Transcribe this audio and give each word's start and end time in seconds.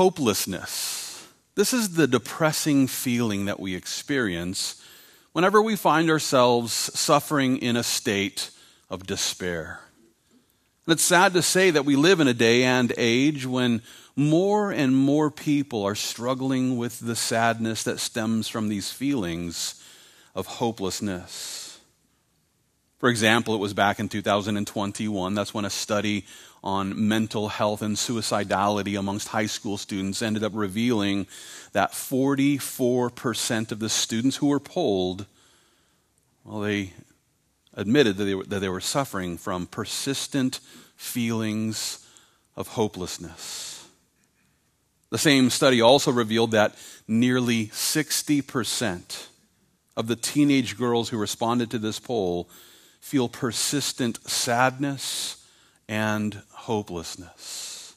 hopelessness. 0.00 1.28
This 1.56 1.74
is 1.74 1.90
the 1.90 2.06
depressing 2.06 2.86
feeling 2.86 3.44
that 3.44 3.60
we 3.60 3.74
experience 3.74 4.82
whenever 5.34 5.60
we 5.60 5.76
find 5.76 6.08
ourselves 6.08 6.72
suffering 6.72 7.58
in 7.58 7.76
a 7.76 7.82
state 7.82 8.50
of 8.88 9.06
despair. 9.06 9.78
And 10.86 10.94
it's 10.94 11.02
sad 11.02 11.34
to 11.34 11.42
say 11.42 11.70
that 11.72 11.84
we 11.84 11.96
live 11.96 12.18
in 12.18 12.28
a 12.28 12.32
day 12.32 12.62
and 12.62 12.94
age 12.96 13.44
when 13.44 13.82
more 14.16 14.70
and 14.70 14.96
more 14.96 15.30
people 15.30 15.84
are 15.84 15.94
struggling 15.94 16.78
with 16.78 16.98
the 17.00 17.14
sadness 17.14 17.82
that 17.82 18.00
stems 18.00 18.48
from 18.48 18.70
these 18.70 18.90
feelings 18.90 19.84
of 20.34 20.46
hopelessness. 20.46 21.78
For 22.96 23.10
example, 23.10 23.54
it 23.54 23.58
was 23.58 23.74
back 23.74 24.00
in 24.00 24.08
2021, 24.08 25.34
that's 25.34 25.52
when 25.52 25.66
a 25.66 25.70
study 25.70 26.24
on 26.62 27.08
mental 27.08 27.48
health 27.48 27.80
and 27.82 27.96
suicidality 27.96 28.98
amongst 28.98 29.28
high 29.28 29.46
school 29.46 29.78
students 29.78 30.20
ended 30.20 30.44
up 30.44 30.52
revealing 30.54 31.26
that 31.72 31.92
44% 31.92 33.72
of 33.72 33.78
the 33.78 33.88
students 33.88 34.36
who 34.36 34.48
were 34.48 34.60
polled, 34.60 35.26
well, 36.44 36.60
they 36.60 36.92
admitted 37.74 38.16
that 38.18 38.24
they 38.24 38.34
were, 38.34 38.44
that 38.44 38.58
they 38.58 38.68
were 38.68 38.80
suffering 38.80 39.38
from 39.38 39.66
persistent 39.66 40.60
feelings 40.96 42.06
of 42.56 42.68
hopelessness. 42.68 43.86
The 45.10 45.18
same 45.18 45.50
study 45.50 45.80
also 45.80 46.12
revealed 46.12 46.52
that 46.52 46.76
nearly 47.08 47.68
60% 47.68 49.26
of 49.96 50.06
the 50.06 50.16
teenage 50.16 50.76
girls 50.76 51.08
who 51.08 51.16
responded 51.16 51.70
to 51.70 51.78
this 51.78 51.98
poll 51.98 52.48
feel 53.00 53.28
persistent 53.28 54.18
sadness 54.28 55.39
and 55.90 56.40
hopelessness. 56.52 57.96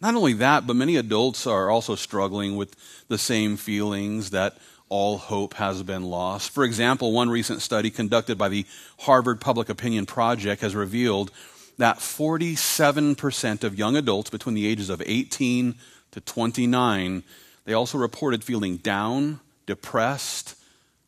Not 0.00 0.14
only 0.14 0.32
that, 0.34 0.66
but 0.66 0.76
many 0.76 0.96
adults 0.96 1.46
are 1.46 1.70
also 1.70 1.94
struggling 1.94 2.56
with 2.56 2.74
the 3.08 3.18
same 3.18 3.58
feelings 3.58 4.30
that 4.30 4.56
all 4.88 5.18
hope 5.18 5.54
has 5.54 5.82
been 5.82 6.04
lost. 6.04 6.50
For 6.50 6.64
example, 6.64 7.12
one 7.12 7.28
recent 7.28 7.60
study 7.60 7.90
conducted 7.90 8.38
by 8.38 8.48
the 8.48 8.64
Harvard 9.00 9.40
Public 9.40 9.68
Opinion 9.68 10.06
Project 10.06 10.62
has 10.62 10.74
revealed 10.74 11.30
that 11.76 11.98
47% 11.98 13.62
of 13.62 13.78
young 13.78 13.96
adults 13.96 14.30
between 14.30 14.54
the 14.54 14.66
ages 14.66 14.88
of 14.88 15.02
18 15.04 15.74
to 16.12 16.20
29 16.20 17.22
they 17.66 17.74
also 17.74 17.98
reported 17.98 18.42
feeling 18.42 18.78
down, 18.78 19.40
depressed, 19.66 20.54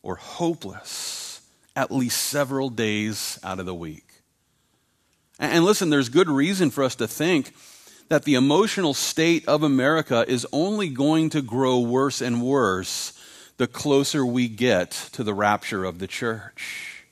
or 0.03 0.17
hopeless 0.17 1.41
at 1.75 1.91
least 1.91 2.23
several 2.23 2.69
days 2.69 3.39
out 3.42 3.59
of 3.59 3.64
the 3.64 3.75
week. 3.75 4.09
And 5.41 5.64
listen, 5.64 5.88
there's 5.88 6.10
good 6.10 6.28
reason 6.28 6.70
for 6.70 6.84
us 6.84 6.94
to 6.96 7.08
think 7.08 7.55
that 8.10 8.24
the 8.24 8.34
emotional 8.34 8.92
state 8.92 9.48
of 9.48 9.62
America 9.62 10.24
is 10.28 10.46
only 10.52 10.91
going 10.91 11.30
to 11.30 11.41
grow 11.41 11.80
worse 11.80 12.20
and 12.20 12.42
worse 12.42 13.14
the 13.56 13.66
closer 13.66 14.24
we 14.24 14.48
get 14.48 14.91
to 15.12 15.24
the 15.24 15.33
rapture 15.33 15.84
of 15.84 15.98
the 15.98 16.06
church. 16.06 17.05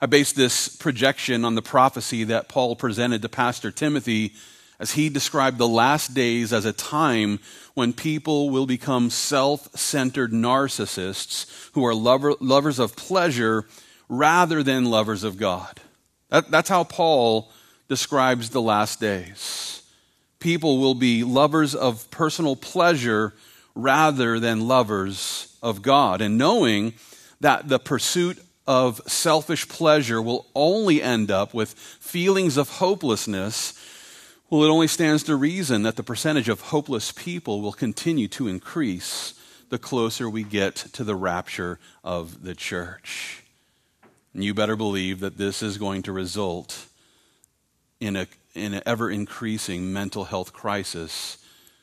I 0.00 0.06
base 0.06 0.32
this 0.32 0.68
projection 0.68 1.44
on 1.44 1.56
the 1.56 1.62
prophecy 1.62 2.24
that 2.24 2.48
Paul 2.48 2.76
presented 2.76 3.22
to 3.22 3.28
Pastor 3.28 3.72
Timothy 3.72 4.32
as 4.78 4.92
he 4.92 5.08
described 5.08 5.58
the 5.58 5.68
last 5.68 6.14
days 6.14 6.52
as 6.52 6.64
a 6.64 6.72
time 6.72 7.40
when 7.74 7.92
people 7.92 8.50
will 8.50 8.66
become 8.66 9.10
self 9.10 9.68
centered 9.76 10.32
narcissists 10.32 11.70
who 11.72 11.84
are 11.84 11.94
lover, 11.94 12.34
lovers 12.40 12.78
of 12.78 12.96
pleasure 12.96 13.66
rather 14.08 14.62
than 14.62 14.84
lovers 14.84 15.24
of 15.24 15.36
God. 15.36 15.80
That, 16.30 16.50
that's 16.50 16.68
how 16.68 16.84
Paul 16.84 17.50
describes 17.88 18.50
the 18.50 18.62
last 18.62 19.00
days. 19.00 19.82
People 20.38 20.78
will 20.78 20.94
be 20.94 21.22
lovers 21.22 21.74
of 21.74 22.10
personal 22.10 22.56
pleasure 22.56 23.34
rather 23.74 24.40
than 24.40 24.66
lovers 24.66 25.56
of 25.62 25.82
God. 25.82 26.20
And 26.20 26.38
knowing 26.38 26.94
that 27.40 27.68
the 27.68 27.78
pursuit 27.78 28.38
of 28.66 29.00
selfish 29.06 29.68
pleasure 29.68 30.22
will 30.22 30.46
only 30.54 31.02
end 31.02 31.30
up 31.30 31.52
with 31.52 31.72
feelings 31.74 32.56
of 32.56 32.68
hopelessness, 32.68 33.74
well, 34.48 34.64
it 34.64 34.68
only 34.68 34.86
stands 34.86 35.24
to 35.24 35.36
reason 35.36 35.82
that 35.82 35.96
the 35.96 36.02
percentage 36.02 36.48
of 36.48 36.60
hopeless 36.60 37.12
people 37.12 37.60
will 37.60 37.72
continue 37.72 38.28
to 38.28 38.48
increase 38.48 39.34
the 39.68 39.78
closer 39.78 40.28
we 40.28 40.42
get 40.42 40.76
to 40.76 41.04
the 41.04 41.14
rapture 41.14 41.78
of 42.02 42.42
the 42.42 42.54
church. 42.54 43.42
And 44.34 44.44
you 44.44 44.54
better 44.54 44.76
believe 44.76 45.20
that 45.20 45.38
this 45.38 45.62
is 45.62 45.78
going 45.78 46.02
to 46.02 46.12
result 46.12 46.86
in, 47.98 48.16
a, 48.16 48.26
in 48.54 48.74
an 48.74 48.82
ever 48.86 49.10
increasing 49.10 49.92
mental 49.92 50.24
health 50.24 50.52
crisis 50.52 51.38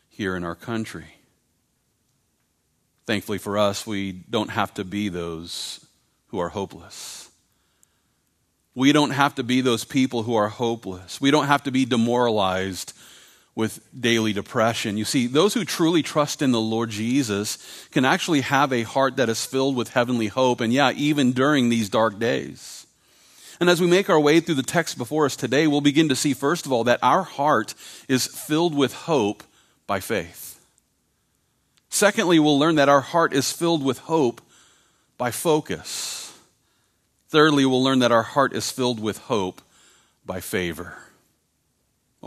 here 0.09 0.35
in 0.35 0.43
our 0.43 0.55
country. 0.55 1.15
Thankfully 3.05 3.37
for 3.37 3.57
us, 3.57 3.85
we 3.85 4.11
don't 4.11 4.49
have 4.49 4.73
to 4.75 4.83
be 4.83 5.09
those 5.09 5.85
who 6.27 6.39
are 6.39 6.49
hopeless. 6.49 7.29
We 8.75 8.91
don't 8.91 9.11
have 9.11 9.35
to 9.35 9.43
be 9.43 9.61
those 9.61 9.85
people 9.85 10.23
who 10.23 10.35
are 10.35 10.49
hopeless. 10.49 11.19
We 11.19 11.31
don't 11.31 11.47
have 11.47 11.63
to 11.63 11.71
be 11.71 11.85
demoralized 11.85 12.93
with 13.57 13.79
daily 13.99 14.33
depression. 14.33 14.97
You 14.97 15.03
see, 15.03 15.25
those 15.25 15.55
who 15.55 15.65
truly 15.65 16.03
trust 16.03 16.43
in 16.43 16.51
the 16.51 16.61
Lord 16.61 16.91
Jesus 16.91 17.57
can 17.89 18.05
actually 18.05 18.41
have 18.41 18.71
a 18.71 18.83
heart 18.83 19.15
that 19.15 19.29
is 19.29 19.47
filled 19.47 19.75
with 19.75 19.89
heavenly 19.89 20.27
hope, 20.27 20.61
and 20.61 20.71
yeah, 20.71 20.91
even 20.91 21.33
during 21.33 21.69
these 21.69 21.89
dark 21.89 22.19
days. 22.19 22.85
And 23.59 23.67
as 23.67 23.81
we 23.81 23.87
make 23.87 24.11
our 24.11 24.19
way 24.19 24.41
through 24.41 24.55
the 24.55 24.61
text 24.61 24.99
before 24.99 25.25
us 25.25 25.35
today, 25.35 25.65
we'll 25.65 25.81
begin 25.81 26.07
to 26.09 26.15
see, 26.15 26.35
first 26.35 26.67
of 26.67 26.71
all, 26.71 26.83
that 26.83 26.99
our 27.01 27.23
heart 27.23 27.73
is 28.07 28.27
filled 28.27 28.75
with 28.75 28.93
hope 28.93 29.43
by 29.87 30.01
faith. 30.01 30.63
Secondly, 31.89 32.37
we'll 32.37 32.59
learn 32.59 32.75
that 32.75 32.89
our 32.89 33.01
heart 33.01 33.33
is 33.33 33.51
filled 33.51 33.83
with 33.83 33.97
hope 33.97 34.39
by 35.17 35.31
focus. 35.31 36.31
Thirdly, 37.29 37.65
we'll 37.65 37.83
learn 37.83 37.99
that 37.99 38.11
our 38.11 38.21
heart 38.21 38.53
is 38.53 38.69
filled 38.69 38.99
with 38.99 39.17
hope 39.17 39.63
by 40.27 40.41
favor. 40.41 40.95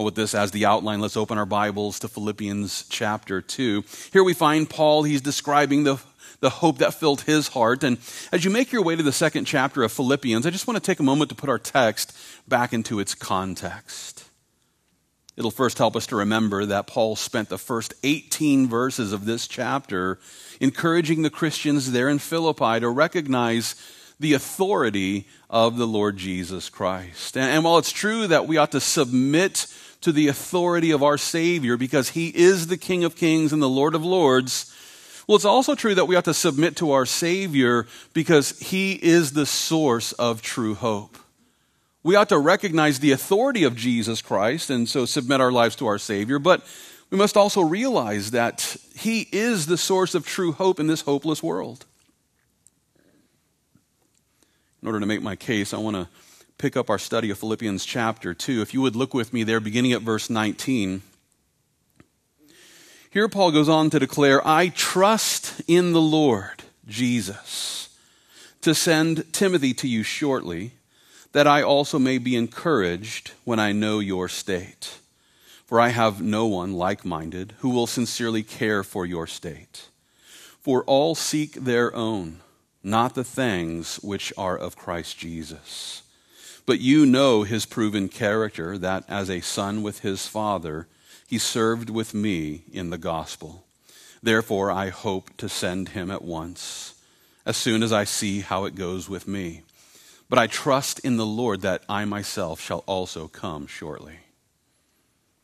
With 0.00 0.15
this 0.15 0.34
as 0.34 0.50
the 0.50 0.65
outline, 0.65 1.00
let's 1.00 1.19
open 1.19 1.37
our 1.37 1.44
Bibles 1.44 1.99
to 1.99 2.09
Philippians 2.09 2.87
chapter 2.88 3.43
2. 3.43 3.84
Here 4.15 4.25
we 4.25 4.33
find 4.33 4.69
Paul, 4.69 5.03
he's 5.03 5.21
describing 5.21 5.84
the, 5.84 6.00
the 6.41 6.49
hope 6.49 6.78
that 6.78 6.94
filled 6.94 7.21
his 7.22 7.49
heart. 7.49 7.84
And 7.84 7.99
as 8.33 8.43
you 8.43 8.50
make 8.50 8.72
your 8.72 8.83
way 8.83 8.97
to 8.97 9.03
the 9.03 9.12
second 9.12 9.44
chapter 9.44 9.83
of 9.83 9.93
Philippians, 9.93 10.47
I 10.47 10.50
just 10.50 10.66
want 10.66 10.83
to 10.83 10.83
take 10.83 11.00
a 11.00 11.03
moment 11.03 11.28
to 11.28 11.34
put 11.34 11.50
our 11.50 11.59
text 11.59 12.16
back 12.49 12.72
into 12.72 12.99
its 12.99 13.15
context. 13.15 14.25
It'll 15.37 15.50
first 15.50 15.77
help 15.77 15.94
us 15.97 16.06
to 16.06 16.16
remember 16.16 16.65
that 16.65 16.87
Paul 16.87 17.15
spent 17.15 17.50
the 17.50 17.59
first 17.59 17.93
18 18.03 18.69
verses 18.69 19.12
of 19.12 19.27
this 19.27 19.47
chapter 19.47 20.19
encouraging 20.60 21.21
the 21.21 21.31
Christians 21.31 21.93
there 21.93 22.09
in 22.09 22.21
Philippi 22.21 22.81
to 22.81 22.89
recognize 22.89 23.75
the 24.19 24.33
authority 24.33 25.27
of 25.50 25.77
the 25.77 25.87
Lord 25.87 26.16
Jesus 26.16 26.71
Christ. 26.71 27.37
And, 27.37 27.65
while 27.65 27.78
it's 27.78 27.93
true 27.93 28.27
that 28.28 28.47
we 28.47 28.56
ought 28.56 28.72
to 28.72 28.81
submit 28.81 29.66
to 30.03 30.12
the 30.12 30.28
authority 30.28 30.91
of 30.91 31.03
our 31.03 31.19
Savior 31.19 31.77
because 31.77 32.11
He 32.11 32.28
is 32.28 32.66
the 32.66 32.77
King 32.77 33.05
of 33.05 33.16
Kings 33.16 33.53
and 33.53 33.62
the 33.62 33.69
Lord 33.69 33.94
of 33.94 34.05
Lords, 34.05 34.75
well, 35.27 35.37
it's 35.37 35.44
also 35.44 35.77
true 35.77 35.94
that 35.94 36.06
we 36.06 36.16
ought 36.16 36.25
to 36.25 36.34
submit 36.34 36.75
to 36.77 36.91
our 36.91 37.06
Savior 37.06 37.87
because 38.12 38.59
He 38.59 38.94
is 38.94 39.33
the 39.33 39.47
source 39.47 40.12
of 40.12 40.43
true 40.43 40.75
hope. 40.75 41.16
We 42.03 42.16
ought 42.16 42.31
to 42.31 42.39
recognize 42.39 42.99
the 42.99 43.12
authority 43.12 43.62
of 43.62 43.77
Jesus 43.77 44.22
Christ 44.22 44.71
and 44.71 44.89
so 44.89 45.05
submit 45.05 45.41
our 45.41 45.53
lives 45.53 45.77
to 45.77 45.87
our 45.87 45.99
Savior, 45.99 46.39
but 46.39 46.66
we 47.10 47.19
must 47.19 47.37
also 47.37 47.60
realize 47.60 48.31
that 48.33 48.77
He 48.97 49.28
is 49.31 49.66
the 49.66 49.77
source 49.77 50.15
of 50.15 50.27
true 50.27 50.53
hope 50.53 50.81
in 50.81 50.87
this 50.87 51.03
hopeless 51.03 51.43
world. 51.43 51.87
In 54.83 54.89
order 54.89 54.99
to 54.99 55.06
make 55.06 55.22
my 55.22 55.37
case, 55.37 55.75
I 55.75 55.78
want 55.78 55.97
to 55.97 56.09
pick 56.60 56.76
up 56.76 56.91
our 56.91 56.98
study 56.98 57.31
of 57.31 57.38
Philippians 57.38 57.87
chapter 57.87 58.34
2. 58.34 58.60
If 58.60 58.75
you 58.75 58.82
would 58.82 58.94
look 58.94 59.15
with 59.15 59.32
me 59.32 59.44
there, 59.44 59.60
beginning 59.60 59.94
at 59.94 60.03
verse 60.03 60.28
19. 60.28 61.01
Here, 63.09 63.28
Paul 63.30 63.51
goes 63.51 63.68
on 63.71 63.89
to 63.89 63.98
declare, 63.98 64.47
I 64.47 64.68
trust 64.68 65.62
in 65.66 65.95
the 65.95 66.03
Lord 66.03 66.65
Jesus 66.86 67.97
to 68.60 68.74
send 68.74 69.33
Timothy 69.33 69.72
to 69.72 69.89
you 69.89 70.03
shortly 70.03 70.72
that 71.33 71.47
I 71.47 71.62
also 71.62 71.98
may 71.98 72.18
be 72.18 72.36
encouraged 72.36 73.33
when 73.45 73.59
I 73.59 73.72
know 73.72 73.98
your 73.98 74.28
state. 74.28 74.98
For 75.65 75.80
I 75.80 75.89
have 75.89 76.21
no 76.21 76.45
one 76.45 76.74
like 76.74 77.06
minded 77.06 77.54
who 77.60 77.71
will 77.71 77.86
sincerely 77.86 78.42
care 78.42 78.84
for 78.84 79.06
your 79.06 79.27
state. 79.27 79.89
For 80.60 80.84
all 80.84 81.15
seek 81.15 81.54
their 81.54 81.95
own, 81.95 82.41
not 82.83 83.15
the 83.15 83.24
things 83.24 83.97
which 84.03 84.30
are 84.36 84.59
of 84.59 84.77
Christ 84.77 85.16
Jesus. 85.16 86.03
But 86.66 86.80
you 86.80 87.07
know 87.07 87.42
his 87.42 87.66
proven 87.66 88.09
character, 88.09 88.78
that 88.78 89.04
as 89.09 89.28
a 89.30 89.41
son 89.41 89.83
with 89.83 90.01
his 90.01 90.27
father, 90.27 90.86
he 91.27 91.39
served 91.39 91.91
with 91.91 92.15
me 92.15 92.62
in 92.72 92.91
the 92.91 92.98
gospel. 92.98 93.65
Therefore, 94.22 94.71
I 94.71 94.91
hope 94.91 95.36
to 95.39 95.48
send 95.48 95.91
him 95.91 96.10
at 96.10 96.22
once, 96.22 96.95
as 97.47 97.57
soon 97.57 97.83
as 97.83 97.92
I 97.92 98.04
see 98.04 98.41
how 98.41 98.65
it 98.65 98.74
goes 98.74 99.09
with 99.09 99.27
me 99.27 99.62
but 100.30 100.39
I 100.39 100.47
trust 100.47 101.01
in 101.01 101.16
the 101.16 101.27
Lord 101.27 101.60
that 101.62 101.83
I 101.89 102.04
myself 102.04 102.60
shall 102.60 102.84
also 102.86 103.27
come 103.27 103.66
shortly. 103.66 104.21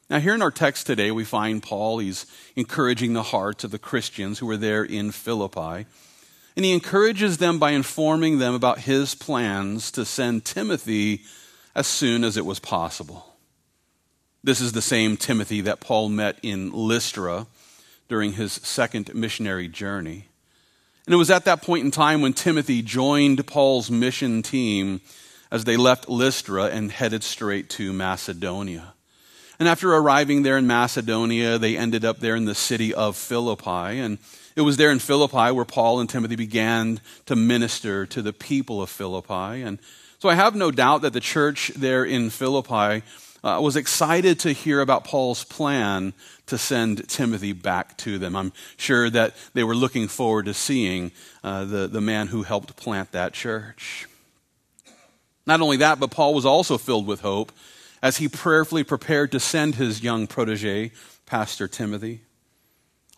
Now, 0.08 0.20
here 0.20 0.34
in 0.34 0.42
our 0.42 0.52
text 0.52 0.86
today, 0.86 1.10
we 1.10 1.24
find 1.24 1.60
Paul, 1.60 1.98
he's 1.98 2.24
encouraging 2.54 3.12
the 3.12 3.24
hearts 3.24 3.64
of 3.64 3.72
the 3.72 3.80
Christians 3.80 4.38
who 4.38 4.46
were 4.46 4.56
there 4.56 4.84
in 4.84 5.10
Philippi. 5.10 5.86
And 6.56 6.64
he 6.64 6.72
encourages 6.72 7.36
them 7.36 7.58
by 7.58 7.72
informing 7.72 8.38
them 8.38 8.54
about 8.54 8.80
his 8.80 9.14
plans 9.14 9.90
to 9.92 10.04
send 10.06 10.44
Timothy 10.44 11.22
as 11.74 11.86
soon 11.86 12.24
as 12.24 12.38
it 12.38 12.46
was 12.46 12.58
possible. 12.58 13.36
This 14.42 14.60
is 14.60 14.72
the 14.72 14.80
same 14.80 15.16
Timothy 15.16 15.60
that 15.62 15.80
Paul 15.80 16.08
met 16.08 16.38
in 16.42 16.72
Lystra 16.72 17.46
during 18.08 18.32
his 18.32 18.52
second 18.52 19.14
missionary 19.14 19.68
journey. 19.68 20.28
And 21.06 21.14
it 21.14 21.18
was 21.18 21.30
at 21.30 21.44
that 21.44 21.62
point 21.62 21.84
in 21.84 21.90
time 21.90 22.20
when 22.22 22.32
Timothy 22.32 22.80
joined 22.80 23.46
Paul's 23.46 23.90
mission 23.90 24.42
team 24.42 25.00
as 25.50 25.64
they 25.64 25.76
left 25.76 26.08
Lystra 26.08 26.64
and 26.66 26.90
headed 26.90 27.22
straight 27.22 27.68
to 27.70 27.92
Macedonia. 27.92 28.94
And 29.58 29.68
after 29.68 29.94
arriving 29.94 30.42
there 30.42 30.58
in 30.58 30.66
Macedonia, 30.66 31.58
they 31.58 31.76
ended 31.76 32.04
up 32.04 32.18
there 32.18 32.36
in 32.36 32.44
the 32.44 32.54
city 32.54 32.92
of 32.92 33.16
Philippi. 33.16 34.00
And 34.00 34.18
it 34.56 34.62
was 34.62 34.78
there 34.78 34.90
in 34.90 34.98
Philippi 34.98 35.52
where 35.52 35.66
Paul 35.66 36.00
and 36.00 36.08
Timothy 36.08 36.34
began 36.34 37.00
to 37.26 37.36
minister 37.36 38.06
to 38.06 38.22
the 38.22 38.32
people 38.32 38.80
of 38.82 38.88
Philippi. 38.88 39.62
And 39.62 39.78
so 40.18 40.30
I 40.30 40.34
have 40.34 40.56
no 40.56 40.70
doubt 40.70 41.02
that 41.02 41.12
the 41.12 41.20
church 41.20 41.68
there 41.76 42.04
in 42.04 42.30
Philippi 42.30 43.04
uh, 43.44 43.60
was 43.60 43.76
excited 43.76 44.40
to 44.40 44.52
hear 44.52 44.80
about 44.80 45.04
Paul's 45.04 45.44
plan 45.44 46.14
to 46.46 46.56
send 46.56 47.06
Timothy 47.08 47.52
back 47.52 47.98
to 47.98 48.18
them. 48.18 48.34
I'm 48.34 48.52
sure 48.78 49.10
that 49.10 49.36
they 49.52 49.62
were 49.62 49.74
looking 49.74 50.08
forward 50.08 50.46
to 50.46 50.54
seeing 50.54 51.12
uh, 51.44 51.66
the, 51.66 51.86
the 51.86 52.00
man 52.00 52.28
who 52.28 52.42
helped 52.42 52.74
plant 52.76 53.12
that 53.12 53.34
church. 53.34 54.06
Not 55.46 55.60
only 55.60 55.76
that, 55.76 56.00
but 56.00 56.10
Paul 56.10 56.34
was 56.34 56.46
also 56.46 56.78
filled 56.78 57.06
with 57.06 57.20
hope 57.20 57.52
as 58.02 58.16
he 58.16 58.28
prayerfully 58.28 58.84
prepared 58.84 59.32
to 59.32 59.40
send 59.40 59.74
his 59.74 60.02
young 60.02 60.26
protege, 60.26 60.92
Pastor 61.26 61.68
Timothy. 61.68 62.22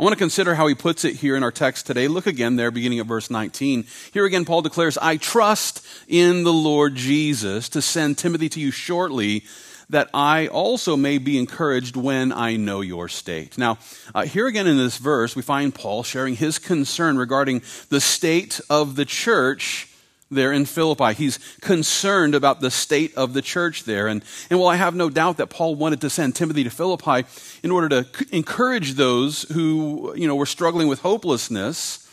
I 0.01 0.05
want 0.05 0.13
to 0.13 0.19
consider 0.19 0.55
how 0.55 0.69
he 0.69 0.77
puts 0.77 1.05
it 1.05 1.17
here 1.17 1.35
in 1.35 1.43
our 1.43 1.51
text 1.51 1.87
today. 1.87 2.07
Look 2.07 2.29
again 2.29 2.55
there, 2.55 2.71
beginning 2.71 3.01
at 3.01 3.07
verse 3.07 3.31
19. 3.31 3.85
Here 4.13 4.27
again, 4.27 4.45
Paul 4.45 4.63
declares, 4.63 4.97
I 4.97 5.17
trust 5.17 5.85
in 6.07 6.45
the 6.45 6.53
Lord 6.53 6.95
Jesus 6.95 7.69
to 7.71 7.83
send 7.83 8.17
Timothy 8.17 8.49
to 8.51 8.61
you 8.61 8.71
shortly, 8.71 9.43
that 9.91 10.09
I 10.15 10.47
also 10.47 10.97
may 10.97 11.19
be 11.19 11.37
encouraged 11.37 11.97
when 11.97 12.31
I 12.31 12.55
know 12.55 12.81
your 12.81 13.09
state. 13.09 13.59
Now, 13.59 13.79
uh, 14.15 14.25
here 14.25 14.47
again 14.47 14.69
in 14.69 14.77
this 14.77 14.99
verse, 14.99 15.35
we 15.35 15.43
find 15.43 15.75
Paul 15.75 16.05
sharing 16.05 16.37
his 16.37 16.61
concern 16.61 17.19
regarding 17.19 17.63
the 17.89 18.01
state 18.01 18.61
of 18.71 18.95
the 18.95 19.05
church 19.05 19.89
there 20.31 20.53
in 20.53 20.67
Philippi. 20.67 21.15
He's 21.15 21.39
concerned 21.61 22.35
about 22.35 22.61
the 22.61 22.71
state 22.71 23.15
of 23.17 23.33
the 23.33 23.43
church 23.43 23.85
there. 23.85 24.07
And, 24.07 24.23
and 24.51 24.59
while 24.59 24.69
I 24.69 24.77
have 24.77 24.95
no 24.95 25.11
doubt 25.11 25.39
that 25.39 25.49
Paul 25.49 25.75
wanted 25.75 26.01
to 26.03 26.11
send 26.11 26.37
Timothy 26.37 26.65
to 26.65 26.71
Philippi 26.71 27.27
in 27.63 27.71
order 27.71 27.89
to 27.89 28.27
encourage 28.31 28.95
those 28.95 29.43
who, 29.45 30.15
you 30.17 30.27
know, 30.27 30.37
were 30.37 30.47
struggling 30.47 30.89
with 30.89 31.01
hopelessness, 31.01 32.07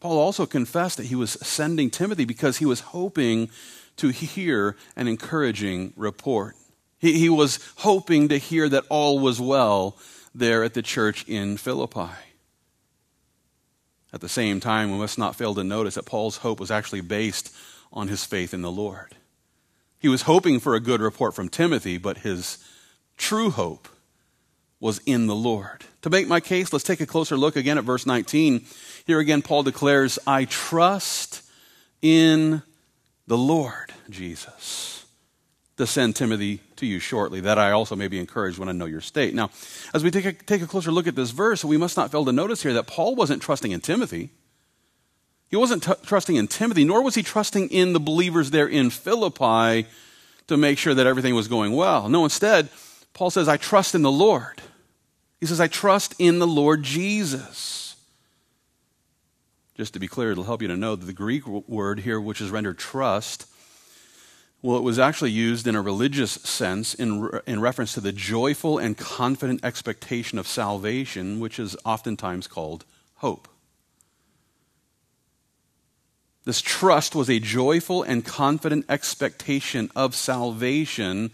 Paul 0.00 0.18
also 0.18 0.46
confessed 0.46 0.96
that 0.96 1.06
he 1.06 1.14
was 1.14 1.32
sending 1.42 1.90
Timothy 1.90 2.24
because 2.24 2.56
he 2.56 2.66
was 2.66 2.80
hoping 2.80 3.50
to 3.96 4.08
hear 4.08 4.76
an 4.96 5.06
encouraging 5.06 5.92
report. 5.94 6.56
He, 6.98 7.18
he 7.18 7.28
was 7.28 7.58
hoping 7.76 8.28
to 8.28 8.38
hear 8.38 8.68
that 8.68 8.84
all 8.88 9.18
was 9.18 9.40
well 9.40 9.96
there 10.34 10.64
at 10.64 10.74
the 10.74 10.82
church 10.82 11.24
in 11.28 11.56
Philippi. 11.56 12.10
At 14.12 14.20
the 14.20 14.28
same 14.28 14.60
time, 14.60 14.90
we 14.90 14.98
must 14.98 15.18
not 15.18 15.36
fail 15.36 15.54
to 15.54 15.64
notice 15.64 15.94
that 15.94 16.06
Paul's 16.06 16.38
hope 16.38 16.58
was 16.58 16.70
actually 16.70 17.00
based 17.00 17.54
on 17.92 18.08
his 18.08 18.24
faith 18.24 18.52
in 18.52 18.62
the 18.62 18.70
Lord. 18.70 19.16
He 19.98 20.08
was 20.08 20.22
hoping 20.22 20.60
for 20.60 20.74
a 20.74 20.80
good 20.80 21.00
report 21.00 21.34
from 21.34 21.48
Timothy, 21.48 21.98
but 21.98 22.18
his 22.18 22.58
true 23.16 23.50
hope 23.50 23.88
was 24.80 25.00
in 25.04 25.26
the 25.26 25.36
Lord. 25.36 25.84
To 26.02 26.10
make 26.10 26.26
my 26.26 26.40
case, 26.40 26.72
let's 26.72 26.84
take 26.84 27.00
a 27.00 27.06
closer 27.06 27.36
look 27.36 27.54
again 27.54 27.78
at 27.78 27.84
verse 27.84 28.06
19. 28.06 28.64
Here 29.06 29.18
again, 29.18 29.42
Paul 29.42 29.62
declares, 29.62 30.18
I 30.26 30.46
trust 30.46 31.42
in 32.00 32.62
the 33.26 33.38
Lord 33.38 33.92
Jesus 34.08 34.99
to 35.80 35.86
send 35.86 36.14
Timothy 36.14 36.60
to 36.76 36.86
you 36.86 36.98
shortly, 36.98 37.40
that 37.40 37.58
I 37.58 37.72
also 37.72 37.96
may 37.96 38.08
be 38.08 38.18
encouraged 38.18 38.58
when 38.58 38.68
I 38.68 38.72
know 38.72 38.86
your 38.86 39.00
state. 39.00 39.34
Now, 39.34 39.50
as 39.92 40.04
we 40.04 40.10
take 40.10 40.24
a, 40.24 40.32
take 40.32 40.62
a 40.62 40.66
closer 40.66 40.92
look 40.92 41.06
at 41.06 41.16
this 41.16 41.30
verse, 41.30 41.64
we 41.64 41.76
must 41.76 41.96
not 41.96 42.12
fail 42.12 42.24
to 42.24 42.32
notice 42.32 42.62
here 42.62 42.74
that 42.74 42.86
Paul 42.86 43.14
wasn't 43.14 43.42
trusting 43.42 43.72
in 43.72 43.80
Timothy. 43.80 44.30
He 45.48 45.56
wasn't 45.56 45.82
t- 45.82 45.92
trusting 46.04 46.36
in 46.36 46.46
Timothy, 46.48 46.84
nor 46.84 47.02
was 47.02 47.14
he 47.14 47.22
trusting 47.22 47.70
in 47.70 47.92
the 47.92 48.00
believers 48.00 48.50
there 48.50 48.68
in 48.68 48.90
Philippi 48.90 49.88
to 50.46 50.56
make 50.56 50.78
sure 50.78 50.94
that 50.94 51.06
everything 51.06 51.34
was 51.34 51.48
going 51.48 51.72
well. 51.72 52.08
No, 52.08 52.24
instead, 52.24 52.68
Paul 53.12 53.30
says, 53.30 53.48
I 53.48 53.56
trust 53.56 53.94
in 53.94 54.02
the 54.02 54.12
Lord. 54.12 54.62
He 55.40 55.46
says, 55.46 55.60
I 55.60 55.66
trust 55.66 56.14
in 56.18 56.38
the 56.38 56.46
Lord 56.46 56.82
Jesus. 56.82 57.96
Just 59.76 59.94
to 59.94 59.98
be 59.98 60.08
clear, 60.08 60.32
it'll 60.32 60.44
help 60.44 60.60
you 60.60 60.68
to 60.68 60.76
know 60.76 60.94
that 60.94 61.06
the 61.06 61.12
Greek 61.14 61.46
word 61.46 62.00
here, 62.00 62.20
which 62.20 62.42
is 62.42 62.50
rendered 62.50 62.78
trust, 62.78 63.46
well, 64.62 64.76
it 64.76 64.82
was 64.82 64.98
actually 64.98 65.30
used 65.30 65.66
in 65.66 65.74
a 65.74 65.80
religious 65.80 66.32
sense 66.32 66.94
in, 66.94 67.22
re- 67.22 67.40
in 67.46 67.60
reference 67.60 67.94
to 67.94 68.00
the 68.00 68.12
joyful 68.12 68.78
and 68.78 68.96
confident 68.96 69.64
expectation 69.64 70.38
of 70.38 70.46
salvation, 70.46 71.40
which 71.40 71.58
is 71.58 71.76
oftentimes 71.84 72.46
called 72.46 72.84
hope. 73.16 73.48
This 76.44 76.60
trust 76.60 77.14
was 77.14 77.30
a 77.30 77.38
joyful 77.38 78.02
and 78.02 78.24
confident 78.24 78.84
expectation 78.88 79.90
of 79.96 80.14
salvation. 80.14 81.30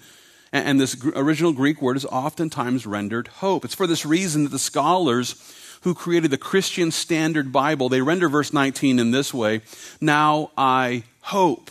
And, 0.52 0.68
and 0.68 0.80
this 0.80 0.94
gr- 0.94 1.10
original 1.16 1.52
Greek 1.52 1.82
word 1.82 1.96
is 1.96 2.04
oftentimes 2.04 2.86
rendered 2.86 3.28
hope. 3.28 3.64
It's 3.64 3.74
for 3.74 3.88
this 3.88 4.06
reason 4.06 4.44
that 4.44 4.50
the 4.50 4.58
scholars 4.58 5.34
who 5.82 5.94
created 5.94 6.30
the 6.30 6.38
Christian 6.38 6.92
Standard 6.92 7.52
Bible, 7.52 7.88
they 7.88 8.02
render 8.02 8.28
verse 8.28 8.52
19 8.52 9.00
in 9.00 9.10
this 9.10 9.34
way 9.34 9.62
Now 10.00 10.50
I 10.56 11.04
hope 11.22 11.70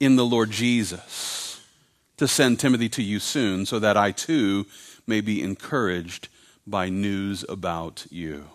in 0.00 0.16
the 0.16 0.26
Lord 0.26 0.50
Jesus 0.50 1.60
to 2.16 2.28
send 2.28 2.58
Timothy 2.58 2.88
to 2.90 3.02
you 3.02 3.18
soon 3.18 3.66
so 3.66 3.78
that 3.78 3.96
I 3.96 4.10
too 4.12 4.66
may 5.06 5.20
be 5.20 5.42
encouraged 5.42 6.28
by 6.66 6.88
news 6.88 7.44
about 7.48 8.06
you. 8.10 8.46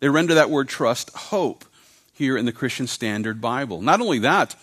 They 0.00 0.08
render 0.08 0.34
that 0.34 0.50
word 0.50 0.68
trust 0.68 1.10
hope 1.14 1.64
here 2.12 2.36
in 2.36 2.44
the 2.44 2.52
Christian 2.52 2.86
Standard 2.86 3.40
Bible. 3.40 3.80
Not 3.80 4.00
only 4.00 4.18
that, 4.20 4.56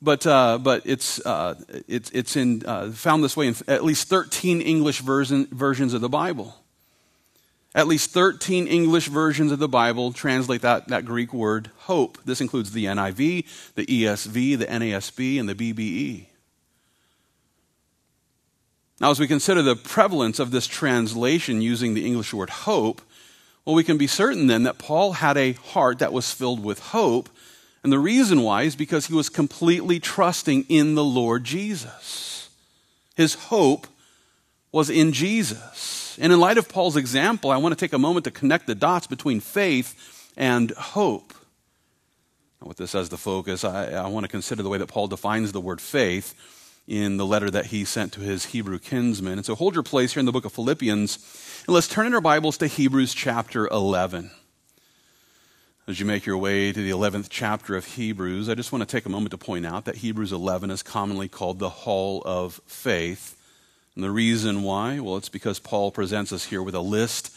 but, 0.00 0.26
uh, 0.26 0.58
but 0.58 0.82
it's, 0.84 1.24
uh, 1.26 1.54
it's, 1.86 2.10
it's 2.10 2.36
in, 2.36 2.64
uh, 2.64 2.90
found 2.90 3.22
this 3.22 3.36
way 3.36 3.48
in 3.48 3.56
at 3.66 3.84
least 3.84 4.08
13 4.08 4.60
English 4.60 5.00
version, 5.00 5.46
versions 5.50 5.92
of 5.92 6.00
the 6.00 6.08
Bible. 6.08 6.54
At 7.74 7.86
least 7.86 8.10
13 8.10 8.66
English 8.66 9.08
versions 9.08 9.52
of 9.52 9.58
the 9.58 9.68
Bible 9.68 10.12
translate 10.12 10.62
that, 10.62 10.88
that 10.88 11.04
Greek 11.04 11.34
word 11.34 11.70
hope. 11.80 12.18
This 12.24 12.40
includes 12.40 12.72
the 12.72 12.86
NIV, 12.86 13.74
the 13.74 13.86
ESV, 13.86 14.58
the 14.58 14.66
NASB, 14.66 15.38
and 15.38 15.48
the 15.48 15.54
BBE. 15.54 16.26
Now, 19.00 19.10
as 19.10 19.20
we 19.20 19.28
consider 19.28 19.62
the 19.62 19.76
prevalence 19.76 20.38
of 20.38 20.50
this 20.50 20.66
translation 20.66 21.62
using 21.62 21.94
the 21.94 22.04
English 22.04 22.32
word 22.32 22.50
hope, 22.50 23.02
well, 23.64 23.76
we 23.76 23.84
can 23.84 23.98
be 23.98 24.06
certain 24.06 24.46
then 24.46 24.62
that 24.62 24.78
Paul 24.78 25.12
had 25.12 25.36
a 25.36 25.52
heart 25.52 25.98
that 25.98 26.12
was 26.12 26.32
filled 26.32 26.64
with 26.64 26.78
hope. 26.78 27.28
And 27.82 27.92
the 27.92 27.98
reason 27.98 28.40
why 28.40 28.62
is 28.62 28.74
because 28.74 29.06
he 29.06 29.14
was 29.14 29.28
completely 29.28 30.00
trusting 30.00 30.64
in 30.70 30.94
the 30.94 31.04
Lord 31.04 31.44
Jesus. 31.44 32.48
His 33.14 33.34
hope 33.34 33.86
was 34.72 34.88
in 34.88 35.12
Jesus. 35.12 36.07
And 36.20 36.32
in 36.32 36.40
light 36.40 36.58
of 36.58 36.68
Paul's 36.68 36.96
example, 36.96 37.50
I 37.50 37.56
want 37.56 37.76
to 37.76 37.80
take 37.82 37.92
a 37.92 37.98
moment 37.98 38.24
to 38.24 38.30
connect 38.30 38.66
the 38.66 38.74
dots 38.74 39.06
between 39.06 39.40
faith 39.40 40.32
and 40.36 40.70
hope. 40.72 41.32
With 42.62 42.76
this 42.76 42.94
as 42.94 43.08
the 43.08 43.16
focus, 43.16 43.64
I, 43.64 43.92
I 43.92 44.08
want 44.08 44.24
to 44.24 44.28
consider 44.28 44.62
the 44.62 44.68
way 44.68 44.78
that 44.78 44.88
Paul 44.88 45.06
defines 45.06 45.52
the 45.52 45.60
word 45.60 45.80
faith 45.80 46.34
in 46.88 47.18
the 47.18 47.26
letter 47.26 47.50
that 47.50 47.66
he 47.66 47.84
sent 47.84 48.12
to 48.14 48.20
his 48.20 48.46
Hebrew 48.46 48.78
kinsmen. 48.78 49.34
And 49.34 49.46
so 49.46 49.54
hold 49.54 49.74
your 49.74 49.84
place 49.84 50.14
here 50.14 50.20
in 50.20 50.26
the 50.26 50.32
book 50.32 50.44
of 50.44 50.52
Philippians, 50.52 51.62
and 51.66 51.74
let's 51.74 51.86
turn 51.86 52.06
in 52.06 52.14
our 52.14 52.20
Bibles 52.20 52.56
to 52.58 52.66
Hebrews 52.66 53.14
chapter 53.14 53.68
11. 53.68 54.30
As 55.86 56.00
you 56.00 56.06
make 56.06 56.26
your 56.26 56.36
way 56.36 56.72
to 56.72 56.82
the 56.82 56.90
11th 56.90 57.28
chapter 57.30 57.76
of 57.76 57.84
Hebrews, 57.84 58.48
I 58.48 58.54
just 58.54 58.72
want 58.72 58.86
to 58.86 58.90
take 58.90 59.06
a 59.06 59.10
moment 59.10 59.30
to 59.30 59.38
point 59.38 59.66
out 59.66 59.84
that 59.84 59.96
Hebrews 59.96 60.32
11 60.32 60.70
is 60.70 60.82
commonly 60.82 61.28
called 61.28 61.58
the 61.58 61.70
Hall 61.70 62.22
of 62.26 62.60
Faith. 62.66 63.37
And 63.98 64.04
the 64.04 64.12
reason 64.12 64.62
why? 64.62 65.00
Well, 65.00 65.16
it's 65.16 65.28
because 65.28 65.58
Paul 65.58 65.90
presents 65.90 66.32
us 66.32 66.44
here 66.44 66.62
with 66.62 66.76
a 66.76 66.80
list 66.80 67.34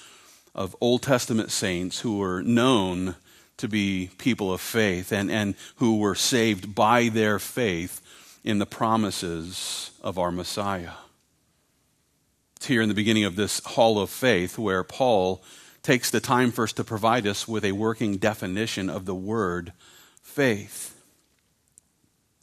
of 0.53 0.75
Old 0.79 1.01
Testament 1.01 1.49
saints 1.49 2.01
who 2.01 2.19
were 2.19 2.43
known 2.43 3.15
to 3.57 3.67
be 3.67 4.11
people 4.19 4.53
of 4.53 4.61
faith 4.61 5.11
and, 5.11 5.31
and 5.31 5.55
who 5.77 5.97
were 5.97 6.13
saved 6.13 6.75
by 6.75 7.09
their 7.09 7.39
faith 7.39 7.99
in 8.43 8.59
the 8.59 8.67
promises 8.67 9.89
of 10.03 10.19
our 10.19 10.31
Messiah. 10.31 10.91
It's 12.57 12.67
here 12.67 12.83
in 12.83 12.89
the 12.89 12.93
beginning 12.93 13.23
of 13.23 13.35
this 13.35 13.59
hall 13.65 13.97
of 13.97 14.11
faith 14.11 14.59
where 14.59 14.83
Paul 14.83 15.41
takes 15.81 16.11
the 16.11 16.19
time 16.19 16.51
first 16.51 16.77
to 16.77 16.83
provide 16.83 17.25
us 17.25 17.47
with 17.47 17.65
a 17.65 17.71
working 17.71 18.17
definition 18.17 18.87
of 18.87 19.07
the 19.07 19.15
word 19.15 19.73
faith. 20.21 21.00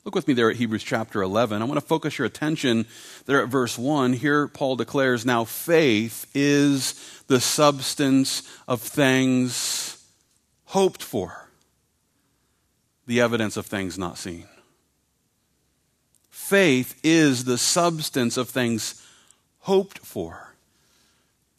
Look 0.09 0.15
with 0.15 0.27
me 0.27 0.33
there 0.33 0.51
at 0.51 0.57
Hebrews 0.57 0.85
chapter 0.85 1.21
11. 1.21 1.61
I 1.61 1.67
want 1.67 1.79
to 1.79 1.87
focus 1.87 2.17
your 2.17 2.25
attention 2.25 2.87
there 3.27 3.43
at 3.43 3.51
verse 3.51 3.77
1. 3.77 4.15
Here, 4.15 4.49
Paul 4.49 4.75
declares, 4.75 5.27
Now 5.27 5.45
faith 5.45 6.25
is 6.33 7.23
the 7.27 7.41
substance 7.41 8.43
of 8.67 8.81
things 8.81 10.03
hoped 10.65 11.03
for, 11.03 11.51
the 13.07 13.21
evidence 13.21 13.59
of 13.59 13.67
things 13.67 13.99
not 13.99 14.17
seen. 14.17 14.47
Faith 16.31 16.99
is 17.03 17.45
the 17.45 17.59
substance 17.59 18.39
of 18.39 18.49
things 18.49 19.07
hoped 19.59 19.99
for, 19.99 20.55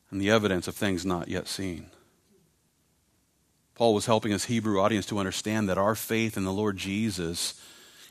and 0.09 0.19
the 0.19 0.31
evidence 0.31 0.67
of 0.67 0.73
things 0.73 1.05
not 1.05 1.27
yet 1.27 1.47
seen. 1.47 1.91
Paul 3.75 3.93
was 3.93 4.07
helping 4.07 4.31
his 4.31 4.45
Hebrew 4.45 4.81
audience 4.81 5.05
to 5.05 5.19
understand 5.19 5.69
that 5.69 5.77
our 5.77 5.93
faith 5.93 6.35
in 6.35 6.45
the 6.45 6.51
Lord 6.51 6.77
Jesus 6.77 7.53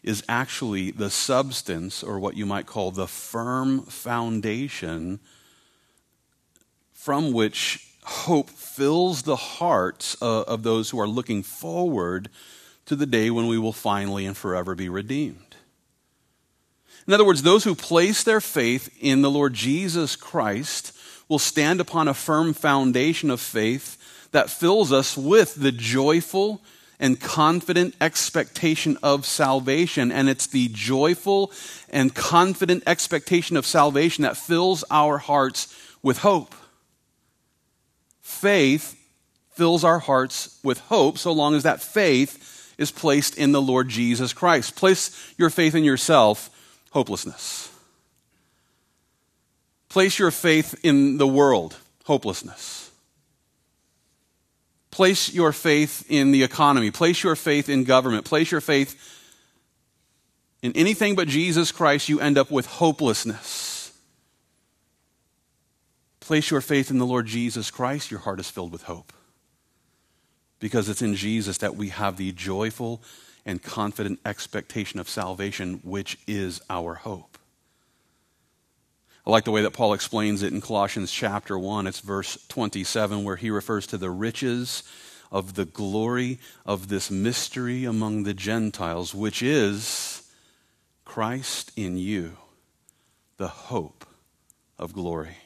is 0.09 0.25
actually 0.27 0.91
the 0.91 1.11
substance, 1.11 2.03
or 2.03 2.19
what 2.19 2.35
you 2.35 2.47
might 2.47 2.65
call 2.65 2.91
the 2.91 3.07
firm 3.07 3.83
foundation, 3.83 5.21
from 6.95 7.31
which 7.31 7.87
hope 8.05 8.49
fills 8.49 9.23
the 9.23 9.37
hearts 9.37 10.15
of, 10.23 10.63
those 10.63 10.89
who 10.89 10.99
are 10.99 11.07
looking 11.07 11.43
forward 11.43 12.31
to 12.87 12.97
the 12.97 13.05
day 13.05 13.29
when 13.29 13.49
we 13.49 13.59
will 13.59 13.75
finally 13.75 14.25
and 14.25 14.35
forever 14.35 14.75
be 14.75 14.89
redeemed. 14.89 15.57
In 17.07 17.13
other 17.13 17.27
words, 17.27 17.43
those 17.43 17.65
who 17.65 17.75
place 17.75 18.23
their 18.23 18.41
faith 18.41 18.89
in 19.01 19.21
the 19.21 19.31
Lord 19.31 19.53
Jesus 19.53 20.17
Christ 20.17 20.97
will 21.29 21.39
stand 21.39 21.83
upon 21.83 22.09
a 22.09 22.15
firm 22.15 22.55
foundation 22.55 23.31
of 23.31 23.43
faith 23.43 24.29
that 24.33 24.49
fills 24.49 24.91
us 24.91 25.19
with 25.19 25.55
the 25.55 25.73
joyful 25.73 26.63
and 27.01 27.21
confident 27.21 27.95
expectation 28.01 28.99
of 29.03 29.25
salvation. 29.25 30.11
And 30.11 30.29
it's 30.29 30.47
the 30.47 30.69
joyful 30.73 31.53
and 31.91 32.15
confident 32.15 32.83
expectation 32.87 33.57
of 33.57 33.67
salvation 33.67 34.23
that 34.23 34.37
fills 34.37 34.85
our 34.91 35.19
hearts 35.19 35.75
with 36.03 36.19
hope. 36.19 36.55
Faith 38.21 38.95
fills 39.53 39.85
our 39.85 39.99
hearts 39.99 40.59
with 40.63 40.79
hope 40.81 41.19
so 41.19 41.33
long 41.33 41.55
as 41.55 41.65
that 41.65 41.83
faith 41.83 42.75
is 42.79 42.93
placed 42.93 43.37
in 43.37 43.53
the 43.53 43.61
Lord 43.61 43.89
Jesus 43.89 44.33
Christ. 44.33 44.77
Place 44.77 45.35
your 45.37 45.51
faith 45.51 45.75
in 45.75 45.83
yourself, 45.83 46.49
hopelessness. 46.93 47.69
Place 49.89 50.19
your 50.19 50.31
faith 50.31 50.79
in 50.85 51.19
the 51.19 51.27
world, 51.27 51.77
hopelessness. 52.05 52.88
Place 54.99 55.33
your 55.33 55.53
faith 55.53 56.05
in 56.09 56.33
the 56.33 56.43
economy. 56.43 56.91
Place 56.91 57.23
your 57.23 57.37
faith 57.37 57.69
in 57.69 57.85
government. 57.85 58.25
Place 58.25 58.51
your 58.51 58.61
faith 58.61 58.97
in 60.61 60.73
anything 60.73 61.15
but 61.15 61.29
Jesus 61.29 61.71
Christ, 61.71 62.09
you 62.09 62.19
end 62.19 62.37
up 62.37 62.51
with 62.51 62.67
hopelessness. 62.67 63.93
Place 66.19 66.51
your 66.51 66.61
faith 66.61 66.91
in 66.91 66.99
the 66.99 67.07
Lord 67.07 67.27
Jesus 67.27 67.71
Christ, 67.71 68.11
your 68.11 68.19
heart 68.19 68.41
is 68.41 68.51
filled 68.51 68.73
with 68.73 68.83
hope. 68.83 69.13
Because 70.59 70.89
it's 70.89 71.01
in 71.01 71.15
Jesus 71.15 71.59
that 71.59 71.77
we 71.77 71.91
have 71.91 72.17
the 72.17 72.33
joyful 72.33 73.01
and 73.47 73.63
confident 73.63 74.19
expectation 74.27 74.99
of 74.99 75.09
salvation, 75.09 75.75
which 75.85 76.19
is 76.27 76.61
our 76.69 76.95
hope. 76.95 77.38
I 79.29 79.31
like 79.31 79.45
the 79.45 79.51
way 79.51 79.61
that 79.61 79.75
Paul 79.75 79.93
explains 79.93 80.43
it 80.43 80.55
in 80.55 80.63
Colossians 80.63 81.13
chapter 81.13 81.59
1. 81.59 81.87
It's 81.87 82.01
verse 82.01 82.39
27, 82.49 83.25
where 83.25 83.37
he 83.37 83.51
refers 83.51 83.87
to 83.89 83.99
the 83.99 84.09
riches 84.09 84.85
of 85.31 85.53
the 85.53 85.67
glory 85.67 86.39
of 86.65 86.89
this 86.89 87.11
mystery 87.11 87.85
among 87.85 88.23
the 88.23 88.33
Gentiles, 88.33 89.15
which 89.15 89.43
is 89.43 90.23
Christ 91.05 91.73
in 91.77 91.99
you, 91.99 92.39
the 93.37 93.49
hope 93.49 94.07
of 94.79 94.95
glory. 94.95 95.37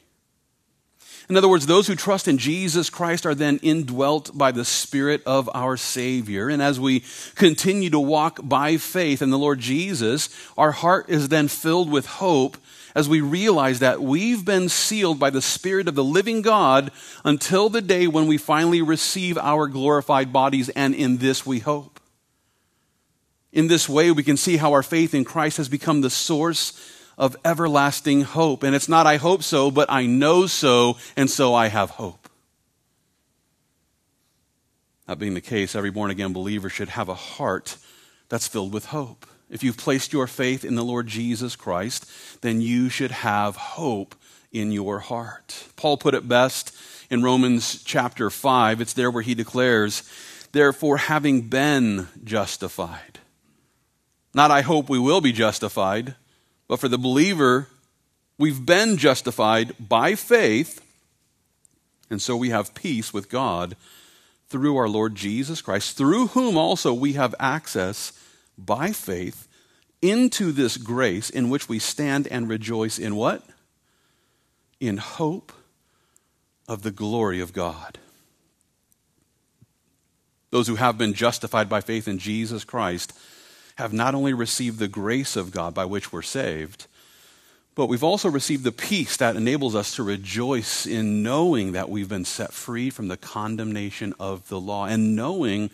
In 1.29 1.35
other 1.35 1.49
words, 1.49 1.65
those 1.65 1.87
who 1.87 1.95
trust 1.95 2.29
in 2.29 2.37
Jesus 2.37 2.89
Christ 2.89 3.25
are 3.25 3.35
then 3.35 3.59
indwelt 3.61 4.31
by 4.33 4.53
the 4.53 4.63
Spirit 4.63 5.21
of 5.25 5.49
our 5.53 5.75
Savior. 5.75 6.47
And 6.47 6.61
as 6.61 6.79
we 6.79 7.03
continue 7.35 7.89
to 7.89 7.99
walk 7.99 8.39
by 8.41 8.77
faith 8.77 9.21
in 9.21 9.29
the 9.29 9.37
Lord 9.37 9.59
Jesus, 9.59 10.29
our 10.57 10.71
heart 10.71 11.09
is 11.09 11.27
then 11.27 11.49
filled 11.49 11.91
with 11.91 12.05
hope 12.05 12.55
as 12.95 13.09
we 13.09 13.21
realize 13.21 13.79
that 13.79 14.01
we've 14.01 14.45
been 14.45 14.69
sealed 14.69 15.19
by 15.19 15.29
the 15.29 15.41
Spirit 15.41 15.87
of 15.87 15.95
the 15.95 16.03
living 16.03 16.41
God 16.41 16.91
until 17.23 17.69
the 17.69 17.81
day 17.81 18.07
when 18.07 18.27
we 18.27 18.37
finally 18.37 18.81
receive 18.81 19.37
our 19.37 19.67
glorified 19.67 20.31
bodies, 20.31 20.69
and 20.69 20.93
in 20.93 21.17
this 21.17 21.45
we 21.45 21.59
hope. 21.59 21.99
In 23.51 23.67
this 23.67 23.87
way, 23.87 24.11
we 24.11 24.23
can 24.23 24.37
see 24.37 24.57
how 24.57 24.73
our 24.73 24.83
faith 24.83 25.13
in 25.13 25.23
Christ 25.23 25.57
has 25.57 25.69
become 25.69 26.01
the 26.01 26.09
source 26.09 26.73
of 27.17 27.37
everlasting 27.45 28.21
hope. 28.21 28.63
And 28.63 28.75
it's 28.75 28.89
not, 28.89 29.05
I 29.05 29.17
hope 29.17 29.43
so, 29.43 29.69
but 29.69 29.91
I 29.91 30.07
know 30.07 30.47
so, 30.47 30.97
and 31.15 31.29
so 31.29 31.53
I 31.53 31.67
have 31.67 31.91
hope. 31.91 32.29
That 35.05 35.19
being 35.19 35.35
the 35.35 35.41
case, 35.41 35.75
every 35.75 35.91
born 35.91 36.09
again 36.09 36.33
believer 36.33 36.69
should 36.69 36.89
have 36.89 37.09
a 37.09 37.13
heart 37.13 37.77
that's 38.29 38.47
filled 38.47 38.73
with 38.73 38.85
hope 38.85 39.27
if 39.53 39.61
you've 39.61 39.77
placed 39.77 40.11
your 40.11 40.25
faith 40.25 40.65
in 40.65 40.73
the 40.73 40.83
Lord 40.83 41.05
Jesus 41.05 41.55
Christ, 41.55 42.09
then 42.41 42.59
you 42.59 42.89
should 42.89 43.11
have 43.11 43.55
hope 43.55 44.15
in 44.51 44.71
your 44.71 44.97
heart. 44.97 45.65
Paul 45.75 45.95
put 45.95 46.15
it 46.15 46.27
best 46.27 46.75
in 47.11 47.21
Romans 47.21 47.83
chapter 47.83 48.31
5. 48.31 48.81
It's 48.81 48.93
there 48.93 49.11
where 49.11 49.21
he 49.21 49.35
declares, 49.35 50.09
Therefore, 50.53 50.97
having 50.97 51.41
been 51.41 52.07
justified, 52.23 53.19
not 54.33 54.49
I 54.49 54.61
hope 54.61 54.89
we 54.89 54.97
will 54.97 55.21
be 55.21 55.31
justified, 55.31 56.15
but 56.67 56.79
for 56.79 56.87
the 56.87 56.97
believer, 56.97 57.67
we've 58.39 58.65
been 58.65 58.97
justified 58.97 59.75
by 59.79 60.15
faith, 60.15 60.81
and 62.09 62.19
so 62.19 62.35
we 62.35 62.49
have 62.49 62.73
peace 62.73 63.13
with 63.13 63.29
God 63.29 63.75
through 64.47 64.77
our 64.77 64.89
Lord 64.89 65.13
Jesus 65.13 65.61
Christ, 65.61 65.95
through 65.95 66.27
whom 66.27 66.57
also 66.57 66.91
we 66.91 67.13
have 67.13 67.35
access 67.39 68.13
by 68.57 68.91
faith 68.91 69.47
into 70.01 70.51
this 70.51 70.77
grace 70.77 71.29
in 71.29 71.49
which 71.49 71.69
we 71.69 71.79
stand 71.79 72.27
and 72.27 72.49
rejoice 72.49 72.99
in 72.99 73.15
what? 73.15 73.43
In 74.79 74.97
hope 74.97 75.53
of 76.67 76.83
the 76.83 76.91
glory 76.91 77.39
of 77.39 77.53
God. 77.53 77.97
Those 80.49 80.67
who 80.67 80.75
have 80.75 80.97
been 80.97 81.13
justified 81.13 81.67
by 81.69 81.81
faith 81.81 82.07
in 82.07 82.19
Jesus 82.19 82.63
Christ 82.63 83.13
have 83.77 83.93
not 83.93 84.13
only 84.13 84.33
received 84.33 84.77
the 84.77 84.87
grace 84.87 85.35
of 85.35 85.51
God 85.51 85.73
by 85.73 85.85
which 85.85 86.11
we're 86.13 86.21
saved, 86.21 86.85
but 87.75 87.87
we've 87.87 88.03
also 88.03 88.29
received 88.29 88.63
the 88.63 88.71
peace 88.71 89.17
that 89.17 89.35
enables 89.35 89.73
us 89.73 89.95
to 89.95 90.03
rejoice 90.03 90.85
in 90.85 91.23
knowing 91.23 91.71
that 91.71 91.89
we've 91.89 92.09
been 92.09 92.25
set 92.25 92.53
free 92.53 92.91
from 92.91 93.07
the 93.07 93.17
condemnation 93.17 94.13
of 94.19 94.47
the 94.47 94.59
law 94.59 94.85
and 94.85 95.15
knowing 95.15 95.71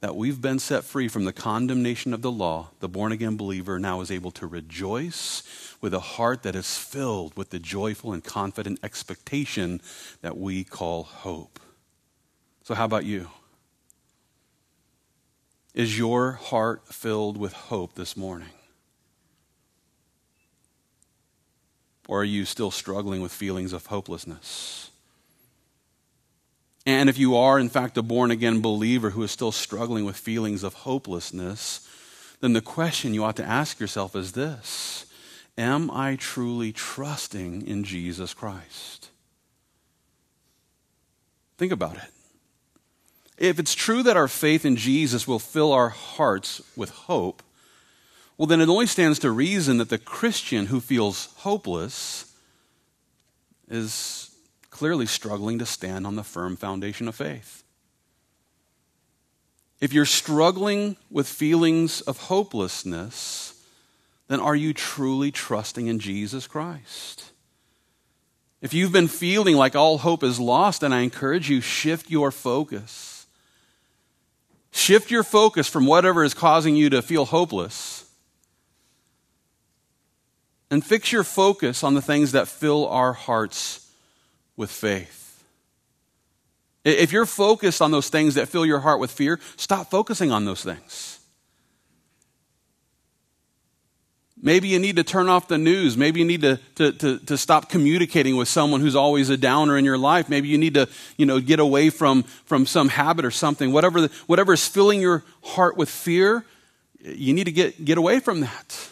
that 0.00 0.14
we've 0.14 0.40
been 0.40 0.58
set 0.58 0.84
free 0.84 1.08
from 1.08 1.24
the 1.24 1.32
condemnation 1.32 2.12
of 2.12 2.22
the 2.22 2.30
law, 2.30 2.70
the 2.80 2.88
born 2.88 3.12
again 3.12 3.36
believer 3.36 3.78
now 3.78 4.00
is 4.00 4.10
able 4.10 4.30
to 4.32 4.46
rejoice 4.46 5.42
with 5.80 5.94
a 5.94 6.00
heart 6.00 6.42
that 6.42 6.54
is 6.54 6.76
filled 6.76 7.36
with 7.36 7.50
the 7.50 7.58
joyful 7.58 8.12
and 8.12 8.22
confident 8.22 8.78
expectation 8.82 9.80
that 10.20 10.36
we 10.36 10.64
call 10.64 11.02
hope. 11.04 11.58
So, 12.62 12.74
how 12.74 12.84
about 12.84 13.04
you? 13.04 13.28
Is 15.74 15.98
your 15.98 16.32
heart 16.32 16.88
filled 16.88 17.36
with 17.36 17.52
hope 17.52 17.94
this 17.94 18.16
morning? 18.16 18.48
Or 22.08 22.20
are 22.20 22.24
you 22.24 22.44
still 22.44 22.70
struggling 22.70 23.20
with 23.20 23.32
feelings 23.32 23.72
of 23.72 23.86
hopelessness? 23.86 24.90
And 26.86 27.08
if 27.08 27.18
you 27.18 27.36
are, 27.36 27.58
in 27.58 27.68
fact, 27.68 27.98
a 27.98 28.02
born 28.02 28.30
again 28.30 28.60
believer 28.60 29.10
who 29.10 29.24
is 29.24 29.32
still 29.32 29.50
struggling 29.50 30.04
with 30.04 30.16
feelings 30.16 30.62
of 30.62 30.72
hopelessness, 30.72 31.86
then 32.40 32.52
the 32.52 32.60
question 32.60 33.12
you 33.12 33.24
ought 33.24 33.36
to 33.36 33.44
ask 33.44 33.80
yourself 33.80 34.14
is 34.14 34.32
this 34.32 35.06
Am 35.58 35.90
I 35.90 36.14
truly 36.16 36.72
trusting 36.72 37.66
in 37.66 37.82
Jesus 37.82 38.32
Christ? 38.32 39.10
Think 41.58 41.72
about 41.72 41.96
it. 41.96 42.12
If 43.38 43.58
it's 43.58 43.74
true 43.74 44.02
that 44.02 44.16
our 44.16 44.28
faith 44.28 44.64
in 44.64 44.76
Jesus 44.76 45.26
will 45.26 45.38
fill 45.38 45.72
our 45.72 45.88
hearts 45.88 46.62
with 46.76 46.90
hope, 46.90 47.42
well, 48.38 48.46
then 48.46 48.60
it 48.60 48.68
only 48.68 48.86
stands 48.86 49.18
to 49.20 49.30
reason 49.30 49.78
that 49.78 49.88
the 49.88 49.98
Christian 49.98 50.66
who 50.66 50.80
feels 50.80 51.30
hopeless 51.38 52.32
is 53.68 54.25
clearly 54.76 55.06
struggling 55.06 55.58
to 55.58 55.64
stand 55.64 56.06
on 56.06 56.16
the 56.16 56.22
firm 56.22 56.54
foundation 56.54 57.08
of 57.08 57.14
faith. 57.14 57.64
If 59.80 59.94
you're 59.94 60.04
struggling 60.04 60.98
with 61.10 61.26
feelings 61.26 62.02
of 62.02 62.18
hopelessness, 62.18 63.58
then 64.28 64.38
are 64.38 64.54
you 64.54 64.74
truly 64.74 65.30
trusting 65.30 65.86
in 65.86 65.98
Jesus 65.98 66.46
Christ? 66.46 67.32
If 68.60 68.74
you've 68.74 68.92
been 68.92 69.08
feeling 69.08 69.56
like 69.56 69.74
all 69.74 69.96
hope 69.96 70.22
is 70.22 70.38
lost, 70.38 70.82
then 70.82 70.92
I 70.92 71.00
encourage 71.00 71.48
you 71.48 71.62
shift 71.62 72.10
your 72.10 72.30
focus. 72.30 73.26
Shift 74.72 75.10
your 75.10 75.22
focus 75.22 75.68
from 75.68 75.86
whatever 75.86 76.22
is 76.22 76.34
causing 76.34 76.76
you 76.76 76.90
to 76.90 77.00
feel 77.00 77.24
hopeless 77.24 78.04
and 80.70 80.84
fix 80.84 81.12
your 81.12 81.24
focus 81.24 81.82
on 81.82 81.94
the 81.94 82.02
things 82.02 82.32
that 82.32 82.46
fill 82.46 82.86
our 82.88 83.14
hearts 83.14 83.85
with 84.56 84.70
faith. 84.70 85.44
If 86.84 87.12
you're 87.12 87.26
focused 87.26 87.82
on 87.82 87.90
those 87.90 88.08
things 88.08 88.36
that 88.36 88.48
fill 88.48 88.64
your 88.64 88.78
heart 88.78 89.00
with 89.00 89.10
fear, 89.10 89.40
stop 89.56 89.90
focusing 89.90 90.30
on 90.30 90.44
those 90.44 90.62
things. 90.62 91.18
Maybe 94.40 94.68
you 94.68 94.78
need 94.78 94.96
to 94.96 95.02
turn 95.02 95.28
off 95.28 95.48
the 95.48 95.58
news. 95.58 95.96
Maybe 95.96 96.20
you 96.20 96.26
need 96.26 96.42
to, 96.42 96.60
to, 96.76 96.92
to, 96.92 97.18
to, 97.18 97.38
stop 97.38 97.70
communicating 97.70 98.36
with 98.36 98.48
someone 98.48 98.80
who's 98.80 98.94
always 98.94 99.30
a 99.30 99.36
downer 99.36 99.78
in 99.78 99.84
your 99.84 99.98
life. 99.98 100.28
Maybe 100.28 100.46
you 100.46 100.58
need 100.58 100.74
to, 100.74 100.88
you 101.16 101.26
know, 101.26 101.40
get 101.40 101.58
away 101.58 101.90
from, 101.90 102.22
from 102.22 102.66
some 102.66 102.88
habit 102.88 103.24
or 103.24 103.30
something. 103.30 103.72
Whatever, 103.72 104.06
whatever 104.26 104.52
is 104.52 104.68
filling 104.68 105.00
your 105.00 105.24
heart 105.42 105.76
with 105.76 105.88
fear, 105.88 106.44
you 107.02 107.32
need 107.32 107.44
to 107.44 107.52
get, 107.52 107.84
get 107.84 107.98
away 107.98 108.20
from 108.20 108.40
that. 108.40 108.90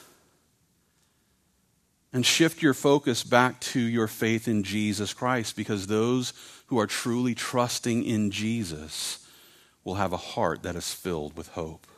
And 2.15 2.25
shift 2.25 2.63
your 2.63 2.75
focus 2.75 3.25
back 3.25 3.61
to 3.61 3.81
your 3.81 4.07
faith 4.07 4.47
in 4.47 4.63
Jesus 4.63 5.13
Christ 5.13 5.57
because 5.57 5.89
those 5.89 6.33
who 6.69 6.79
are 6.79 6.87
truly 6.87 7.35
trusting 7.35 8.05
in 8.05 8.31
Jesus 8.31 9.27
will 9.83 9.97
have 9.97 10.13
a 10.13 10.17
heart 10.17 10.63
that 10.63 10.77
is 10.77 10.95
filled 10.95 11.37
with 11.37 11.49
hope. 11.49 11.89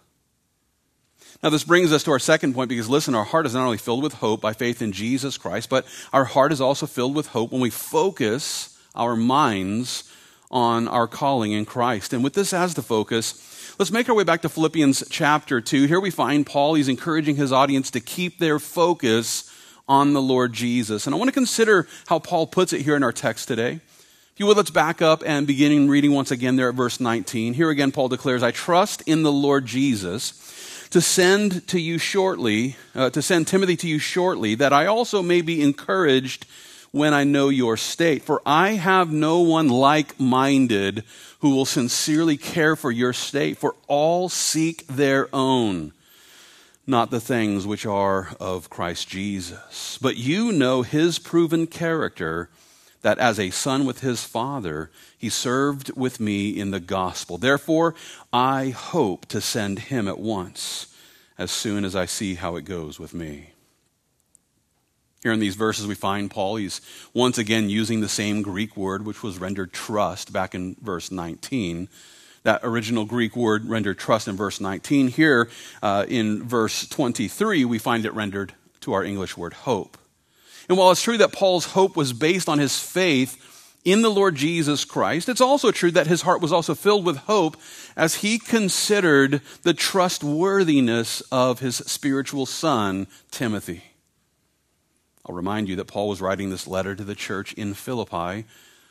Now, 1.43 1.51
this 1.51 1.65
brings 1.65 1.93
us 1.93 2.03
to 2.05 2.13
our 2.13 2.19
second 2.19 2.55
point 2.55 2.71
because 2.71 2.89
listen, 2.89 3.15
our 3.15 3.25
heart 3.25 3.45
is 3.45 3.53
not 3.53 3.67
only 3.67 3.77
filled 3.77 4.03
with 4.03 4.15
hope 4.15 4.41
by 4.41 4.55
faith 4.55 4.81
in 4.81 4.93
Jesus 4.93 5.37
Christ, 5.37 5.69
but 5.69 5.85
our 6.15 6.25
heart 6.25 6.51
is 6.51 6.63
also 6.63 6.87
filled 6.87 7.15
with 7.15 7.29
hope 7.29 7.53
when 7.53 7.61
we 7.61 7.69
focus 7.69 8.77
our 8.95 9.17
minds 9.17 10.11
on 10.51 10.89
our 10.89 11.07
calling 11.07 11.53
in 11.53 11.67
Christ. 11.67 12.15
And 12.15 12.25
with 12.25 12.33
this 12.33 12.55
as 12.55 12.75
the 12.75 12.81
focus, 12.81 13.75
let's 13.79 13.91
make 13.91 14.09
our 14.09 14.15
way 14.15 14.25
back 14.25 14.41
to 14.43 14.49
Philippians 14.49 15.05
chapter 15.11 15.61
2. 15.61 15.85
Here 15.85 16.01
we 16.01 16.11
find 16.11 16.47
Paul, 16.47 16.75
he's 16.75 16.89
encouraging 16.89 17.37
his 17.37 17.53
audience 17.53 17.91
to 17.91 18.01
keep 18.01 18.39
their 18.39 18.59
focus 18.59 19.53
on 19.89 20.13
the 20.13 20.23
Lord 20.23 20.53
Jesus. 20.53 21.07
And 21.07 21.15
I 21.15 21.19
want 21.19 21.29
to 21.29 21.33
consider 21.33 21.87
how 22.07 22.19
Paul 22.19 22.47
puts 22.47 22.73
it 22.73 22.83
here 22.83 22.97
in 22.97 23.03
our 23.03 23.13
text 23.13 23.49
today. 23.49 23.73
If 24.37 24.41
you 24.41 24.47
would, 24.47 24.57
let's 24.57 24.71
back 24.71 25.01
up 25.01 25.23
and 25.25 25.47
beginning 25.47 25.89
reading 25.89 26.13
once 26.13 26.31
again 26.31 26.57
there 26.57 26.69
at 26.69 26.75
verse 26.75 27.01
19. 27.01 27.55
Here 27.55 27.71
again, 27.71 27.93
Paul 27.93 28.09
declares, 28.09 28.43
I 28.43 28.51
trust 28.51 29.03
in 29.07 29.23
the 29.23 29.33
Lord 29.33 29.65
Jesus 29.65 30.87
to 30.91 31.01
send 31.01 31.67
to 31.69 31.81
you 31.81 31.99
shortly, 31.99 32.77
uh, 32.95 33.11
to 33.11 33.23
send 33.23 33.47
Timothy 33.49 33.77
to 33.79 33.89
you 33.89 33.99
shortly, 33.99 34.55
that 34.57 34.73
I 34.73 34.87
also 34.87 35.23
may 35.23 35.41
be 35.41 35.63
encouraged 35.63 36.47
when 36.93 37.15
I 37.15 37.25
know 37.25 37.49
your 37.49 37.77
state. 37.77 38.23
For 38.23 38.43
I 38.45 38.71
have 38.71 39.13
no 39.13 39.41
one 39.41 39.69
like 39.69 40.19
minded 40.21 41.05
who 41.41 41.55
will 41.55 41.65
sincerely 41.65 42.37
care 42.37 42.77
for 42.77 42.91
your 42.91 43.13
state, 43.13 43.59
for 43.59 43.75
all 43.87 44.29
seek 44.29 44.87
their 44.87 45.29
own, 45.35 45.93
not 46.87 47.11
the 47.11 47.21
things 47.21 47.67
which 47.67 47.85
are 47.85 48.29
of 48.39 48.71
Christ 48.71 49.09
Jesus. 49.09 49.99
But 50.01 50.17
you 50.17 50.53
know 50.53 50.83
his 50.83 51.19
proven 51.19 51.67
character 51.67 52.49
that 53.03 53.19
as 53.19 53.39
a 53.39 53.51
son 53.51 53.85
with 53.85 54.01
his 54.01 54.25
father, 54.25 54.91
he 55.17 55.29
served 55.29 55.97
with 55.97 56.21
me 56.21 56.51
in 56.51 56.71
the 56.71 56.81
gospel. 56.81 57.39
Therefore, 57.39 57.95
I 58.33 58.71
hope 58.71 59.27
to 59.27 59.41
send 59.41 59.79
him 59.79 60.09
at 60.09 60.19
once 60.19 60.95
as 61.39 61.51
soon 61.51 61.85
as 61.85 61.95
I 61.95 62.07
see 62.07 62.35
how 62.35 62.57
it 62.57 62.65
goes 62.65 62.99
with 62.99 63.15
me. 63.15 63.51
Here 65.23 65.33
in 65.33 65.41
these 65.41 65.57
verses, 65.57 65.87
we 65.87 65.95
find 65.95 66.31
Paul, 66.31 66.57
he's 66.57 66.81
once 67.13 67.37
again 67.37 67.69
using 67.69 68.01
the 68.01 68.09
same 68.09 68.43
Greek 68.43 68.77
word 68.77 69.05
which 69.05 69.23
was 69.23 69.41
rendered 69.41 69.73
trust 69.73 70.33
back 70.33 70.55
in 70.55 70.77
verse 70.81 71.11
19. 71.11 71.89
That 72.47 72.61
original 72.63 73.07
Greek 73.07 73.35
word 73.35 73.69
rendered 73.69 73.99
trust 73.99 74.29
in 74.29 74.37
verse 74.37 74.61
19. 74.61 75.09
Here 75.09 75.51
uh, 75.83 76.07
in 76.09 76.45
verse 76.45 76.87
23, 76.87 77.65
we 77.65 77.81
find 77.81 78.07
it 78.07 78.15
rendered 78.15 78.53
to 78.83 78.93
our 78.93 79.03
English 79.03 79.37
word 79.37 79.53
hope. 79.53 79.99
And 80.69 80.79
while 80.79 80.93
it's 80.93 81.03
true 81.03 81.19
that 81.19 81.33
Paul's 81.33 81.73
hope 81.73 81.97
was 81.97 82.13
based 82.13 82.49
on 82.49 82.61
his 82.61 82.79
faith 82.79 83.75
in 83.85 84.03
the 84.03 84.13
Lord 84.13 84.37
Jesus 84.37 84.85
Christ, 84.85 85.29
it's 85.29 85.41
also 85.41 85.73
true 85.73 85.91
that 85.91 86.07
his 86.07 86.23
heart 86.23 86.41
was 86.41 86.53
also 86.53 86.77
filled 86.77 87.05
with 87.05 87.17
hope 87.17 87.57
as 87.97 88.15
he 88.15 88.39
considered 88.39 89.41
the 89.65 89.75
trustworthiness 89.75 91.23
of 91.33 91.59
his 91.59 91.79
spiritual 91.79 92.47
son, 92.47 93.09
Timothy. 93.33 93.83
I'll 95.29 95.35
remind 95.35 95.69
you 95.69 95.75
that 95.75 95.89
Paul 95.89 96.09
was 96.09 96.21
writing 96.21 96.51
this 96.51 96.69
letter 96.69 96.95
to 96.95 97.03
the 97.03 97.17
church 97.17 97.55
in 97.55 97.75
Philippi 97.75 98.45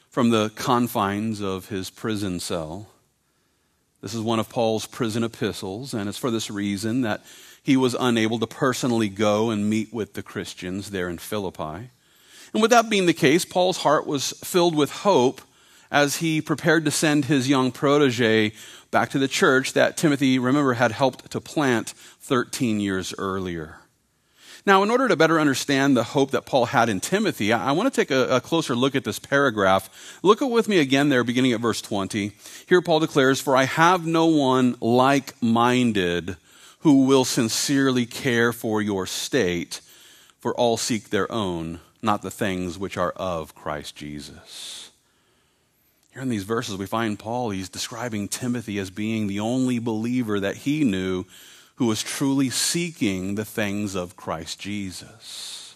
from 0.10 0.30
the 0.30 0.50
confines 0.58 1.40
of 1.40 1.70
his 1.70 1.90
prison 1.90 2.42
cell. 2.42 2.90
This 4.06 4.14
is 4.14 4.22
one 4.22 4.38
of 4.38 4.50
Paul's 4.50 4.86
prison 4.86 5.24
epistles, 5.24 5.96
and 5.96 6.08
it's 6.08 6.20
for 6.20 6.30
this 6.30 6.52
reason 6.52 7.02
that 7.02 7.26
he 7.64 7.76
was 7.76 7.96
unable 8.00 8.38
to 8.38 8.46
personally 8.46 9.10
go 9.10 9.50
and 9.50 9.68
meet 9.68 9.92
with 9.92 10.14
the 10.14 10.22
Christians 10.22 10.92
there 10.92 11.10
in 11.10 11.18
Philippi. 11.18 11.90
And 12.54 12.62
with 12.62 12.70
that 12.70 12.88
being 12.88 13.08
the 13.08 13.16
case, 13.16 13.46
Paul's 13.46 13.78
heart 13.78 14.06
was 14.06 14.34
filled 14.44 14.76
with 14.76 14.92
hope 14.92 15.42
as 15.90 16.18
he 16.18 16.40
prepared 16.40 16.86
to 16.86 16.92
send 16.92 17.26
his 17.26 17.50
young 17.50 17.72
protege 17.72 18.52
back 18.92 19.10
to 19.10 19.18
the 19.18 19.28
church 19.28 19.74
that 19.74 19.98
Timothy, 19.98 20.38
remember, 20.38 20.74
had 20.74 20.92
helped 20.92 21.32
to 21.32 21.42
plant 21.42 21.96
13 22.20 22.80
years 22.80 23.12
earlier. 23.18 23.78
Now, 24.66 24.82
in 24.82 24.90
order 24.90 25.08
to 25.08 25.16
better 25.16 25.40
understand 25.40 25.96
the 25.96 26.04
hope 26.04 26.32
that 26.32 26.48
Paul 26.48 26.66
had 26.66 26.90
in 26.90 27.00
Timothy, 27.00 27.54
I, 27.54 27.72
want 27.72 27.94
to 27.94 27.96
take 27.96 28.10
a, 28.10 28.38
a, 28.38 28.42
closer 28.42 28.76
look 28.76 28.96
at 28.96 29.04
this 29.04 29.20
paragraph. 29.20 30.20
Look 30.24 30.42
with 30.42 30.68
me 30.68 30.80
again 30.80 31.10
there, 31.10 31.24
beginning 31.24 31.54
at 31.54 31.62
verse 31.62 31.82
20. 31.84 32.32
Here 32.66 32.82
Paul 32.82 33.00
declares, 33.00 33.40
For 33.40 33.56
I 33.56 33.66
have 33.66 34.08
no 34.08 34.26
one 34.26 34.76
like 34.82 35.40
minded 35.40 36.38
who 36.80 37.06
will 37.06 37.26
sincerely 37.26 38.08
care 38.08 38.52
for 38.52 38.82
your 38.82 39.06
state, 39.06 39.82
for 40.40 40.56
all 40.56 40.78
seek 40.78 41.10
their 41.12 41.32
own, 41.32 41.80
not 42.02 42.24
the 42.24 42.32
things 42.32 42.80
which 42.80 42.98
are 42.98 43.12
of 43.12 43.54
Christ 43.54 43.96
Jesus. 43.96 44.90
Here 46.12 46.24
in 46.24 46.30
these 46.30 46.44
verses, 46.44 46.78
we 46.78 46.88
find 46.88 47.20
Paul, 47.20 47.52
he's 47.52 47.70
describing 47.70 48.28
Timothy 48.28 48.80
as 48.80 48.90
being 48.90 49.28
the 49.28 49.42
only 49.42 49.78
believer 49.78 50.40
that 50.40 50.58
he 50.58 50.84
knew 50.84 51.26
who 51.76 51.86
was 51.88 52.04
truly 52.04 52.50
seeking 52.50 53.36
the 53.36 53.46
things 53.46 53.96
of 53.96 54.16
Christ 54.16 54.60
Jesus. 54.60 55.76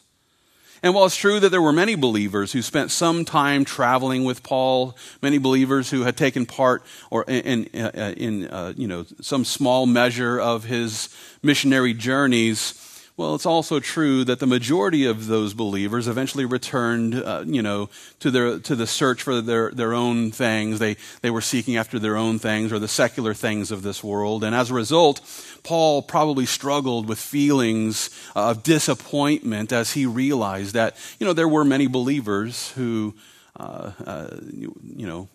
And 0.82 0.94
while 0.94 1.06
it's 1.06 1.18
true 1.18 1.40
that 1.42 1.50
there 1.50 1.62
were 1.62 1.74
many 1.74 1.96
believers 1.96 2.54
who 2.54 2.62
spent 2.62 2.90
some 2.92 3.26
time 3.26 3.66
traveling 3.66 4.24
with 4.24 4.44
Paul, 4.44 4.96
many 5.22 5.38
believers 5.38 5.90
who 5.90 6.04
had 6.04 6.16
taken 6.16 6.46
part 6.46 6.84
or 7.10 7.26
in, 7.28 7.66
in, 7.66 7.86
uh, 7.86 8.14
in 8.16 8.48
uh, 8.48 8.74
you 8.78 8.88
know, 8.88 9.06
some 9.20 9.44
small 9.44 9.86
measure 9.86 10.40
of 10.40 10.64
his 10.64 11.14
missionary 11.44 11.94
journeys, 11.94 12.72
well, 13.20 13.36
it's 13.36 13.46
also 13.46 13.82
true 13.82 14.24
that 14.24 14.40
the 14.40 14.48
majority 14.48 15.06
of 15.06 15.28
those 15.28 15.54
believers 15.54 16.08
eventually 16.08 16.46
returned, 16.46 17.16
uh, 17.16 17.44
you 17.46 17.62
know, 17.62 17.90
to 18.22 18.32
their 18.32 18.60
to 18.60 18.78
the 18.78 18.88
search 18.88 19.24
for 19.24 19.42
their 19.42 19.72
their 19.72 19.94
own 19.94 20.32
things. 20.32 20.80
They 20.80 20.96
they 21.20 21.30
were 21.30 21.42
seeking 21.42 21.76
after 21.76 22.00
their 22.00 22.16
own 22.16 22.40
things 22.40 22.72
or 22.72 22.80
the 22.80 22.88
secular 22.88 23.34
things 23.34 23.72
of 23.72 23.84
this 23.84 24.02
world, 24.02 24.46
and 24.46 24.56
as 24.56 24.72
a 24.72 24.74
result, 24.74 25.20
Paul 25.64 26.02
probably 26.02 26.46
struggled 26.46 27.10
with 27.10 27.20
feelings 27.20 28.10
of 28.38 28.64
disappointment 28.64 29.74
as 29.74 29.92
he 29.92 30.06
realized 30.06 30.74
that 30.76 30.96
you 31.20 31.26
know 31.26 31.34
there 31.34 31.50
were 31.50 31.66
many 31.66 31.88
believers 31.88 32.72
who, 32.72 33.16
uh, 33.60 33.92
uh, 34.06 34.38
you, 34.50 34.74
you 34.96 35.06
know, 35.06 35.28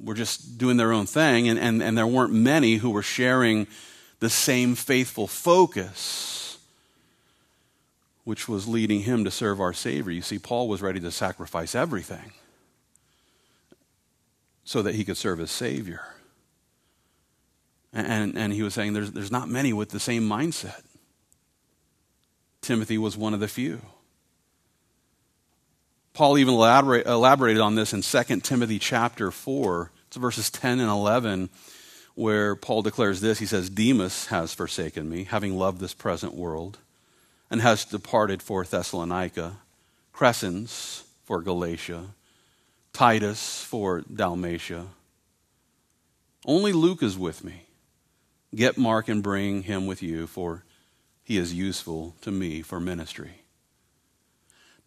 were 0.00 0.14
just 0.14 0.56
doing 0.56 0.78
their 0.78 0.94
own 0.94 1.04
thing, 1.04 1.46
and, 1.46 1.58
and 1.58 1.82
and 1.82 1.98
there 1.98 2.06
weren't 2.06 2.32
many 2.32 2.76
who 2.76 2.88
were 2.88 3.02
sharing 3.02 3.66
the 4.20 4.30
same 4.30 4.74
faithful 4.74 5.26
focus 5.26 6.47
which 8.28 8.46
was 8.46 8.68
leading 8.68 9.00
him 9.00 9.24
to 9.24 9.30
serve 9.30 9.58
our 9.58 9.72
Savior. 9.72 10.12
You 10.12 10.20
see, 10.20 10.38
Paul 10.38 10.68
was 10.68 10.82
ready 10.82 11.00
to 11.00 11.10
sacrifice 11.10 11.74
everything 11.74 12.34
so 14.64 14.82
that 14.82 14.94
he 14.94 15.02
could 15.02 15.16
serve 15.16 15.38
his 15.38 15.50
Savior. 15.50 16.02
And, 17.90 18.36
and 18.36 18.52
he 18.52 18.62
was 18.62 18.74
saying 18.74 18.92
there's, 18.92 19.12
there's 19.12 19.30
not 19.30 19.48
many 19.48 19.72
with 19.72 19.88
the 19.88 19.98
same 19.98 20.28
mindset. 20.28 20.82
Timothy 22.60 22.98
was 22.98 23.16
one 23.16 23.32
of 23.32 23.40
the 23.40 23.48
few. 23.48 23.80
Paul 26.12 26.36
even 26.36 26.52
elaborate, 26.52 27.06
elaborated 27.06 27.62
on 27.62 27.76
this 27.76 27.94
in 27.94 28.02
2 28.02 28.40
Timothy 28.40 28.78
chapter 28.78 29.30
4. 29.30 29.90
It's 30.08 30.18
verses 30.18 30.50
10 30.50 30.80
and 30.80 30.90
11, 30.90 31.48
where 32.14 32.56
Paul 32.56 32.82
declares 32.82 33.22
this. 33.22 33.38
He 33.38 33.46
says, 33.46 33.70
Demas 33.70 34.26
has 34.26 34.52
forsaken 34.52 35.08
me, 35.08 35.24
having 35.24 35.56
loved 35.58 35.80
this 35.80 35.94
present 35.94 36.34
world 36.34 36.76
and 37.50 37.60
has 37.60 37.84
departed 37.84 38.42
for 38.42 38.64
Thessalonica, 38.64 39.58
Crescens 40.14 41.04
for 41.24 41.42
Galatia, 41.42 42.06
Titus 42.92 43.62
for 43.62 44.02
Dalmatia. 44.02 44.86
Only 46.44 46.72
Luke 46.72 47.02
is 47.02 47.16
with 47.16 47.44
me. 47.44 47.62
Get 48.54 48.78
Mark 48.78 49.08
and 49.08 49.22
bring 49.22 49.62
him 49.62 49.86
with 49.86 50.02
you, 50.02 50.26
for 50.26 50.64
he 51.22 51.36
is 51.36 51.52
useful 51.52 52.14
to 52.22 52.30
me 52.30 52.62
for 52.62 52.80
ministry. 52.80 53.42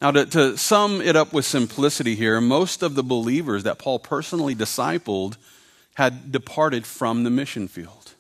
Now, 0.02 0.10
to, 0.12 0.26
to, 0.26 0.58
sum 0.58 1.00
it 1.00 1.16
up 1.16 1.32
with 1.32 1.46
simplicity 1.46 2.16
here, 2.16 2.42
most 2.42 2.82
of 2.82 2.96
the 2.96 3.04
believers 3.04 3.64
that 3.64 3.78
Paul 3.78 4.00
personally 4.00 4.56
discipled 4.56 5.38
had 5.94 6.32
departed 6.32 6.88
from 6.88 7.24
the 7.24 7.30
mission 7.30 7.68
field 7.68 8.16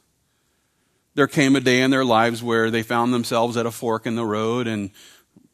there 1.13 1.27
came 1.27 1.55
a 1.55 1.59
day 1.59 1.81
in 1.81 1.91
their 1.91 2.05
lives 2.05 2.41
where 2.41 2.71
they 2.71 2.83
found 2.83 3.13
themselves 3.13 3.57
at 3.57 3.65
a 3.65 3.71
fork 3.71 4.05
in 4.05 4.15
the 4.15 4.25
road 4.25 4.67
and 4.67 4.91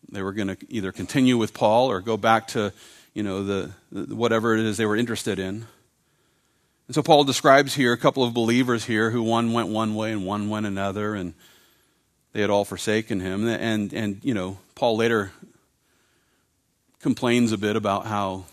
They 0.09 0.21
were 0.21 0.33
going 0.33 0.47
to 0.47 0.57
either 0.69 0.93
continue 0.93 1.37
with 1.37 1.53
Paul 1.53 1.91
or 1.91 1.99
go 1.99 2.15
back 2.15 2.47
to, 2.49 2.71
you 3.13 3.23
know, 3.23 3.43
the, 3.43 3.71
the, 3.91 4.15
whatever 4.15 4.55
it 4.55 4.65
is 4.65 4.77
they 4.77 4.85
were 4.85 4.95
interested 4.95 5.37
in. 5.37 5.65
And 6.87 6.95
so 6.95 7.03
Paul 7.03 7.25
describes 7.25 7.75
here 7.75 7.91
a 7.91 7.97
couple 7.97 8.23
of 8.23 8.33
believers 8.33 8.85
here 8.85 9.11
who 9.11 9.21
one 9.21 9.51
went 9.51 9.67
one 9.67 9.95
way 9.95 10.13
and 10.13 10.25
one 10.25 10.49
went 10.49 10.65
another, 10.65 11.13
and 11.13 11.33
they 12.31 12.39
had 12.39 12.49
all 12.49 12.63
forsaken 12.63 13.19
him. 13.19 13.45
And, 13.47 13.93
and 13.93 14.23
you 14.23 14.33
know, 14.33 14.59
Paul 14.75 14.95
later 14.95 15.31
complains 17.01 17.51
a 17.51 17.57
bit 17.57 17.75
about 17.75 18.05
how 18.05 18.45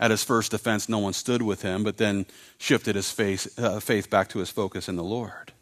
at 0.00 0.10
his 0.10 0.24
first 0.24 0.54
offense 0.54 0.88
no 0.88 0.98
one 0.98 1.12
stood 1.12 1.42
with 1.42 1.60
him, 1.60 1.84
but 1.84 1.98
then 1.98 2.24
shifted 2.56 2.96
his 2.96 3.10
faith, 3.10 3.58
uh, 3.58 3.80
faith 3.80 4.08
back 4.08 4.28
to 4.30 4.38
his 4.38 4.50
focus 4.50 4.88
in 4.88 4.96
the 4.96 5.04
Lord. 5.04 5.52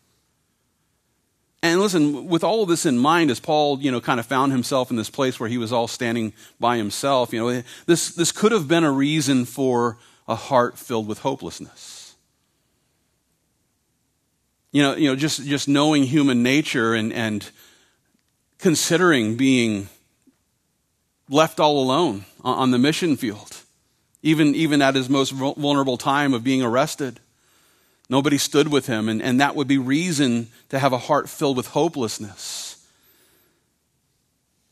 And 1.64 1.81
listen, 1.81 2.27
with 2.29 2.44
all 2.44 2.62
of 2.62 2.68
this 2.68 2.85
in 2.85 2.98
mind, 2.98 3.31
as 3.31 3.40
Paul, 3.40 3.81
you 3.81 3.90
know, 3.90 3.98
kind 3.98 4.20
of 4.20 4.27
found 4.27 4.53
himself 4.53 4.90
in 4.90 4.98
this 4.98 5.09
place 5.09 5.40
where 5.40 5.48
he 5.48 5.57
was 5.57 5.72
all 5.72 5.88
standing 5.88 6.35
by 6.61 6.77
himself, 6.77 7.33
you 7.33 7.40
know, 7.40 7.62
this, 7.87 8.11
this 8.11 8.33
could 8.33 8.53
have 8.53 8.68
been 8.68 8.85
a 8.85 8.92
reason 8.92 9.46
for 9.46 9.96
a 10.29 10.35
heart 10.35 10.77
filled 10.77 11.09
with 11.09 11.20
hopelessness. 11.20 12.16
You 14.72 14.83
know, 14.83 14.94
you 14.94 15.09
know 15.09 15.16
just, 15.16 15.42
just 15.46 15.66
knowing 15.66 16.03
human 16.03 16.42
nature 16.42 16.92
and, 16.92 17.14
and 17.14 17.50
considering 18.59 19.37
being 19.38 19.88
left 21.31 21.61
all 21.61 21.83
alone 21.83 22.27
on 22.42 22.72
the 22.72 22.79
mission 22.79 23.16
field, 23.16 23.62
even, 24.22 24.55
even 24.55 24.83
at 24.83 24.94
his 24.94 25.09
most 25.09 25.31
vulnerable 25.31 25.96
time 25.96 26.35
of 26.35 26.44
being 26.44 26.62
arrested. 26.62 27.20
Nobody 28.11 28.37
stood 28.37 28.69
with 28.69 28.87
him, 28.87 29.09
and, 29.09 29.23
and 29.23 29.40
that 29.40 29.57
would 29.57 29.69
be 29.69 29.79
reason 29.79 30.49
to 30.69 30.79
have 30.79 30.93
a 30.93 30.99
heart 30.99 31.29
filled 31.29 31.57
with 31.57 31.69
hopelessness. 31.69 32.87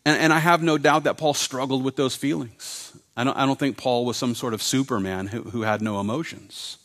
And, 0.04 0.18
and 0.18 0.32
I 0.32 0.38
have 0.38 0.62
no 0.62 0.78
doubt 0.78 1.04
that 1.04 1.16
Paul 1.16 1.34
struggled 1.34 1.82
with 1.82 1.96
those 1.96 2.14
feelings. 2.14 2.92
I 3.16 3.24
don't, 3.24 3.36
I 3.36 3.46
don't 3.46 3.58
think 3.58 3.76
Paul 3.76 4.04
was 4.04 4.16
some 4.16 4.34
sort 4.34 4.54
of 4.54 4.62
superman 4.62 5.28
who, 5.28 5.42
who 5.42 5.62
had 5.62 5.80
no 5.80 6.00
emotions. 6.00 6.78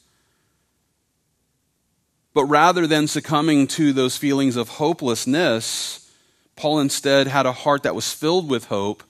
But 2.34 2.46
rather 2.46 2.86
than 2.86 3.08
succumbing 3.08 3.68
to 3.68 3.94
those 3.94 4.16
feelings 4.16 4.56
of 4.56 4.70
hopelessness, 4.70 6.12
Paul 6.56 6.80
instead 6.80 7.28
had 7.28 7.46
a 7.46 7.52
heart 7.52 7.84
that 7.84 7.96
was 7.96 8.14
filled 8.14 8.50
with 8.50 8.66
hope. 8.66 9.04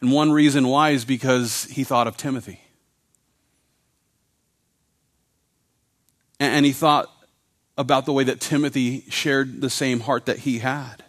And 0.00 0.12
one 0.12 0.30
reason 0.30 0.68
why 0.68 0.90
is 0.90 1.04
because 1.04 1.64
he 1.64 1.82
thought 1.82 2.06
of 2.06 2.16
Timothy. 2.16 2.60
And 6.40 6.64
he 6.64 6.72
thought 6.72 7.10
about 7.76 8.06
the 8.06 8.12
way 8.12 8.24
that 8.24 8.40
Timothy 8.40 9.04
shared 9.08 9.60
the 9.60 9.70
same 9.70 10.00
heart 10.00 10.26
that 10.26 10.40
he 10.40 10.58
had. 10.58 11.04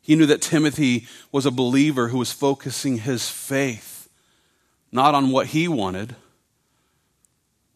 He 0.00 0.16
knew 0.16 0.26
that 0.26 0.42
Timothy 0.42 1.06
was 1.30 1.46
a 1.46 1.50
believer 1.50 2.08
who 2.08 2.18
was 2.18 2.32
focusing 2.32 2.98
his 2.98 3.28
faith 3.28 3.92
not 4.92 5.14
on 5.14 5.30
what 5.30 5.48
he 5.48 5.66
wanted, 5.66 6.14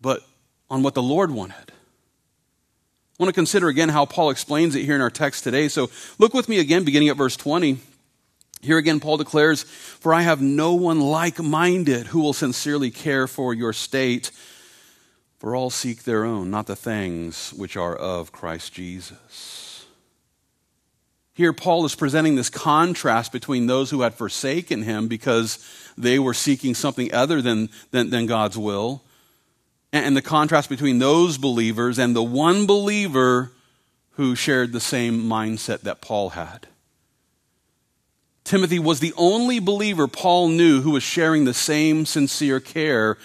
but 0.01 0.23
on 0.69 0.83
what 0.83 0.95
the 0.95 1.03
Lord 1.03 1.31
wanted. 1.31 1.73
I 3.19 3.23
want 3.23 3.31
to 3.31 3.38
consider 3.38 3.69
again 3.69 3.88
how 3.88 4.05
Paul 4.05 4.29
explains 4.29 4.75
it 4.75 4.85
here 4.85 4.95
in 4.95 5.01
our 5.01 5.11
text 5.11 5.42
today. 5.42 5.69
So 5.69 5.90
look 6.19 6.35
with 6.35 6.51
me 6.51 6.59
again, 6.59 6.85
beginning 6.85 7.09
at 7.09 7.16
verse 7.16 7.37
20. 7.37 7.79
Here 8.61 8.77
again, 8.77 9.01
Paul 9.01 9.16
declares, 9.16 9.62
For 9.62 10.12
I 10.12 10.21
have 10.21 10.42
no 10.42 10.75
one 10.75 11.01
like 11.01 11.38
minded 11.38 12.09
who 12.09 12.21
will 12.21 12.35
sincerely 12.35 12.90
care 12.90 13.27
for 13.27 13.55
your 13.55 13.73
state 13.73 14.31
for 15.38 15.55
all 15.55 15.70
seek 15.70 16.05
their 16.05 16.25
own, 16.25 16.51
not 16.51 16.66
the 16.66 16.77
things 16.77 17.53
which 17.55 17.77
are 17.77 17.94
of 17.94 18.33
Christ 18.33 18.72
Jesus. 18.72 19.87
Here, 21.35 21.53
Paul 21.53 21.85
is 21.85 21.94
presenting 21.94 22.35
this 22.35 22.49
contrast 22.49 23.31
between 23.31 23.66
those 23.66 23.90
who 23.90 24.01
had 24.01 24.14
forsaken 24.14 24.83
him 24.83 25.07
because 25.07 25.59
they 25.99 26.18
were 26.18 26.33
seeking 26.33 26.75
something 26.75 27.12
other 27.12 27.42
than, 27.42 27.68
than, 27.90 28.09
than 28.09 28.25
God's 28.25 28.57
will, 28.57 29.03
and 29.92 30.16
the 30.16 30.22
contrast 30.22 30.70
between 30.70 30.99
those 30.99 31.37
believers 31.37 31.99
and 31.99 32.16
the 32.16 32.22
one 32.22 32.66
believer 32.66 33.53
who 34.12 34.35
shared 34.35 34.72
the 34.72 34.81
same 34.81 35.25
mindset 35.25 35.83
that 35.83 36.01
Paul 36.01 36.31
had. 36.31 36.68
Timothy 38.44 38.79
was 38.79 39.01
the 39.01 39.12
only 39.16 39.59
believer 39.59 40.07
Paul 40.07 40.49
knew 40.49 40.81
who 40.81 40.92
was 40.92 41.03
sharing 41.03 41.44
the 41.44 41.53
same 41.53 42.07
sincere 42.07 42.61
care 42.61 43.18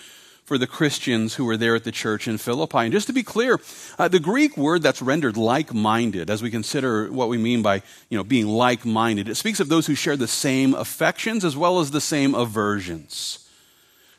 for 0.52 0.58
the 0.58 0.68
Christians 0.68 1.36
who 1.36 1.46
were 1.46 1.56
there 1.56 1.78
at 1.78 1.86
the 1.86 1.94
church 1.94 2.28
in 2.28 2.38
Philippi. 2.38 2.80
And 2.80 2.92
just 2.92 3.08
to 3.08 3.14
be 3.14 3.24
clear, 3.24 3.58
uh, 3.98 4.10
the 4.10 4.20
Greek 4.20 4.58
word 4.58 4.82
that's 4.82 5.02
rendered 5.02 5.38
like-minded, 5.38 6.30
as 6.30 6.44
we 6.44 6.52
consider 6.52 7.10
what 7.10 7.30
we 7.30 7.38
mean 7.38 7.62
by 7.62 7.82
you 8.10 8.18
know, 8.18 8.24
being 8.26 8.50
like-minded, 8.50 9.30
it 9.30 9.36
speaks 9.36 9.62
of 9.62 9.70
those 9.70 9.88
who 9.88 9.96
share 9.96 10.18
the 10.18 10.28
same 10.28 10.74
affections 10.74 11.46
as 11.46 11.56
well 11.56 11.80
as 11.80 11.92
the 11.92 12.02
same 12.02 12.36
aversions. 12.36 13.48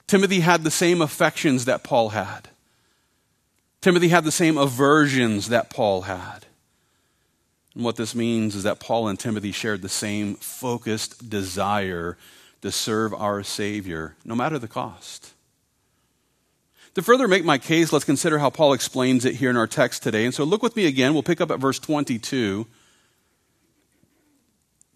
Timothy 0.07 0.41
had 0.41 0.65
the 0.65 0.71
same 0.71 1.03
affections 1.03 1.67
that 1.67 1.85
Paul 1.85 2.09
had. 2.09 2.49
Timothy 3.83 4.09
had 4.09 4.25
the 4.25 4.33
same 4.33 4.57
aversions 4.57 5.49
that 5.49 5.69
Paul 5.69 6.01
had. 6.01 6.47
And 7.75 7.85
what 7.85 7.97
this 7.97 8.15
means 8.15 8.55
is 8.55 8.63
that 8.63 8.81
Paul 8.81 9.07
and 9.07 9.21
Timothy 9.21 9.53
shared 9.53 9.83
the 9.83 9.91
same 9.91 10.37
focused 10.37 11.29
desire 11.29 12.17
to 12.63 12.73
serve 12.73 13.13
our 13.13 13.43
Savior, 13.43 14.17
no 14.25 14.35
matter 14.35 14.59
the 14.59 14.67
cost. 14.67 15.35
To 16.95 17.03
further 17.03 17.27
make 17.27 17.45
my 17.45 17.57
case, 17.57 17.93
let's 17.93 18.05
consider 18.05 18.39
how 18.39 18.51
Paul 18.51 18.75
explains 18.75 19.25
it 19.25 19.37
here 19.37 19.49
in 19.49 19.57
our 19.57 19.67
text 19.67 20.03
today. 20.03 20.27
And 20.27 20.35
so 20.35 20.45
look 20.45 20.63
with 20.63 20.77
me 20.77 20.87
again. 20.87 21.15
We'll 21.15 21.23
pick 21.23 21.41
up 21.41 21.51
at 21.51 21.59
verse 21.59 21.79
22. 21.79 22.67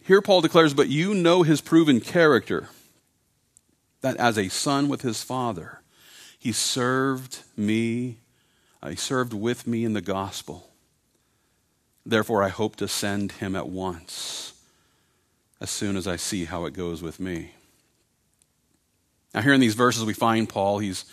Here 0.05 0.21
Paul 0.21 0.43
declares, 0.43 0.75
But 0.75 0.89
you 0.89 1.15
know 1.15 1.43
his 1.43 1.61
proven 1.63 2.01
character, 2.01 2.69
that 4.03 4.17
as 4.19 4.37
a 4.37 4.49
son 4.49 4.89
with 4.89 5.01
his 5.01 5.23
father, 5.23 5.81
he 6.39 6.53
served 6.53 7.41
me, 7.57 8.19
uh, 8.83 8.91
he 8.91 8.97
served 8.97 9.33
with 9.33 9.67
me 9.67 9.85
in 9.85 9.95
the 9.95 10.03
gospel. 10.03 10.69
Therefore, 12.05 12.43
I 12.43 12.51
hope 12.51 12.77
to 12.77 12.89
send 12.89 13.33
him 13.33 13.57
at 13.57 13.69
once, 13.69 14.53
as 15.61 15.71
soon 15.71 15.97
as 15.97 16.07
I 16.07 16.17
see 16.17 16.45
how 16.45 16.67
it 16.67 16.75
goes 16.75 17.03
with 17.03 17.19
me. 17.19 17.53
Now, 19.35 19.41
here 19.41 19.55
in 19.55 19.61
these 19.61 19.75
verses, 19.75 20.05
we 20.05 20.13
find 20.13 20.49
Paul, 20.49 20.79
he's 20.79 21.05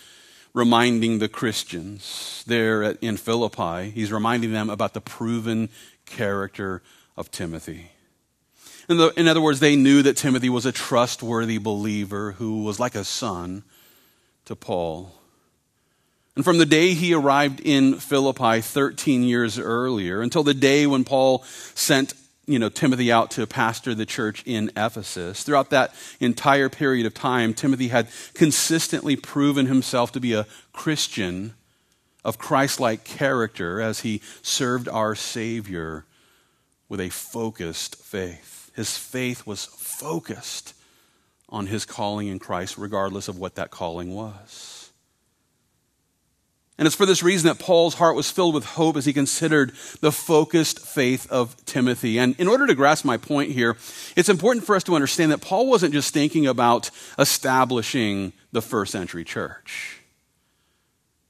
reminding 0.54 1.18
the 1.18 1.28
Christians 1.28 2.44
there 2.46 2.82
in 2.82 3.16
Philippi, 3.16 3.90
he's 3.90 4.12
reminding 4.12 4.52
them 4.52 4.70
about 4.70 4.94
the 4.94 5.00
proven 5.00 5.68
character 6.06 6.80
of 7.16 7.30
Timothy. 7.30 7.90
In, 8.88 8.98
the, 8.98 9.12
in, 9.16 9.28
other 9.28 9.40
words, 9.40 9.60
they 9.60 9.76
knew 9.76 10.02
that 10.02 10.16
Timothy 10.16 10.48
was 10.48 10.66
a 10.66 10.72
trustworthy 10.72 11.58
believer 11.58 12.32
who 12.32 12.62
was 12.62 12.78
like 12.78 12.94
a 12.94 13.04
son 13.04 13.64
to 14.44 14.54
Paul. 14.54 15.12
And 16.36 16.44
from 16.44 16.58
the 16.58 16.66
day 16.66 16.94
he 16.94 17.14
arrived 17.14 17.60
in 17.60 17.94
Philippi 17.94 18.60
13 18.60 19.22
years 19.22 19.58
earlier 19.58 20.20
until 20.20 20.42
the 20.42 20.54
day 20.54 20.86
when 20.86 21.04
Paul 21.04 21.44
sent 21.74 22.12
you 22.46 22.58
know, 22.58 22.68
Timothy 22.68 23.10
out 23.10 23.30
to 23.32 23.46
pastor 23.46 23.94
the 23.94 24.06
church 24.06 24.42
in 24.46 24.70
Ephesus. 24.76 25.42
Throughout 25.42 25.70
that 25.70 25.94
entire 26.20 26.68
period 26.68 27.06
of 27.06 27.14
time, 27.14 27.54
Timothy 27.54 27.88
had 27.88 28.08
consistently 28.34 29.16
proven 29.16 29.66
himself 29.66 30.12
to 30.12 30.20
be 30.20 30.34
a 30.34 30.46
Christian 30.72 31.54
of 32.24 32.38
Christ 32.38 32.80
like 32.80 33.04
character 33.04 33.80
as 33.80 34.00
he 34.00 34.20
served 34.42 34.88
our 34.88 35.14
Savior 35.14 36.04
with 36.88 37.00
a 37.00 37.08
focused 37.08 37.96
faith. 37.96 38.70
His 38.74 38.96
faith 38.96 39.46
was 39.46 39.64
focused 39.64 40.74
on 41.48 41.66
his 41.66 41.84
calling 41.84 42.28
in 42.28 42.38
Christ, 42.38 42.76
regardless 42.78 43.28
of 43.28 43.38
what 43.38 43.54
that 43.54 43.70
calling 43.70 44.14
was. 44.14 44.83
And 46.76 46.86
it's 46.86 46.96
for 46.96 47.06
this 47.06 47.22
reason 47.22 47.46
that 47.46 47.60
Paul's 47.60 47.94
heart 47.94 48.16
was 48.16 48.30
filled 48.30 48.54
with 48.54 48.64
hope 48.64 48.96
as 48.96 49.04
he 49.04 49.12
considered 49.12 49.72
the 50.00 50.10
focused 50.10 50.80
faith 50.80 51.30
of 51.30 51.54
Timothy. 51.66 52.18
And 52.18 52.34
in 52.38 52.48
order 52.48 52.66
to 52.66 52.74
grasp 52.74 53.04
my 53.04 53.16
point 53.16 53.52
here, 53.52 53.76
it's 54.16 54.28
important 54.28 54.66
for 54.66 54.74
us 54.74 54.82
to 54.84 54.94
understand 54.96 55.30
that 55.30 55.40
Paul 55.40 55.68
wasn't 55.68 55.92
just 55.92 56.12
thinking 56.12 56.46
about 56.46 56.90
establishing 57.16 58.32
the 58.50 58.62
first 58.62 58.90
century 58.90 59.22
church. 59.22 60.00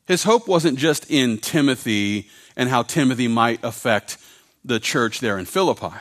His 0.07 0.24
hope 0.24 0.48
wasn't 0.48 0.78
just 0.78 1.11
in 1.11 1.38
Timothy 1.38 2.28
and 2.57 2.70
how 2.70 2.83
Timothy 2.83 3.28
might 3.28 3.62
affect 3.62 4.16
the 4.64 4.80
church 4.80 5.20
there 5.20 5.38
in 5.38 5.44
Philippi. 5.44 5.96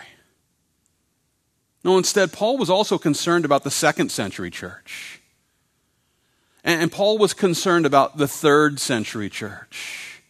No, 1.83 1.97
instead, 1.97 2.31
Paul 2.31 2.57
was 2.57 2.69
also 2.69 2.97
concerned 2.97 3.43
about 3.43 3.65
the 3.65 3.71
second 3.71 4.09
century 4.09 4.49
church. 4.49 5.21
And, 6.63 6.91
Paul 6.91 7.17
was 7.17 7.33
concerned 7.33 7.85
about 7.85 8.17
the 8.17 8.27
third 8.27 8.79
century 8.79 9.29
church 9.29 10.21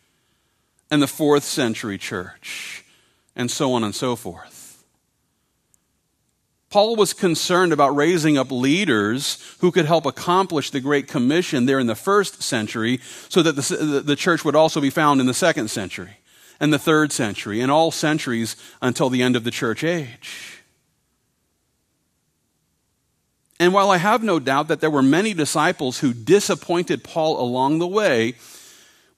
and 0.90 1.02
the 1.02 1.08
fourth 1.08 1.44
century 1.44 1.98
church 1.98 2.84
and 3.36 3.52
so 3.52 3.74
on 3.74 3.84
and 3.84 3.94
so 3.94 4.16
forth. 4.16 4.84
Paul 6.70 6.96
was 6.96 7.14
concerned 7.14 7.72
about 7.72 7.96
raising 7.96 8.36
up 8.36 8.52
leaders 8.52 9.56
who 9.60 9.72
could 9.72 9.86
help 9.86 10.08
accomplish 10.08 10.72
the 10.72 10.80
Great 10.80 11.08
Commission 11.08 11.68
there 11.68 11.78
in 11.78 11.86
the 11.86 11.94
first 11.94 12.42
century 12.42 13.00
so 13.30 13.44
that 13.44 13.56
the, 13.56 14.02
the 14.04 14.16
church 14.16 14.44
would 14.44 14.56
also 14.56 14.82
be 14.82 14.90
found 14.90 15.22
in 15.22 15.28
the 15.28 15.36
second 15.36 15.68
century 15.68 16.18
and 16.60 16.74
the 16.74 16.80
third 16.80 17.12
century 17.12 17.62
and 17.62 17.72
all 17.72 17.92
centuries 17.92 18.56
until 18.82 19.12
the 19.12 19.22
end 19.22 19.36
of 19.36 19.44
the 19.44 19.52
church 19.52 19.84
age. 19.84 20.53
And 23.60 23.74
while 23.74 23.92
I 23.92 23.98
have 23.98 24.24
no 24.24 24.40
doubt 24.40 24.68
that 24.68 24.82
there 24.82 24.90
were 24.90 25.04
many 25.04 25.34
disciples 25.34 26.00
who 26.00 26.14
disappointed 26.14 27.04
Paul 27.04 27.40
along 27.40 27.80
the 27.80 27.88
way, 27.88 28.36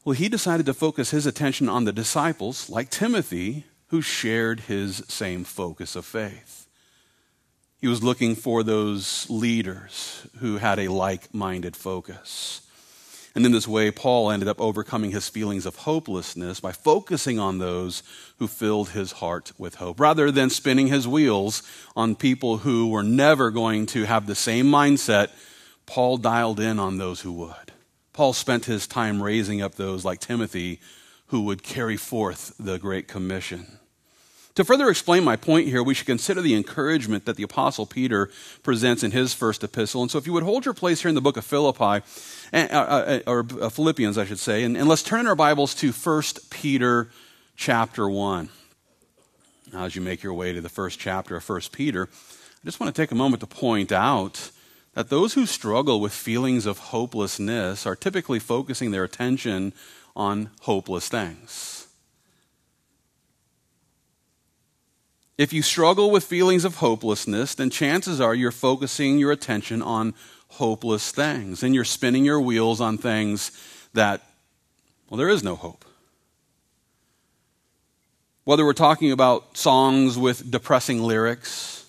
well, 0.03 0.13
he 0.13 0.29
decided 0.29 0.65
to 0.67 0.73
focus 0.73 1.11
his 1.11 1.25
attention 1.25 1.67
on 1.67 1.85
the 1.85 1.93
disciples, 1.93 2.69
like 2.69 2.89
Timothy, 2.89 3.65
who 3.87 4.01
shared 4.01 4.61
his 4.61 5.03
same 5.07 5.43
focus 5.43 5.95
of 5.95 6.05
faith. 6.05 6.67
He 7.79 7.87
was 7.87 8.03
looking 8.03 8.35
for 8.35 8.63
those 8.63 9.29
leaders 9.29 10.27
who 10.39 10.57
had 10.57 10.79
a 10.79 10.87
like 10.87 11.33
minded 11.33 11.75
focus. 11.75 12.61
And 13.35 13.45
in 13.45 13.51
this 13.51 13.67
way, 13.67 13.91
Paul 13.91 14.31
ended 14.31 14.47
up 14.47 14.61
overcoming 14.61 15.11
his 15.11 15.27
feelings 15.27 15.65
of 15.65 15.75
hopelessness 15.75 16.61
by 16.61 16.71
focusing 16.71 17.37
on 17.37 17.57
those 17.57 18.01
who 18.39 18.47
filled 18.47 18.89
his 18.89 19.11
heart 19.13 19.51
with 19.57 19.75
hope, 19.75 19.99
rather 19.99 20.31
than 20.31 20.49
spinning 20.49 20.87
his 20.87 21.05
wheels 21.05 21.61
on 21.97 22.15
people 22.15 22.59
who 22.59 22.87
were 22.87 23.03
never 23.03 23.51
going 23.51 23.87
to 23.87 24.05
have 24.05 24.25
the 24.25 24.35
same 24.35 24.67
mindset. 24.67 25.31
Paul 25.85 26.15
dialed 26.17 26.61
in 26.61 26.79
on 26.79 26.97
those 26.97 27.21
who 27.21 27.33
would. 27.33 27.73
Paul 28.13 28.31
spent 28.31 28.65
his 28.65 28.87
time 28.87 29.21
raising 29.21 29.61
up 29.61 29.75
those 29.75 30.05
like 30.05 30.21
Timothy 30.21 30.79
who 31.27 31.41
would 31.41 31.61
carry 31.61 31.97
forth 31.97 32.53
the 32.57 32.77
Great 32.79 33.09
Commission. 33.09 33.79
To 34.55 34.63
further 34.63 34.89
explain 34.89 35.25
my 35.25 35.35
point 35.35 35.67
here, 35.67 35.83
we 35.83 35.93
should 35.93 36.07
consider 36.07 36.41
the 36.41 36.55
encouragement 36.55 37.25
that 37.25 37.35
the 37.35 37.43
Apostle 37.43 37.85
Peter 37.85 38.29
presents 38.63 39.03
in 39.03 39.11
his 39.11 39.33
first 39.33 39.65
epistle. 39.65 40.01
And 40.01 40.09
so, 40.09 40.17
if 40.17 40.25
you 40.25 40.31
would 40.31 40.43
hold 40.43 40.63
your 40.63 40.73
place 40.73 41.01
here 41.01 41.09
in 41.09 41.15
the 41.15 41.21
book 41.21 41.35
of 41.35 41.43
Philippi, 41.43 42.05
uh, 42.53 42.57
uh, 42.71 43.19
or 43.27 43.45
uh, 43.61 43.67
Philippians, 43.67 44.17
I 44.17 44.23
should 44.23 44.39
say, 44.39 44.63
and, 44.63 44.77
and 44.77 44.87
let's 44.87 45.03
turn 45.03 45.19
in 45.19 45.27
our 45.27 45.35
Bibles 45.35 45.75
to 45.75 45.91
1 45.91 46.23
Peter 46.49 47.09
chapter 47.57 48.07
1. 48.07 48.47
Now, 49.73 49.83
as 49.83 49.95
you 49.97 50.01
make 50.01 50.23
your 50.23 50.33
way 50.33 50.53
to 50.53 50.61
the 50.61 50.69
first 50.69 50.99
chapter 50.99 51.35
of 51.35 51.49
1 51.49 51.61
Peter, 51.73 52.07
I 52.09 52.65
just 52.65 52.79
want 52.79 52.95
to 52.95 53.01
take 53.01 53.11
a 53.11 53.15
moment 53.15 53.41
to 53.41 53.47
point 53.47 53.91
out 53.91 54.51
that 54.93 55.09
those 55.09 55.33
who 55.33 55.45
struggle 55.45 55.99
with 55.99 56.13
feelings 56.13 56.65
of 56.65 56.77
hopelessness 56.77 57.85
are 57.85 57.95
typically 57.97 58.39
focusing 58.39 58.91
their 58.91 59.03
attention 59.03 59.73
on 60.15 60.49
hopeless 60.61 61.09
things. 61.09 61.74
If 65.37 65.51
you 65.51 65.61
struggle 65.61 66.11
with 66.11 66.23
feelings 66.23 66.63
of 66.63 66.75
hopelessness, 66.75 67.55
then 67.55 67.69
chances 67.69 68.21
are 68.21 68.33
you're 68.33 68.51
focusing 68.51 69.19
your 69.19 69.31
attention 69.31 69.81
on 69.81 70.13
hopeless 70.47 71.11
things 71.11 71.61
and 71.61 71.75
you're 71.75 71.83
spinning 71.83 72.23
your 72.23 72.39
wheels 72.39 72.79
on 72.79 72.97
things 72.97 73.51
that, 73.93 74.21
well, 75.09 75.17
there 75.17 75.27
is 75.27 75.43
no 75.43 75.55
hope. 75.55 75.83
Whether 78.45 78.63
we're 78.63 78.73
talking 78.73 79.11
about 79.11 79.57
songs 79.57 80.17
with 80.17 80.49
depressing 80.49 81.01
lyrics, 81.01 81.85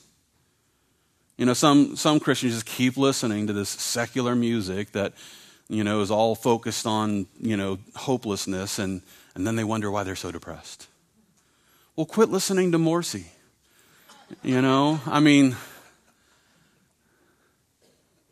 you 1.36 1.46
know, 1.46 1.52
some, 1.52 1.96
some 1.96 2.18
Christians 2.18 2.54
just 2.54 2.66
keep 2.66 2.96
listening 2.96 3.46
to 3.46 3.52
this 3.52 3.68
secular 3.68 4.34
music 4.34 4.92
that, 4.92 5.12
you 5.68 5.84
know, 5.84 6.00
is 6.00 6.10
all 6.10 6.34
focused 6.34 6.86
on, 6.86 7.26
you 7.38 7.56
know, 7.56 7.78
hopelessness, 7.94 8.78
and, 8.78 9.02
and 9.34 9.46
then 9.46 9.54
they 9.54 9.64
wonder 9.64 9.90
why 9.90 10.02
they're 10.02 10.16
so 10.16 10.32
depressed. 10.32 10.86
Well, 11.94 12.06
quit 12.06 12.30
listening 12.30 12.72
to 12.72 12.78
Morrissey. 12.78 13.26
You 14.42 14.60
know, 14.62 15.00
I 15.06 15.20
mean, 15.20 15.56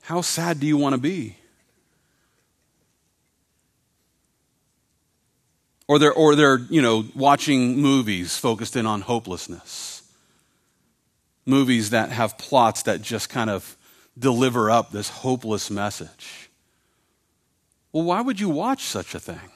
how 0.02 0.20
sad 0.20 0.60
do 0.60 0.66
you 0.66 0.76
want 0.76 0.94
to 0.94 1.00
be? 1.00 1.36
Or 5.86 5.98
they're, 5.98 6.12
or 6.12 6.34
they're, 6.34 6.58
you 6.70 6.82
know, 6.82 7.04
watching 7.14 7.76
movies 7.76 8.36
focused 8.36 8.76
in 8.76 8.86
on 8.86 9.02
hopelessness 9.02 9.94
movies 11.46 11.90
that 11.90 12.10
have 12.10 12.38
plots 12.38 12.82
that 12.84 13.02
just 13.02 13.28
kind 13.28 13.50
of 13.50 13.76
deliver 14.18 14.70
up 14.70 14.92
this 14.92 15.08
hopeless 15.08 15.70
message. 15.70 16.50
Well, 17.92 18.04
why 18.04 18.20
would 18.20 18.40
you 18.40 18.48
watch 18.48 18.84
such 18.84 19.14
a 19.14 19.20
thing? 19.20 19.50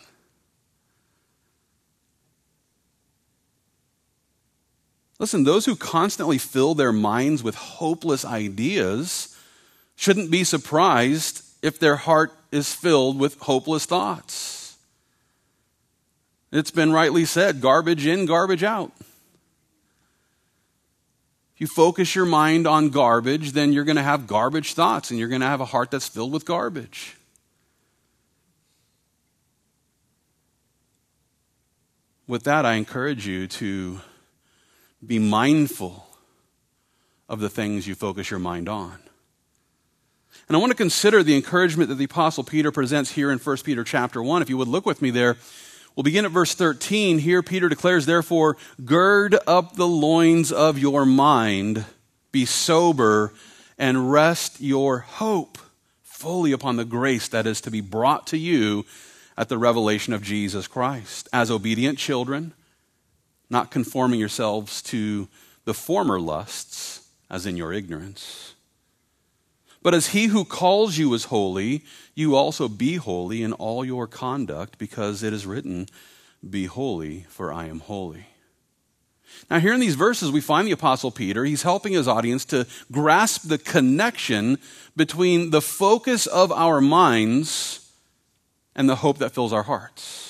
Listen, 5.18 5.44
those 5.44 5.66
who 5.66 5.74
constantly 5.74 6.38
fill 6.38 6.74
their 6.74 6.92
minds 6.92 7.42
with 7.42 7.56
hopeless 7.56 8.24
ideas 8.24 9.36
shouldn't 9.96 10.30
be 10.30 10.44
surprised 10.44 11.42
if 11.60 11.78
their 11.80 11.96
heart 11.96 12.32
is 12.52 12.72
filled 12.72 13.18
with 13.18 13.38
hopeless 13.40 13.84
thoughts. 13.84 14.76
It's 16.52 16.70
been 16.70 16.92
rightly 16.92 17.24
said 17.24 17.60
garbage 17.60 18.06
in, 18.06 18.26
garbage 18.26 18.62
out. 18.62 18.92
If 21.58 21.62
you 21.62 21.66
focus 21.66 22.14
your 22.14 22.24
mind 22.24 22.68
on 22.68 22.90
garbage, 22.90 23.50
then 23.52 23.72
you're 23.72 23.84
going 23.84 23.96
to 23.96 24.02
have 24.02 24.28
garbage 24.28 24.74
thoughts 24.74 25.10
and 25.10 25.18
you're 25.18 25.28
going 25.28 25.40
to 25.40 25.48
have 25.48 25.60
a 25.60 25.64
heart 25.64 25.90
that's 25.90 26.06
filled 26.06 26.32
with 26.32 26.44
garbage. 26.44 27.16
With 32.28 32.44
that, 32.44 32.64
I 32.64 32.74
encourage 32.74 33.26
you 33.26 33.48
to 33.48 34.00
be 35.06 35.18
mindful 35.18 36.06
of 37.28 37.40
the 37.40 37.48
things 37.48 37.86
you 37.86 37.94
focus 37.94 38.30
your 38.30 38.40
mind 38.40 38.68
on. 38.68 38.98
And 40.48 40.56
I 40.56 40.60
want 40.60 40.70
to 40.70 40.76
consider 40.76 41.22
the 41.22 41.36
encouragement 41.36 41.88
that 41.90 41.96
the 41.96 42.04
apostle 42.04 42.44
Peter 42.44 42.72
presents 42.72 43.12
here 43.12 43.30
in 43.30 43.38
1 43.38 43.56
Peter 43.58 43.84
chapter 43.84 44.22
1. 44.22 44.42
If 44.42 44.48
you 44.48 44.56
would 44.56 44.68
look 44.68 44.86
with 44.86 45.02
me 45.02 45.10
there, 45.10 45.36
We'll 45.98 46.04
begin 46.04 46.24
at 46.24 46.30
verse 46.30 46.54
13. 46.54 47.18
Here, 47.18 47.42
Peter 47.42 47.68
declares, 47.68 48.06
Therefore, 48.06 48.56
gird 48.84 49.36
up 49.48 49.74
the 49.74 49.88
loins 49.88 50.52
of 50.52 50.78
your 50.78 51.04
mind, 51.04 51.84
be 52.30 52.44
sober, 52.44 53.34
and 53.76 54.12
rest 54.12 54.60
your 54.60 55.00
hope 55.00 55.58
fully 56.04 56.52
upon 56.52 56.76
the 56.76 56.84
grace 56.84 57.26
that 57.26 57.48
is 57.48 57.60
to 57.62 57.72
be 57.72 57.80
brought 57.80 58.28
to 58.28 58.38
you 58.38 58.86
at 59.36 59.48
the 59.48 59.58
revelation 59.58 60.12
of 60.12 60.22
Jesus 60.22 60.68
Christ. 60.68 61.28
As 61.32 61.50
obedient 61.50 61.98
children, 61.98 62.54
not 63.50 63.70
conforming 63.70 64.20
yourselves 64.20 64.82
to 64.82 65.28
the 65.64 65.74
former 65.74 66.20
lusts, 66.20 67.08
as 67.30 67.46
in 67.46 67.56
your 67.56 67.72
ignorance. 67.72 68.54
But 69.82 69.94
as 69.94 70.08
he 70.08 70.26
who 70.26 70.44
calls 70.44 70.98
you 70.98 71.14
is 71.14 71.26
holy, 71.26 71.84
you 72.14 72.34
also 72.34 72.68
be 72.68 72.96
holy 72.96 73.42
in 73.42 73.52
all 73.52 73.84
your 73.84 74.06
conduct, 74.06 74.78
because 74.78 75.22
it 75.22 75.32
is 75.32 75.46
written, 75.46 75.86
Be 76.48 76.66
holy, 76.66 77.26
for 77.28 77.52
I 77.52 77.66
am 77.66 77.80
holy. 77.80 78.26
Now, 79.50 79.60
here 79.60 79.72
in 79.72 79.80
these 79.80 79.94
verses, 79.94 80.30
we 80.30 80.40
find 80.40 80.66
the 80.66 80.72
Apostle 80.72 81.10
Peter. 81.10 81.44
He's 81.44 81.62
helping 81.62 81.92
his 81.92 82.08
audience 82.08 82.44
to 82.46 82.66
grasp 82.90 83.42
the 83.48 83.58
connection 83.58 84.58
between 84.96 85.50
the 85.50 85.62
focus 85.62 86.26
of 86.26 86.50
our 86.50 86.80
minds 86.80 87.90
and 88.74 88.88
the 88.88 88.96
hope 88.96 89.18
that 89.18 89.34
fills 89.34 89.52
our 89.52 89.64
hearts. 89.64 90.27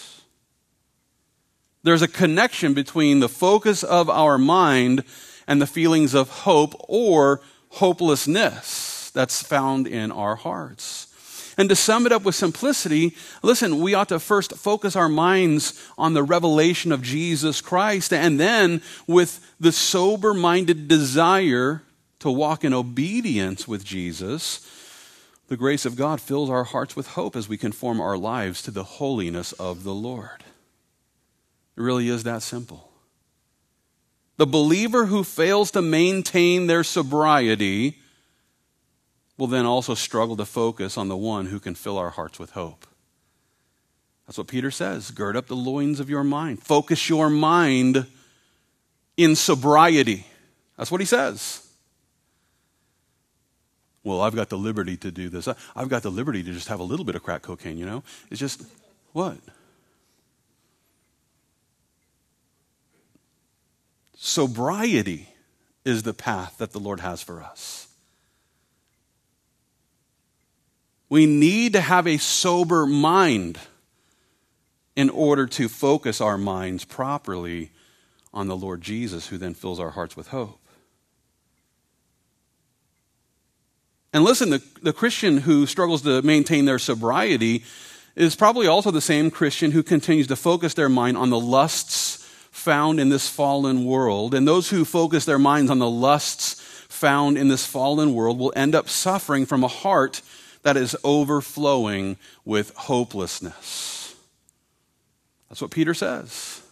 There's 1.88 2.02
a 2.02 2.06
connection 2.06 2.74
between 2.74 3.20
the 3.20 3.30
focus 3.30 3.82
of 3.82 4.10
our 4.10 4.36
mind 4.36 5.04
and 5.46 5.58
the 5.58 5.66
feelings 5.66 6.12
of 6.12 6.28
hope 6.28 6.74
or 6.86 7.40
hopelessness 7.70 9.10
that's 9.14 9.42
found 9.42 9.86
in 9.86 10.12
our 10.12 10.36
hearts. 10.36 11.06
And 11.56 11.70
to 11.70 11.74
sum 11.74 12.04
it 12.04 12.12
up 12.12 12.24
with 12.24 12.34
simplicity, 12.34 13.16
listen, 13.42 13.80
we 13.80 13.94
ought 13.94 14.10
to 14.10 14.20
first 14.20 14.52
focus 14.58 14.96
our 14.96 15.08
minds 15.08 15.82
on 15.96 16.12
the 16.12 16.22
revelation 16.22 16.92
of 16.92 17.00
Jesus 17.00 17.62
Christ, 17.62 18.12
and 18.12 18.38
then 18.38 18.82
with 19.06 19.40
the 19.58 19.72
sober 19.72 20.34
minded 20.34 20.88
desire 20.88 21.80
to 22.18 22.30
walk 22.30 22.64
in 22.64 22.74
obedience 22.74 23.66
with 23.66 23.82
Jesus, 23.82 24.60
the 25.48 25.56
grace 25.56 25.86
of 25.86 25.96
God 25.96 26.20
fills 26.20 26.50
our 26.50 26.64
hearts 26.64 26.94
with 26.94 27.06
hope 27.06 27.34
as 27.34 27.48
we 27.48 27.56
conform 27.56 27.98
our 27.98 28.18
lives 28.18 28.60
to 28.64 28.70
the 28.70 28.84
holiness 28.84 29.52
of 29.54 29.84
the 29.84 29.94
Lord. 29.94 30.44
It 31.78 31.82
really 31.82 32.08
is 32.08 32.24
that 32.24 32.42
simple. 32.42 32.90
The 34.36 34.46
believer 34.46 35.06
who 35.06 35.22
fails 35.22 35.70
to 35.70 35.80
maintain 35.80 36.66
their 36.66 36.82
sobriety 36.82 37.98
will 39.36 39.46
then 39.46 39.64
also 39.64 39.94
struggle 39.94 40.36
to 40.38 40.44
focus 40.44 40.98
on 40.98 41.06
the 41.06 41.16
one 41.16 41.46
who 41.46 41.60
can 41.60 41.76
fill 41.76 41.96
our 41.96 42.10
hearts 42.10 42.40
with 42.40 42.50
hope. 42.50 42.84
That's 44.26 44.36
what 44.36 44.48
Peter 44.48 44.72
says. 44.72 45.12
Gird 45.12 45.36
up 45.36 45.46
the 45.46 45.54
loins 45.54 46.00
of 46.00 46.10
your 46.10 46.24
mind. 46.24 46.64
Focus 46.64 47.08
your 47.08 47.30
mind 47.30 48.06
in 49.16 49.36
sobriety. 49.36 50.26
That's 50.76 50.90
what 50.90 51.00
he 51.00 51.06
says. 51.06 51.64
Well, 54.02 54.20
I've 54.20 54.34
got 54.34 54.48
the 54.48 54.58
liberty 54.58 54.96
to 54.96 55.12
do 55.12 55.28
this. 55.28 55.48
I've 55.76 55.88
got 55.88 56.02
the 56.02 56.10
liberty 56.10 56.42
to 56.42 56.52
just 56.52 56.66
have 56.68 56.80
a 56.80 56.84
little 56.84 57.04
bit 57.04 57.14
of 57.14 57.22
crack 57.22 57.42
cocaine, 57.42 57.78
you 57.78 57.86
know? 57.86 58.02
It's 58.30 58.40
just, 58.40 58.64
what? 59.12 59.38
Sobriety 64.20 65.28
is 65.84 66.02
the 66.02 66.12
path 66.12 66.58
that 66.58 66.72
the 66.72 66.80
Lord 66.80 66.98
has 66.98 67.22
for 67.22 67.40
us. 67.40 67.86
We 71.08 71.24
need 71.24 71.72
to 71.74 71.80
have 71.80 72.08
a 72.08 72.18
sober 72.18 72.84
mind 72.84 73.58
in 74.96 75.08
order 75.08 75.46
to 75.46 75.68
focus 75.68 76.20
our 76.20 76.36
minds 76.36 76.84
properly 76.84 77.70
on 78.34 78.48
the 78.48 78.56
Lord 78.56 78.80
Jesus, 78.80 79.28
who 79.28 79.38
then 79.38 79.54
fills 79.54 79.78
our 79.78 79.90
hearts 79.90 80.16
with 80.16 80.28
hope. 80.28 80.58
And 84.12 84.24
listen, 84.24 84.50
the, 84.50 84.62
the 84.82 84.92
Christian 84.92 85.38
who 85.38 85.64
struggles 85.64 86.02
to 86.02 86.22
maintain 86.22 86.64
their 86.64 86.80
sobriety 86.80 87.62
is 88.16 88.34
probably 88.34 88.66
also 88.66 88.90
the 88.90 89.00
same 89.00 89.30
Christian 89.30 89.70
who 89.70 89.84
continues 89.84 90.26
to 90.26 90.34
focus 90.34 90.74
their 90.74 90.88
mind 90.88 91.16
on 91.16 91.30
the 91.30 91.38
lusts 91.38 92.17
found 92.58 93.00
in 93.00 93.08
this 93.08 93.28
fallen 93.28 93.84
world. 93.84 94.34
And 94.34 94.46
those 94.46 94.68
who 94.68 94.84
focus 94.84 95.24
their 95.24 95.38
minds 95.38 95.70
on 95.70 95.78
the 95.78 95.88
lusts 95.88 96.54
found 96.88 97.38
in 97.38 97.48
this 97.48 97.64
fallen 97.64 98.12
world 98.14 98.38
will 98.38 98.52
end 98.56 98.74
up 98.74 98.88
suffering 98.88 99.46
from 99.46 99.64
a 99.64 99.68
heart 99.68 100.20
that 100.62 100.76
is 100.76 100.96
overflowing 101.04 102.16
with 102.44 102.74
hopelessness. 102.74 104.14
That's 105.48 105.62
what 105.62 105.70
Peter 105.70 105.94
says. 105.94 106.62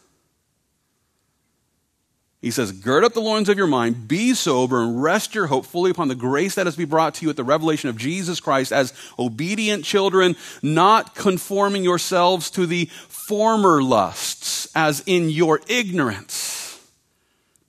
He 2.40 2.50
says, 2.50 2.72
Gird 2.72 3.02
up 3.02 3.14
the 3.14 3.20
loins 3.20 3.48
of 3.48 3.56
your 3.56 3.66
mind, 3.66 4.08
be 4.08 4.34
sober, 4.34 4.82
and 4.82 5.02
rest 5.02 5.34
your 5.34 5.46
hope 5.46 5.66
fully 5.66 5.90
upon 5.90 6.08
the 6.08 6.14
grace 6.14 6.54
that 6.54 6.66
has 6.66 6.76
been 6.76 6.88
brought 6.88 7.14
to 7.14 7.24
you 7.24 7.30
at 7.30 7.36
the 7.36 7.44
revelation 7.44 7.88
of 7.88 7.96
Jesus 7.96 8.40
Christ 8.40 8.72
as 8.72 8.92
obedient 9.18 9.84
children, 9.84 10.36
not 10.62 11.14
conforming 11.14 11.82
yourselves 11.82 12.50
to 12.52 12.66
the 12.66 12.86
former 13.08 13.82
lusts, 13.82 14.68
as 14.74 15.02
in 15.06 15.30
your 15.30 15.60
ignorance. 15.68 16.56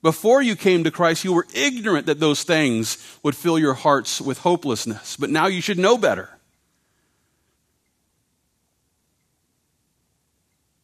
Before 0.02 0.40
you 0.42 0.54
came 0.54 0.84
to 0.84 0.90
Christ, 0.90 1.24
you 1.24 1.32
were 1.32 1.46
ignorant 1.54 2.06
that 2.06 2.20
those 2.20 2.44
things 2.44 3.18
would 3.22 3.34
fill 3.34 3.58
your 3.58 3.74
hearts 3.74 4.20
with 4.20 4.38
hopelessness, 4.38 5.16
but 5.16 5.30
now 5.30 5.46
you 5.46 5.60
should 5.60 5.78
know 5.78 5.98
better. 5.98 6.30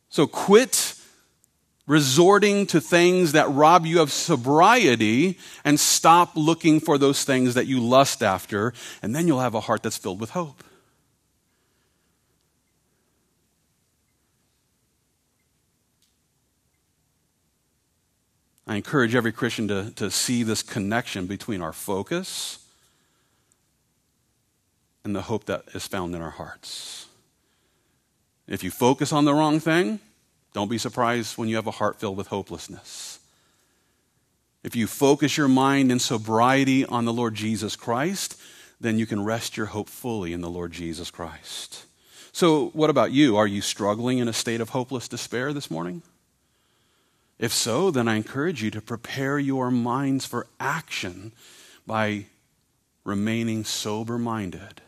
So 0.09 0.27
quit 0.27 0.95
resorting 1.87 2.67
to 2.67 2.81
things 2.81 3.33
that 3.33 3.51
rob 3.51 3.85
you 3.85 4.01
of 4.01 4.11
sobriety 4.11 5.39
and 5.65 5.79
stop 5.79 6.33
looking 6.35 6.81
for 6.81 6.97
those 6.97 7.25
things 7.25 7.55
that 7.55 7.67
you 7.67 7.81
lust 7.81 8.23
after, 8.23 8.73
and 9.03 9.15
then 9.15 9.27
you'll 9.27 9.41
have 9.41 9.55
a 9.55 9.61
heart 9.61 9.83
that's 9.83 9.99
filled 9.99 10.21
with 10.21 10.31
hope. 10.31 10.63
I 18.67 18.77
encourage 18.77 19.15
every 19.15 19.33
Christian 19.33 19.69
to, 19.69 19.91
to 19.97 20.11
see 20.11 20.43
this 20.43 20.63
connection 20.63 21.27
between 21.27 21.61
our 21.61 21.75
focus 21.75 22.65
and 25.05 25.15
the 25.15 25.23
hope 25.23 25.45
that 25.45 25.65
is 25.75 25.87
found 25.87 26.15
in 26.15 26.23
our 26.23 26.31
hearts. 26.31 27.07
If 28.47 28.65
you 28.65 28.71
focus 28.71 29.13
on 29.13 29.27
the 29.27 29.35
wrong 29.35 29.61
thing, 29.61 30.01
don't 30.55 30.71
be 30.71 30.79
surprised 30.79 31.37
when 31.37 31.49
you 31.49 31.57
have 31.57 31.67
a 31.67 31.73
heart 31.73 32.01
filled 32.01 32.17
with 32.17 32.29
hopelessness. 32.29 33.19
If 34.63 34.75
you 34.75 34.87
focus 34.87 35.37
your 35.37 35.49
mind 35.49 35.93
in 35.93 35.99
sobriety 35.99 36.87
on 36.87 37.05
the 37.05 37.13
Lord 37.13 37.35
Jesus 37.35 37.77
Christ, 37.77 38.41
then 38.81 38.99
you 38.99 39.05
can 39.05 39.23
rest 39.23 39.57
your 39.57 39.67
hope 39.67 39.91
fully 39.91 40.33
in 40.33 40.41
the 40.41 40.49
Lord 40.49 40.73
Jesus 40.73 41.11
Christ. 41.11 41.85
So, 42.33 42.69
what 42.69 42.89
about 42.89 43.13
you? 43.13 43.37
Are 43.37 43.47
you 43.47 43.61
struggling 43.61 44.19
in 44.19 44.29
a 44.29 44.33
state 44.33 44.61
of 44.61 44.71
hopeless 44.71 45.07
despair 45.09 45.53
this 45.53 45.71
morning? 45.71 46.03
If 47.39 47.53
so, 47.53 47.91
then 47.91 48.09
I 48.09 48.15
encourage 48.15 48.63
you 48.63 48.71
to 48.71 48.81
prepare 48.81 49.39
your 49.39 49.71
minds 49.71 50.25
for 50.25 50.47
action 50.59 51.33
by 51.87 52.27
remaining 53.05 53.65
sober 53.65 54.19
minded. 54.19 54.83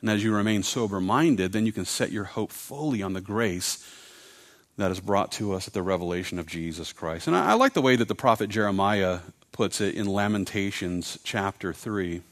And 0.00 0.10
as 0.10 0.24
you 0.24 0.34
remain 0.34 0.62
sober 0.62 1.00
minded, 1.00 1.52
then 1.52 1.66
you 1.66 1.72
can 1.72 1.84
set 1.84 2.10
your 2.10 2.24
hope 2.24 2.50
fully 2.50 3.02
on 3.02 3.12
the 3.12 3.20
grace 3.20 3.86
that 4.76 4.90
is 4.90 5.00
brought 5.00 5.32
to 5.32 5.52
us 5.52 5.68
at 5.68 5.74
the 5.74 5.82
revelation 5.82 6.38
of 6.38 6.46
Jesus 6.46 6.92
Christ. 6.92 7.26
And 7.26 7.36
I, 7.36 7.50
I 7.50 7.54
like 7.54 7.74
the 7.74 7.82
way 7.82 7.96
that 7.96 8.08
the 8.08 8.14
prophet 8.14 8.48
Jeremiah 8.48 9.20
puts 9.52 9.80
it 9.80 9.94
in 9.94 10.06
Lamentations 10.06 11.18
chapter 11.24 11.72
3. 11.72 12.22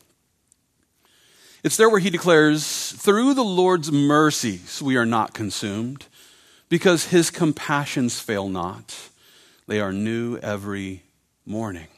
It's 1.63 1.77
there 1.77 1.91
where 1.91 2.01
he 2.01 2.11
declares, 2.11 2.93
Through 2.93 3.35
the 3.35 3.45
Lord's 3.45 3.93
mercies 3.93 4.81
we 4.81 4.97
are 4.97 5.07
not 5.07 5.35
consumed 5.35 6.07
because 6.71 7.07
his 7.07 7.31
compassions 7.31 8.19
fail 8.19 8.49
not. 8.49 9.11
They 9.67 9.81
are 9.81 9.93
new 9.93 10.39
every 10.39 11.03
morning. 11.45 11.89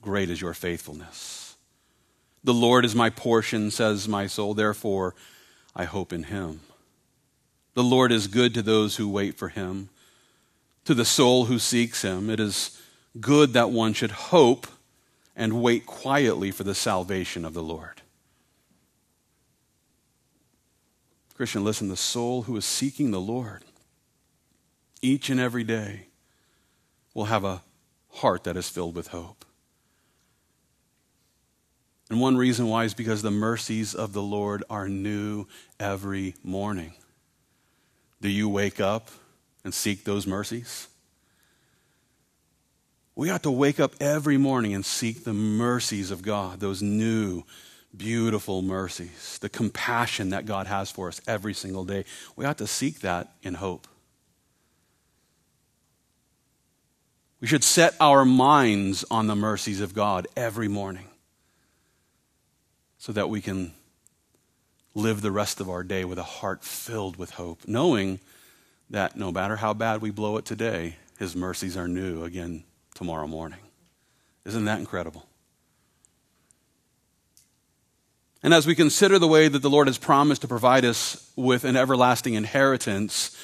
Great 0.00 0.30
is 0.30 0.40
your 0.40 0.54
faithfulness. 0.54 1.56
The 2.44 2.54
Lord 2.54 2.84
is 2.84 2.94
my 2.94 3.10
portion, 3.10 3.70
says 3.70 4.06
my 4.06 4.26
soul, 4.26 4.54
therefore 4.54 5.14
I 5.74 5.84
hope 5.84 6.12
in 6.12 6.24
him. 6.24 6.60
The 7.74 7.82
Lord 7.82 8.12
is 8.12 8.28
good 8.28 8.54
to 8.54 8.62
those 8.62 8.96
who 8.96 9.08
wait 9.08 9.36
for 9.36 9.48
him, 9.48 9.88
to 10.84 10.94
the 10.94 11.04
soul 11.04 11.46
who 11.46 11.58
seeks 11.58 12.02
him. 12.02 12.30
It 12.30 12.40
is 12.40 12.80
good 13.20 13.52
that 13.52 13.70
one 13.70 13.92
should 13.92 14.12
hope 14.12 14.66
and 15.36 15.60
wait 15.60 15.84
quietly 15.84 16.50
for 16.50 16.64
the 16.64 16.74
salvation 16.74 17.44
of 17.44 17.54
the 17.54 17.62
Lord. 17.62 18.00
Christian, 21.34 21.64
listen, 21.64 21.88
the 21.88 21.96
soul 21.96 22.42
who 22.42 22.56
is 22.56 22.64
seeking 22.64 23.10
the 23.10 23.20
Lord 23.20 23.64
each 25.02 25.28
and 25.28 25.40
every 25.40 25.64
day 25.64 26.06
will 27.12 27.26
have 27.26 27.44
a 27.44 27.62
heart 28.10 28.44
that 28.44 28.56
is 28.56 28.68
filled 28.68 28.94
with 28.94 29.08
hope. 29.08 29.44
And 32.08 32.20
one 32.20 32.36
reason 32.36 32.68
why 32.68 32.84
is 32.84 32.94
because 32.94 33.22
the 33.22 33.30
mercies 33.30 33.94
of 33.94 34.12
the 34.12 34.22
Lord 34.22 34.62
are 34.70 34.88
new 34.88 35.46
every 35.80 36.36
morning. 36.42 36.94
Do 38.24 38.30
you 38.30 38.48
wake 38.48 38.80
up 38.80 39.10
and 39.64 39.74
seek 39.74 40.04
those 40.04 40.26
mercies? 40.26 40.88
We 43.14 43.28
ought 43.28 43.42
to 43.42 43.50
wake 43.50 43.78
up 43.78 43.92
every 44.00 44.38
morning 44.38 44.72
and 44.72 44.82
seek 44.82 45.24
the 45.24 45.34
mercies 45.34 46.10
of 46.10 46.22
God, 46.22 46.58
those 46.58 46.80
new, 46.80 47.42
beautiful 47.94 48.62
mercies, 48.62 49.36
the 49.42 49.50
compassion 49.50 50.30
that 50.30 50.46
God 50.46 50.66
has 50.66 50.90
for 50.90 51.08
us 51.08 51.20
every 51.28 51.52
single 51.52 51.84
day. 51.84 52.06
We 52.34 52.46
ought 52.46 52.56
to 52.56 52.66
seek 52.66 53.00
that 53.00 53.30
in 53.42 53.52
hope. 53.52 53.86
We 57.42 57.46
should 57.46 57.62
set 57.62 57.94
our 58.00 58.24
minds 58.24 59.04
on 59.10 59.26
the 59.26 59.36
mercies 59.36 59.82
of 59.82 59.92
God 59.92 60.28
every 60.34 60.68
morning 60.68 61.08
so 62.96 63.12
that 63.12 63.28
we 63.28 63.42
can 63.42 63.74
live 64.94 65.20
the 65.20 65.32
rest 65.32 65.60
of 65.60 65.68
our 65.68 65.82
day 65.82 66.04
with 66.04 66.18
a 66.18 66.22
heart 66.22 66.62
filled 66.62 67.16
with 67.16 67.30
hope, 67.30 67.66
knowing 67.66 68.20
that 68.90 69.16
no 69.16 69.32
matter 69.32 69.56
how 69.56 69.74
bad 69.74 70.00
we 70.00 70.10
blow 70.10 70.36
it 70.36 70.44
today, 70.44 70.96
His 71.18 71.34
mercies 71.34 71.76
are 71.76 71.88
new 71.88 72.24
again 72.24 72.64
tomorrow 72.94 73.26
morning. 73.26 73.58
Isn't 74.44 74.66
that 74.66 74.78
incredible? 74.78 75.26
And 78.42 78.52
as 78.52 78.66
we 78.66 78.74
consider 78.74 79.18
the 79.18 79.26
way 79.26 79.48
that 79.48 79.62
the 79.62 79.70
Lord 79.70 79.86
has 79.86 79.96
promised 79.96 80.42
to 80.42 80.48
provide 80.48 80.84
us 80.84 81.30
with 81.34 81.64
an 81.64 81.76
everlasting 81.76 82.34
inheritance, 82.34 83.34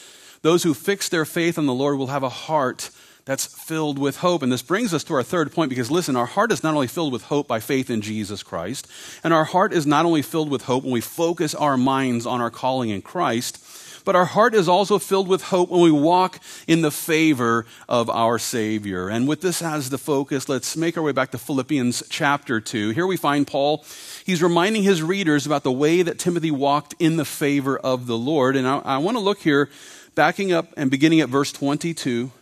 those 0.43 0.63
who 0.63 0.75
fix 0.75 1.09
their 1.09 1.25
faith 1.25 1.59
on 1.59 1.67
the 1.67 1.75
Lord 1.75 1.97
will 1.97 2.09
have 2.09 2.23
a 2.23 2.29
heart 2.29 2.91
that's 3.31 3.47
filled 3.47 3.97
with 3.97 4.17
hope. 4.17 4.43
And 4.43 4.51
this 4.51 4.61
brings 4.61 4.93
us 4.93 5.05
to 5.05 5.15
our 5.15 5.23
third 5.23 5.53
point 5.53 5.69
because 5.69 5.89
listen, 5.89 6.17
our 6.17 6.27
heart 6.27 6.51
is 6.51 6.65
not 6.65 6.75
only 6.75 6.89
filled 6.89 7.13
with 7.13 7.23
hope 7.23 7.47
by 7.47 7.61
faith 7.61 7.89
in 7.89 8.01
Jesus 8.01 8.43
Christ, 8.43 8.89
and 9.23 9.33
our 9.33 9.45
heart 9.45 9.73
is 9.73 9.87
not 9.87 10.05
only 10.05 10.21
filled 10.21 10.51
with 10.51 10.65
hope 10.65 10.83
when 10.83 10.93
we 10.93 11.01
focus 11.01 11.55
our 11.55 11.77
minds 11.77 12.27
on 12.27 12.41
our 12.41 12.51
calling 12.51 12.91
in 12.91 13.03
Christ, 13.03 13.65
but 14.05 14.17
our 14.17 14.25
heart 14.25 14.53
is 14.53 14.69
also 14.69 14.99
filled 14.99 15.29
with 15.29 15.43
hope 15.43 15.71
when 15.71 15.81
we 15.81 15.93
walk 15.93 16.41
in 16.67 16.83
the 16.83 16.91
favor 16.91 17.67
of 17.89 18.11
our 18.11 18.37
Savior. 18.37 19.09
And 19.09 19.29
with 19.29 19.43
this 19.43 19.63
as 19.63 19.91
the 19.91 19.99
focus, 19.99 20.49
let's 20.49 20.77
make 20.77 20.97
our 20.97 21.03
way 21.05 21.13
back 21.13 21.31
to 21.31 21.39
Philippians 21.39 22.03
chapter 22.11 22.61
2. 22.61 22.91
Here 22.91 23.07
we 23.07 23.17
find 23.17 23.47
Paul, 23.47 23.85
he's 24.27 24.43
reminding 24.43 24.83
his 24.83 25.05
readers 25.05 25.47
about 25.47 25.63
the 25.63 25.71
way 25.71 26.03
that 26.03 26.19
Timothy 26.19 26.51
walked 26.51 26.97
in 26.99 27.17
the 27.17 27.25
favor 27.25 27.79
of 27.79 28.09
the 28.09 28.19
Lord. 28.19 28.57
And 28.57 28.67
I, 28.67 28.79
I 28.79 28.99
want 28.99 29.17
to 29.17 29.23
look 29.23 29.39
here, 29.39 29.71
backing 30.17 30.51
up 30.51 30.67
and 30.77 30.91
beginning 30.91 31.21
at 31.21 31.29
verse 31.29 31.53
22. 31.53 32.33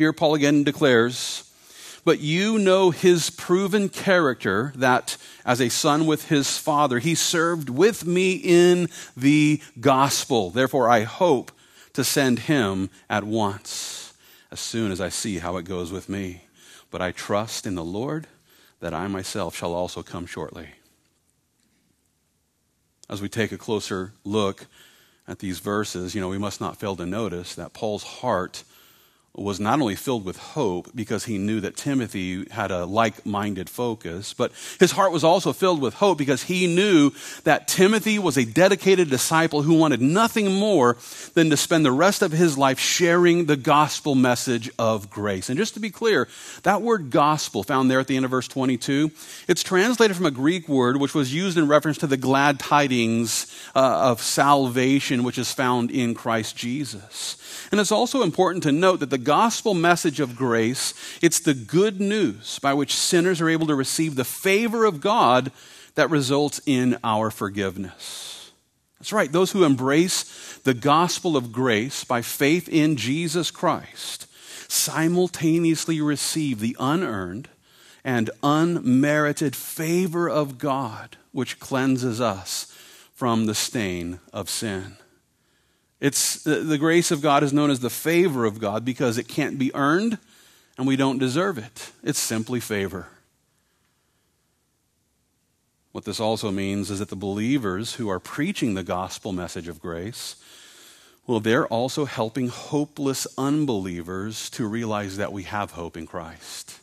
Here, 0.00 0.14
Paul 0.14 0.34
again 0.34 0.64
declares, 0.64 1.44
But 2.06 2.20
you 2.20 2.58
know 2.58 2.90
his 2.90 3.28
proven 3.28 3.90
character, 3.90 4.72
that 4.76 5.18
as 5.44 5.60
a 5.60 5.68
son 5.68 6.06
with 6.06 6.28
his 6.30 6.56
father, 6.56 7.00
he 7.00 7.14
served 7.14 7.68
with 7.68 8.06
me 8.06 8.32
in 8.32 8.88
the 9.14 9.60
gospel. 9.78 10.48
Therefore, 10.48 10.88
I 10.88 11.02
hope 11.02 11.52
to 11.92 12.02
send 12.02 12.38
him 12.38 12.88
at 13.10 13.24
once, 13.24 14.14
as 14.50 14.58
soon 14.58 14.90
as 14.90 15.02
I 15.02 15.10
see 15.10 15.36
how 15.36 15.58
it 15.58 15.66
goes 15.66 15.92
with 15.92 16.08
me. 16.08 16.44
But 16.90 17.02
I 17.02 17.12
trust 17.12 17.66
in 17.66 17.74
the 17.74 17.84
Lord 17.84 18.26
that 18.80 18.94
I 18.94 19.06
myself 19.06 19.54
shall 19.54 19.74
also 19.74 20.02
come 20.02 20.24
shortly. 20.24 20.70
As 23.10 23.20
we 23.20 23.28
take 23.28 23.52
a 23.52 23.58
closer 23.58 24.14
look 24.24 24.64
at 25.28 25.40
these 25.40 25.58
verses, 25.58 26.14
you 26.14 26.22
know, 26.22 26.30
we 26.30 26.38
must 26.38 26.58
not 26.58 26.78
fail 26.78 26.96
to 26.96 27.04
notice 27.04 27.54
that 27.54 27.74
Paul's 27.74 28.02
heart 28.04 28.64
was 29.34 29.60
not 29.60 29.80
only 29.80 29.94
filled 29.94 30.24
with 30.24 30.36
hope 30.36 30.90
because 30.94 31.24
he 31.24 31.38
knew 31.38 31.60
that 31.60 31.76
Timothy 31.76 32.48
had 32.50 32.72
a 32.72 32.84
like 32.84 33.24
minded 33.24 33.70
focus, 33.70 34.34
but 34.34 34.50
his 34.80 34.90
heart 34.90 35.12
was 35.12 35.22
also 35.22 35.52
filled 35.52 35.80
with 35.80 35.94
hope 35.94 36.18
because 36.18 36.42
he 36.42 36.66
knew 36.66 37.12
that 37.44 37.68
Timothy 37.68 38.18
was 38.18 38.36
a 38.36 38.44
dedicated 38.44 39.08
disciple 39.08 39.62
who 39.62 39.78
wanted 39.78 40.02
nothing 40.02 40.52
more 40.52 40.96
than 41.34 41.48
to 41.50 41.56
spend 41.56 41.84
the 41.84 41.92
rest 41.92 42.22
of 42.22 42.32
his 42.32 42.58
life 42.58 42.80
sharing 42.80 43.44
the 43.44 43.56
gospel 43.56 44.16
message 44.16 44.68
of 44.80 45.10
grace. 45.10 45.48
And 45.48 45.56
just 45.56 45.74
to 45.74 45.80
be 45.80 45.90
clear, 45.90 46.26
that 46.64 46.82
word 46.82 47.10
gospel 47.10 47.62
found 47.62 47.88
there 47.88 48.00
at 48.00 48.08
the 48.08 48.16
end 48.16 48.24
of 48.24 48.32
verse 48.32 48.48
22, 48.48 49.12
it's 49.46 49.62
translated 49.62 50.16
from 50.16 50.26
a 50.26 50.32
Greek 50.32 50.68
word 50.68 50.96
which 50.96 51.14
was 51.14 51.32
used 51.32 51.56
in 51.56 51.68
reference 51.68 51.98
to 51.98 52.08
the 52.08 52.16
glad 52.16 52.58
tidings 52.58 53.46
uh, 53.76 54.10
of 54.10 54.20
salvation 54.20 55.22
which 55.22 55.38
is 55.38 55.52
found 55.52 55.92
in 55.92 56.14
Christ 56.14 56.56
Jesus. 56.56 57.36
And 57.70 57.80
it's 57.80 57.92
also 57.92 58.22
important 58.22 58.64
to 58.64 58.72
note 58.72 58.98
that 58.98 59.10
the 59.10 59.18
gospel 59.24 59.74
message 59.74 60.20
of 60.20 60.36
grace, 60.36 60.94
it's 61.22 61.40
the 61.40 61.54
good 61.54 62.00
news 62.00 62.58
by 62.58 62.74
which 62.74 62.94
sinners 62.94 63.40
are 63.40 63.48
able 63.48 63.66
to 63.66 63.74
receive 63.74 64.14
the 64.14 64.24
favor 64.24 64.84
of 64.84 65.00
God 65.00 65.52
that 65.94 66.10
results 66.10 66.60
in 66.66 66.98
our 67.04 67.30
forgiveness. 67.30 68.52
That's 68.98 69.12
right, 69.12 69.32
those 69.32 69.52
who 69.52 69.64
embrace 69.64 70.58
the 70.58 70.74
gospel 70.74 71.36
of 71.36 71.52
grace 71.52 72.04
by 72.04 72.22
faith 72.22 72.68
in 72.68 72.96
Jesus 72.96 73.50
Christ 73.50 74.26
simultaneously 74.70 76.00
receive 76.00 76.60
the 76.60 76.76
unearned 76.78 77.48
and 78.04 78.30
unmerited 78.42 79.56
favor 79.56 80.28
of 80.28 80.58
God, 80.58 81.16
which 81.32 81.58
cleanses 81.58 82.20
us 82.20 82.74
from 83.14 83.46
the 83.46 83.54
stain 83.54 84.20
of 84.32 84.48
sin. 84.48 84.96
It's 86.00 86.42
the 86.42 86.78
grace 86.78 87.10
of 87.10 87.20
God 87.20 87.42
is 87.42 87.52
known 87.52 87.70
as 87.70 87.80
the 87.80 87.90
favor 87.90 88.46
of 88.46 88.58
God 88.58 88.84
because 88.84 89.18
it 89.18 89.28
can't 89.28 89.58
be 89.58 89.74
earned 89.74 90.18
and 90.78 90.86
we 90.86 90.96
don't 90.96 91.18
deserve 91.18 91.58
it. 91.58 91.92
It's 92.02 92.18
simply 92.18 92.58
favor. 92.58 93.08
What 95.92 96.04
this 96.04 96.20
also 96.20 96.50
means 96.50 96.90
is 96.90 97.00
that 97.00 97.08
the 97.08 97.16
believers 97.16 97.94
who 97.94 98.08
are 98.08 98.20
preaching 98.20 98.74
the 98.74 98.82
gospel 98.82 99.32
message 99.32 99.68
of 99.68 99.80
grace, 99.80 100.36
well, 101.26 101.40
they're 101.40 101.66
also 101.66 102.06
helping 102.06 102.48
hopeless 102.48 103.26
unbelievers 103.36 104.48
to 104.50 104.66
realize 104.66 105.18
that 105.18 105.32
we 105.32 105.42
have 105.42 105.72
hope 105.72 105.96
in 105.96 106.06
Christ. 106.06 106.78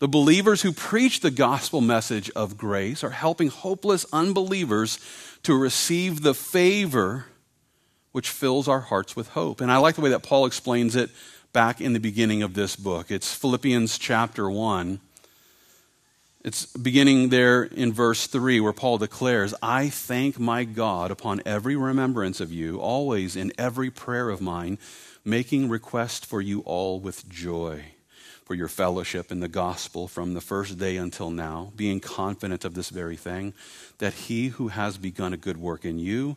The 0.00 0.08
believers 0.08 0.62
who 0.62 0.72
preach 0.72 1.20
the 1.20 1.30
gospel 1.30 1.80
message 1.80 2.30
of 2.30 2.58
grace 2.58 3.02
are 3.02 3.10
helping 3.10 3.48
hopeless 3.48 4.04
unbelievers 4.12 4.98
to 5.44 5.54
receive 5.54 6.22
the 6.22 6.34
favor 6.34 7.26
which 8.12 8.28
fills 8.28 8.68
our 8.68 8.80
hearts 8.80 9.14
with 9.14 9.28
hope. 9.28 9.60
And 9.60 9.70
I 9.70 9.78
like 9.78 9.94
the 9.94 10.00
way 10.00 10.10
that 10.10 10.22
Paul 10.22 10.46
explains 10.46 10.96
it 10.96 11.10
back 11.52 11.80
in 11.80 11.92
the 11.92 12.00
beginning 12.00 12.42
of 12.42 12.54
this 12.54 12.76
book. 12.76 13.10
It's 13.10 13.34
Philippians 13.34 13.98
chapter 13.98 14.50
1. 14.50 15.00
It's 16.44 16.66
beginning 16.66 17.30
there 17.30 17.64
in 17.64 17.92
verse 17.92 18.26
3 18.26 18.60
where 18.60 18.72
Paul 18.72 18.98
declares, 18.98 19.54
I 19.60 19.88
thank 19.88 20.38
my 20.38 20.64
God 20.64 21.10
upon 21.10 21.42
every 21.44 21.76
remembrance 21.76 22.40
of 22.40 22.52
you, 22.52 22.78
always 22.80 23.36
in 23.36 23.52
every 23.58 23.90
prayer 23.90 24.30
of 24.30 24.40
mine, 24.40 24.78
making 25.24 25.68
request 25.68 26.24
for 26.24 26.40
you 26.40 26.60
all 26.60 27.00
with 27.00 27.28
joy 27.28 27.84
for 28.48 28.54
your 28.54 28.68
fellowship 28.68 29.30
in 29.30 29.40
the 29.40 29.48
gospel 29.48 30.08
from 30.08 30.32
the 30.32 30.40
first 30.40 30.78
day 30.78 30.96
until 30.96 31.30
now, 31.30 31.70
being 31.76 32.00
confident 32.00 32.64
of 32.64 32.72
this 32.72 32.88
very 32.88 33.16
thing, 33.16 33.52
that 33.98 34.14
he 34.14 34.48
who 34.48 34.68
has 34.68 34.96
begun 34.96 35.34
a 35.34 35.36
good 35.36 35.58
work 35.58 35.84
in 35.84 35.98
you 35.98 36.34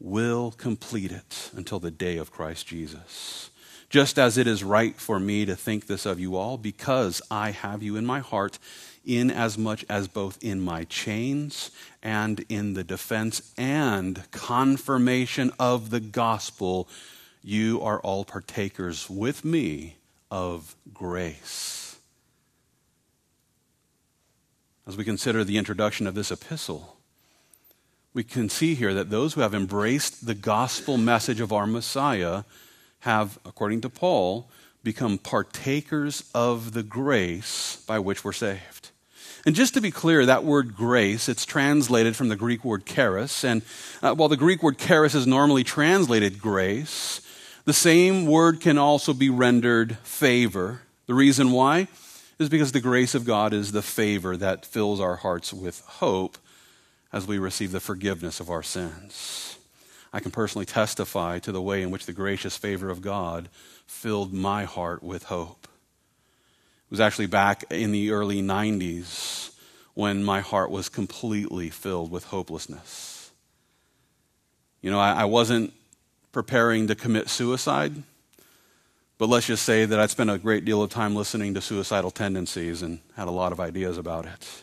will 0.00 0.52
complete 0.52 1.10
it 1.10 1.50
until 1.54 1.80
the 1.80 1.90
day 1.90 2.16
of 2.16 2.30
Christ 2.30 2.66
Jesus. 2.66 3.50
Just 3.90 4.18
as 4.18 4.36
it 4.36 4.46
is 4.46 4.62
right 4.62 4.94
for 4.96 5.18
me 5.18 5.46
to 5.46 5.56
think 5.56 5.86
this 5.86 6.04
of 6.04 6.20
you 6.20 6.36
all, 6.36 6.58
because 6.58 7.22
I 7.30 7.52
have 7.52 7.82
you 7.82 7.96
in 7.96 8.04
my 8.04 8.20
heart, 8.20 8.58
in 9.04 9.30
as 9.30 9.56
much 9.56 9.84
as 9.88 10.06
both 10.06 10.38
in 10.42 10.60
my 10.60 10.84
chains 10.84 11.70
and 12.02 12.44
in 12.50 12.74
the 12.74 12.84
defense 12.84 13.54
and 13.56 14.30
confirmation 14.30 15.50
of 15.58 15.88
the 15.88 16.00
gospel, 16.00 16.86
you 17.42 17.80
are 17.80 17.98
all 18.00 18.26
partakers 18.26 19.08
with 19.08 19.42
me 19.42 19.96
of 20.30 20.76
grace. 20.92 21.96
As 24.86 24.98
we 24.98 25.04
consider 25.04 25.44
the 25.44 25.56
introduction 25.56 26.06
of 26.06 26.14
this 26.14 26.30
epistle, 26.30 26.97
we 28.14 28.24
can 28.24 28.48
see 28.48 28.74
here 28.74 28.94
that 28.94 29.10
those 29.10 29.34
who 29.34 29.42
have 29.42 29.54
embraced 29.54 30.26
the 30.26 30.34
gospel 30.34 30.96
message 30.96 31.40
of 31.40 31.52
our 31.52 31.66
Messiah 31.66 32.44
have, 33.00 33.38
according 33.44 33.82
to 33.82 33.90
Paul, 33.90 34.50
become 34.82 35.18
partakers 35.18 36.28
of 36.34 36.72
the 36.72 36.82
grace 36.82 37.84
by 37.86 37.98
which 37.98 38.24
we're 38.24 38.32
saved. 38.32 38.90
And 39.46 39.54
just 39.54 39.74
to 39.74 39.80
be 39.80 39.90
clear, 39.90 40.26
that 40.26 40.44
word 40.44 40.74
grace, 40.74 41.28
it's 41.28 41.44
translated 41.44 42.16
from 42.16 42.28
the 42.28 42.36
Greek 42.36 42.64
word 42.64 42.86
charis. 42.86 43.44
And 43.44 43.62
uh, 44.02 44.14
while 44.14 44.28
the 44.28 44.36
Greek 44.36 44.62
word 44.62 44.78
charis 44.78 45.14
is 45.14 45.26
normally 45.26 45.64
translated 45.64 46.40
grace, 46.40 47.20
the 47.64 47.72
same 47.72 48.26
word 48.26 48.60
can 48.60 48.78
also 48.78 49.12
be 49.12 49.30
rendered 49.30 49.98
favor. 49.98 50.82
The 51.06 51.14
reason 51.14 51.52
why 51.52 51.88
is 52.38 52.48
because 52.48 52.72
the 52.72 52.80
grace 52.80 53.14
of 53.14 53.24
God 53.24 53.52
is 53.52 53.72
the 53.72 53.82
favor 53.82 54.36
that 54.36 54.66
fills 54.66 55.00
our 55.00 55.16
hearts 55.16 55.52
with 55.52 55.80
hope 55.80 56.38
as 57.12 57.26
we 57.26 57.38
receive 57.38 57.72
the 57.72 57.80
forgiveness 57.80 58.40
of 58.40 58.50
our 58.50 58.62
sins. 58.62 59.58
I 60.12 60.20
can 60.20 60.30
personally 60.30 60.66
testify 60.66 61.38
to 61.40 61.52
the 61.52 61.62
way 61.62 61.82
in 61.82 61.90
which 61.90 62.06
the 62.06 62.12
gracious 62.12 62.56
favor 62.56 62.90
of 62.90 63.02
God 63.02 63.48
filled 63.86 64.32
my 64.32 64.64
heart 64.64 65.02
with 65.02 65.24
hope. 65.24 65.64
It 65.64 66.90
was 66.90 67.00
actually 67.00 67.26
back 67.26 67.64
in 67.70 67.92
the 67.92 68.10
early 68.10 68.42
90s 68.42 69.50
when 69.94 70.24
my 70.24 70.40
heart 70.40 70.70
was 70.70 70.88
completely 70.88 71.70
filled 71.70 72.10
with 72.10 72.24
hopelessness. 72.24 73.30
You 74.80 74.90
know, 74.90 75.00
I, 75.00 75.12
I 75.12 75.24
wasn't 75.24 75.72
preparing 76.32 76.86
to 76.86 76.94
commit 76.94 77.28
suicide, 77.28 77.92
but 79.18 79.28
let's 79.28 79.46
just 79.46 79.64
say 79.64 79.84
that 79.84 79.98
I'd 79.98 80.10
spent 80.10 80.30
a 80.30 80.38
great 80.38 80.64
deal 80.64 80.82
of 80.82 80.90
time 80.90 81.16
listening 81.16 81.54
to 81.54 81.60
suicidal 81.60 82.10
tendencies 82.10 82.80
and 82.82 83.00
had 83.16 83.28
a 83.28 83.32
lot 83.32 83.52
of 83.52 83.60
ideas 83.60 83.98
about 83.98 84.24
it. 84.24 84.62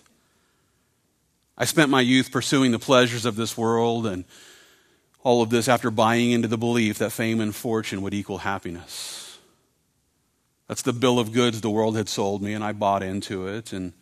I 1.58 1.66
spent 1.66 1.90
my 1.90 2.02
youth 2.02 2.32
pursuing 2.32 2.72
the 2.72 2.80
pleasures 2.80 3.26
of 3.26 3.36
this 3.38 3.58
world 3.58 4.06
and 4.06 4.26
all 5.24 5.42
of 5.42 5.50
this 5.50 5.68
after 5.68 5.90
buying 5.90 6.32
into 6.32 6.48
the 6.48 6.58
belief 6.58 6.98
that 7.00 7.12
fame 7.12 7.40
and 7.40 7.56
fortune 7.56 8.02
would 8.02 8.14
equal 8.14 8.40
happiness. 8.40 9.38
That's 10.68 10.82
the 10.82 10.94
bill 10.94 11.18
of 11.18 11.32
goods 11.32 11.62
the 11.62 11.70
world 11.70 11.96
had 11.96 12.10
sold 12.10 12.42
me, 12.42 12.54
and 12.54 12.64
I 12.64 12.74
bought 12.74 13.04
into 13.04 13.48
it. 13.48 13.72
And 13.72 13.94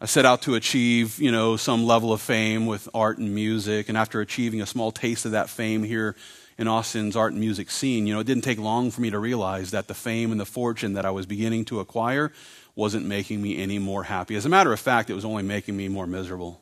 I 0.00 0.06
set 0.06 0.24
out 0.24 0.42
to 0.42 0.54
achieve, 0.54 1.18
you 1.20 1.30
know, 1.30 1.56
some 1.56 1.86
level 1.86 2.12
of 2.12 2.20
fame 2.20 2.66
with 2.66 2.88
art 2.92 3.18
and 3.18 3.34
music. 3.34 3.88
And 3.88 3.96
after 3.96 4.20
achieving 4.20 4.60
a 4.60 4.66
small 4.66 4.90
taste 4.90 5.24
of 5.24 5.32
that 5.32 5.48
fame 5.48 5.84
here 5.84 6.16
in 6.56 6.66
Austin's 6.66 7.14
art 7.14 7.32
and 7.32 7.40
music 7.40 7.70
scene, 7.70 8.06
you 8.06 8.14
know, 8.14 8.20
it 8.20 8.26
didn't 8.26 8.44
take 8.44 8.58
long 8.58 8.90
for 8.90 9.00
me 9.00 9.10
to 9.10 9.18
realize 9.18 9.70
that 9.70 9.86
the 9.86 9.94
fame 9.94 10.32
and 10.32 10.40
the 10.40 10.46
fortune 10.46 10.94
that 10.94 11.04
I 11.04 11.10
was 11.10 11.26
beginning 11.26 11.64
to 11.66 11.80
acquire 11.80 12.32
wasn't 12.78 13.04
making 13.04 13.42
me 13.42 13.58
any 13.58 13.80
more 13.80 14.04
happy. 14.04 14.36
As 14.36 14.46
a 14.46 14.48
matter 14.48 14.72
of 14.72 14.78
fact, 14.78 15.10
it 15.10 15.14
was 15.14 15.24
only 15.24 15.42
making 15.42 15.76
me 15.76 15.88
more 15.88 16.06
miserable. 16.06 16.60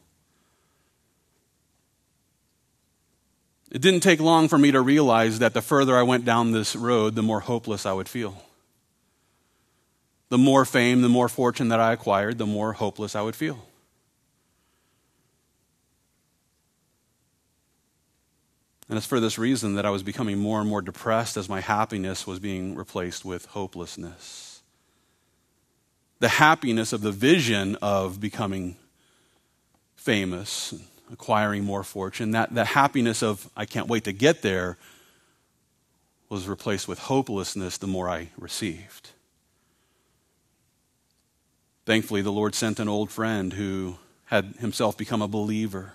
It 3.71 3.83
didn't 3.83 4.01
take 4.01 4.19
long 4.19 4.49
for 4.49 4.57
me 4.57 4.71
to 4.71 4.81
realize 4.81 5.41
that 5.41 5.53
the 5.53 5.61
further 5.61 5.95
I 5.95 6.05
went 6.05 6.25
down 6.25 6.53
this 6.53 6.75
road, 6.75 7.17
the 7.17 7.23
more 7.23 7.41
hopeless 7.41 7.85
I 7.85 7.93
would 7.93 8.09
feel. 8.09 8.43
The 10.31 10.39
more 10.39 10.65
fame, 10.65 11.03
the 11.03 11.11
more 11.11 11.29
fortune 11.29 11.69
that 11.69 11.81
I 11.81 11.93
acquired, 11.93 12.39
the 12.39 12.47
more 12.47 12.73
hopeless 12.73 13.15
I 13.15 13.21
would 13.21 13.37
feel. 13.37 13.63
And 18.89 18.97
it's 18.97 19.07
for 19.07 19.21
this 19.21 19.39
reason 19.39 19.75
that 19.75 19.85
I 19.85 19.91
was 19.91 20.03
becoming 20.03 20.39
more 20.39 20.61
and 20.61 20.71
more 20.71 20.81
depressed 20.81 21.37
as 21.37 21.51
my 21.51 21.61
happiness 21.61 22.27
was 22.27 22.39
being 22.39 22.75
replaced 22.75 23.27
with 23.27 23.45
hopelessness 23.45 24.56
the 26.19 26.29
happiness 26.29 26.93
of 26.93 27.03
the 27.03 27.13
vision 27.13 27.77
of 27.83 28.21
becoming 28.21 28.77
famous, 29.97 30.75
acquiring 31.13 31.65
more 31.65 31.85
fortune, 31.85 32.31
that 32.31 32.55
the 32.55 32.65
happiness 32.65 33.23
of 33.23 33.51
I 33.57 33.67
can't 33.67 33.89
wait 33.89 34.05
to 34.05 34.13
get 34.13 34.43
there 34.43 34.77
was 36.29 36.49
replaced 36.49 36.89
with 36.89 36.99
hopelessness 36.99 37.79
the 37.79 37.87
more 37.87 38.09
I 38.09 38.31
received. 38.37 39.11
Thankfully, 41.85 42.23
the 42.23 42.33
Lord 42.33 42.55
sent 42.55 42.81
an 42.81 42.89
old 42.89 43.11
friend 43.11 43.53
who 43.53 43.99
had 44.25 44.57
himself 44.59 44.97
become 44.97 45.23
a 45.23 45.29
believer. 45.29 45.93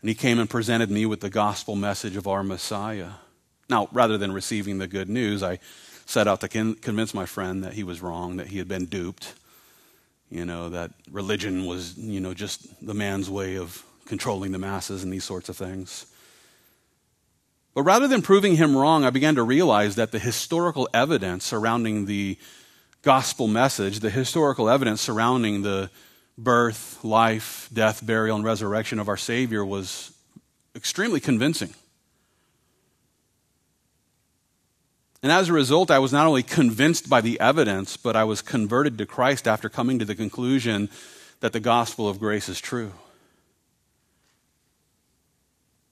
And 0.00 0.08
he 0.08 0.14
came 0.14 0.38
and 0.38 0.48
presented 0.48 0.90
me 0.90 1.06
with 1.06 1.20
the 1.20 1.28
gospel 1.28 1.74
message 1.74 2.16
of 2.16 2.28
our 2.28 2.44
Messiah. 2.44 3.10
Now, 3.68 3.88
rather 3.92 4.16
than 4.16 4.32
receiving 4.32 4.78
the 4.78 4.86
good 4.86 5.08
news, 5.08 5.42
I 5.42 5.58
set 6.10 6.26
out 6.26 6.40
to 6.40 6.48
con- 6.48 6.74
convince 6.74 7.14
my 7.14 7.24
friend 7.24 7.62
that 7.62 7.72
he 7.74 7.84
was 7.84 8.02
wrong, 8.02 8.38
that 8.38 8.48
he 8.48 8.58
had 8.58 8.66
been 8.66 8.84
duped, 8.86 9.32
you 10.28 10.44
know, 10.44 10.68
that 10.68 10.90
religion 11.10 11.66
was, 11.66 11.96
you 11.96 12.18
know, 12.18 12.34
just 12.34 12.66
the 12.84 12.94
man's 12.94 13.30
way 13.30 13.56
of 13.56 13.84
controlling 14.06 14.50
the 14.50 14.58
masses 14.58 15.04
and 15.04 15.12
these 15.12 15.22
sorts 15.22 15.48
of 15.48 15.56
things. 15.56 16.06
But 17.74 17.82
rather 17.82 18.08
than 18.08 18.22
proving 18.22 18.56
him 18.56 18.76
wrong, 18.76 19.04
I 19.04 19.10
began 19.10 19.36
to 19.36 19.44
realize 19.44 19.94
that 19.94 20.10
the 20.10 20.18
historical 20.18 20.88
evidence 20.92 21.44
surrounding 21.44 22.06
the 22.06 22.36
gospel 23.02 23.46
message, 23.46 24.00
the 24.00 24.10
historical 24.10 24.68
evidence 24.68 25.00
surrounding 25.00 25.62
the 25.62 25.90
birth, 26.36 27.04
life, 27.04 27.70
death, 27.72 28.04
burial, 28.04 28.34
and 28.34 28.44
resurrection 28.44 28.98
of 28.98 29.08
our 29.08 29.16
Savior 29.16 29.64
was 29.64 30.10
extremely 30.74 31.20
convincing. 31.20 31.72
And 35.22 35.30
as 35.30 35.48
a 35.48 35.52
result, 35.52 35.90
I 35.90 35.98
was 35.98 36.12
not 36.12 36.26
only 36.26 36.42
convinced 36.42 37.10
by 37.10 37.20
the 37.20 37.38
evidence, 37.40 37.96
but 37.96 38.16
I 38.16 38.24
was 38.24 38.40
converted 38.40 38.96
to 38.98 39.06
Christ 39.06 39.46
after 39.46 39.68
coming 39.68 39.98
to 39.98 40.04
the 40.04 40.14
conclusion 40.14 40.88
that 41.40 41.52
the 41.52 41.60
gospel 41.60 42.08
of 42.08 42.18
grace 42.18 42.48
is 42.48 42.60
true. 42.60 42.92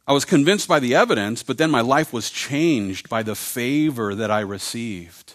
I 0.07 0.13
was 0.13 0.25
convinced 0.25 0.67
by 0.67 0.81
the 0.81 0.95
evidence, 0.95 1.43
but 1.43 1.59
then 1.59 1.71
my 1.71 1.83
life 1.83 2.15
was 2.15 2.31
changed 2.31 3.11
by 3.11 3.23
the 3.23 3.35
favor 3.35 4.15
that 4.15 4.31
I 4.31 4.41
received 4.41 5.35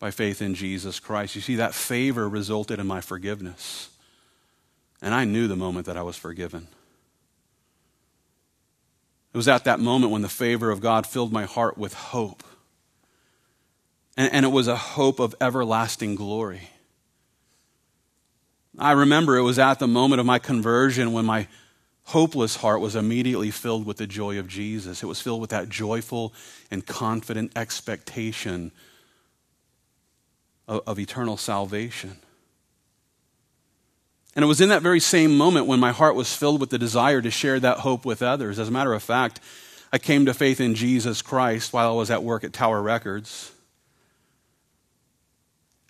by 0.00 0.10
faith 0.10 0.42
in 0.42 0.56
Jesus 0.56 0.98
Christ. 0.98 1.36
You 1.36 1.40
see, 1.40 1.54
that 1.54 1.74
favor 1.74 2.28
resulted 2.28 2.80
in 2.80 2.88
my 2.88 3.00
forgiveness. 3.00 3.88
And 5.00 5.14
I 5.14 5.24
knew 5.24 5.46
the 5.46 5.54
moment 5.54 5.86
that 5.86 5.96
I 5.96 6.02
was 6.02 6.16
forgiven. 6.16 6.66
It 9.32 9.36
was 9.36 9.48
at 9.48 9.64
that 9.64 9.80
moment 9.80 10.12
when 10.12 10.22
the 10.22 10.28
favor 10.28 10.70
of 10.70 10.80
God 10.80 11.06
filled 11.06 11.32
my 11.32 11.44
heart 11.44 11.78
with 11.78 11.94
hope. 11.94 12.42
And, 14.16 14.32
and, 14.32 14.44
it 14.44 14.50
was 14.50 14.68
a 14.68 14.76
hope 14.76 15.20
of 15.20 15.34
everlasting 15.40 16.16
glory. 16.16 16.68
I 18.78 18.92
remember 18.92 19.36
it 19.36 19.42
was 19.42 19.58
at 19.58 19.78
the 19.78 19.86
moment 19.86 20.20
of 20.20 20.26
my 20.26 20.38
conversion 20.38 21.12
when 21.14 21.24
my 21.24 21.48
hopeless 22.04 22.56
heart 22.56 22.80
was 22.80 22.96
immediately 22.96 23.50
filled 23.50 23.86
with 23.86 23.96
the 23.96 24.06
joy 24.06 24.38
of 24.38 24.48
Jesus. 24.48 25.02
It 25.02 25.06
was 25.06 25.20
filled 25.20 25.40
with 25.40 25.50
that 25.50 25.70
joyful 25.70 26.34
and 26.70 26.84
confident 26.84 27.52
expectation 27.56 28.72
of, 30.68 30.82
of 30.86 30.98
eternal 30.98 31.36
salvation. 31.36 32.18
And 34.34 34.42
it 34.42 34.48
was 34.48 34.60
in 34.60 34.70
that 34.70 34.82
very 34.82 35.00
same 35.00 35.36
moment 35.36 35.66
when 35.66 35.80
my 35.80 35.92
heart 35.92 36.14
was 36.14 36.34
filled 36.34 36.60
with 36.60 36.70
the 36.70 36.78
desire 36.78 37.20
to 37.20 37.30
share 37.30 37.60
that 37.60 37.78
hope 37.78 38.04
with 38.04 38.22
others. 38.22 38.58
As 38.58 38.68
a 38.68 38.70
matter 38.72 38.94
of 38.94 39.02
fact, 39.02 39.40
I 39.92 39.98
came 39.98 40.24
to 40.26 40.34
faith 40.34 40.60
in 40.60 40.74
Jesus 40.74 41.20
Christ 41.20 41.72
while 41.72 41.90
I 41.90 41.92
was 41.94 42.10
at 42.10 42.22
work 42.22 42.44
at 42.44 42.52
Tower 42.52 42.80
Records. 42.80 43.52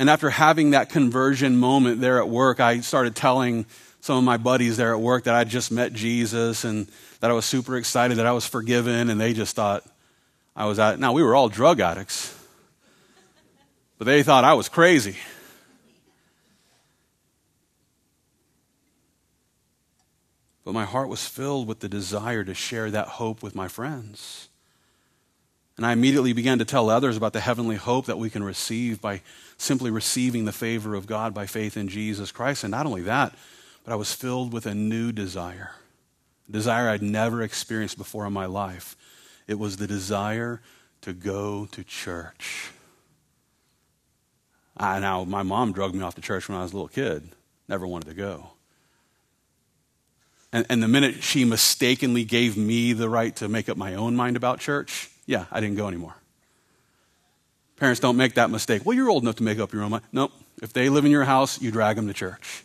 And 0.00 0.10
after 0.10 0.30
having 0.30 0.70
that 0.70 0.88
conversion 0.88 1.56
moment 1.56 2.00
there 2.00 2.18
at 2.18 2.28
work, 2.28 2.58
I 2.58 2.80
started 2.80 3.14
telling 3.14 3.66
some 4.00 4.18
of 4.18 4.24
my 4.24 4.36
buddies 4.36 4.76
there 4.76 4.92
at 4.92 5.00
work 5.00 5.24
that 5.24 5.36
I'd 5.36 5.48
just 5.48 5.70
met 5.70 5.92
Jesus 5.92 6.64
and 6.64 6.88
that 7.20 7.30
I 7.30 7.34
was 7.34 7.44
super 7.44 7.76
excited 7.76 8.18
that 8.18 8.26
I 8.26 8.32
was 8.32 8.44
forgiven, 8.44 9.08
and 9.08 9.20
they 9.20 9.32
just 9.32 9.54
thought 9.54 9.84
I 10.56 10.66
was 10.66 10.80
out. 10.80 10.98
Now, 10.98 11.12
we 11.12 11.22
were 11.22 11.36
all 11.36 11.48
drug 11.48 11.78
addicts. 11.78 12.36
But 13.98 14.06
they 14.06 14.24
thought 14.24 14.42
I 14.42 14.54
was 14.54 14.68
crazy. 14.68 15.16
But 20.64 20.74
my 20.74 20.84
heart 20.84 21.08
was 21.08 21.26
filled 21.26 21.66
with 21.66 21.80
the 21.80 21.88
desire 21.88 22.44
to 22.44 22.54
share 22.54 22.90
that 22.90 23.08
hope 23.08 23.42
with 23.42 23.54
my 23.54 23.68
friends. 23.68 24.48
And 25.76 25.86
I 25.86 25.92
immediately 25.92 26.32
began 26.32 26.58
to 26.58 26.64
tell 26.64 26.90
others 26.90 27.16
about 27.16 27.32
the 27.32 27.40
heavenly 27.40 27.76
hope 27.76 28.06
that 28.06 28.18
we 28.18 28.30
can 28.30 28.44
receive 28.44 29.00
by 29.00 29.22
simply 29.56 29.90
receiving 29.90 30.44
the 30.44 30.52
favor 30.52 30.94
of 30.94 31.06
God 31.06 31.34
by 31.34 31.46
faith 31.46 31.76
in 31.76 31.88
Jesus 31.88 32.30
Christ. 32.30 32.62
And 32.62 32.70
not 32.70 32.86
only 32.86 33.02
that, 33.02 33.34
but 33.84 33.92
I 33.92 33.96
was 33.96 34.12
filled 34.12 34.52
with 34.52 34.66
a 34.66 34.74
new 34.74 35.12
desire, 35.12 35.72
a 36.48 36.52
desire 36.52 36.88
I'd 36.88 37.02
never 37.02 37.42
experienced 37.42 37.98
before 37.98 38.26
in 38.26 38.32
my 38.32 38.46
life. 38.46 38.96
It 39.48 39.58
was 39.58 39.76
the 39.76 39.86
desire 39.86 40.60
to 41.00 41.12
go 41.12 41.66
to 41.72 41.82
church. 41.82 42.70
I, 44.76 45.00
now, 45.00 45.24
my 45.24 45.42
mom 45.42 45.72
drugged 45.72 45.94
me 45.94 46.02
off 46.02 46.14
to 46.14 46.20
church 46.20 46.48
when 46.48 46.58
I 46.58 46.62
was 46.62 46.72
a 46.72 46.76
little 46.76 46.88
kid. 46.88 47.30
Never 47.68 47.86
wanted 47.86 48.08
to 48.08 48.14
go. 48.14 48.51
And, 50.52 50.66
and 50.68 50.82
the 50.82 50.88
minute 50.88 51.22
she 51.22 51.44
mistakenly 51.44 52.24
gave 52.24 52.56
me 52.56 52.92
the 52.92 53.08
right 53.08 53.34
to 53.36 53.48
make 53.48 53.68
up 53.68 53.76
my 53.76 53.94
own 53.94 54.14
mind 54.14 54.36
about 54.36 54.60
church, 54.60 55.10
yeah, 55.26 55.46
I 55.50 55.60
didn't 55.60 55.76
go 55.76 55.88
anymore. 55.88 56.14
Parents 57.76 58.00
don't 58.00 58.16
make 58.16 58.34
that 58.34 58.50
mistake. 58.50 58.84
Well, 58.84 58.94
you're 58.94 59.08
old 59.08 59.22
enough 59.22 59.36
to 59.36 59.42
make 59.42 59.58
up 59.58 59.72
your 59.72 59.82
own 59.82 59.90
mind. 59.90 60.04
Nope. 60.12 60.32
If 60.60 60.72
they 60.72 60.88
live 60.88 61.04
in 61.04 61.10
your 61.10 61.24
house, 61.24 61.60
you 61.60 61.70
drag 61.70 61.96
them 61.96 62.06
to 62.06 62.14
church. 62.14 62.64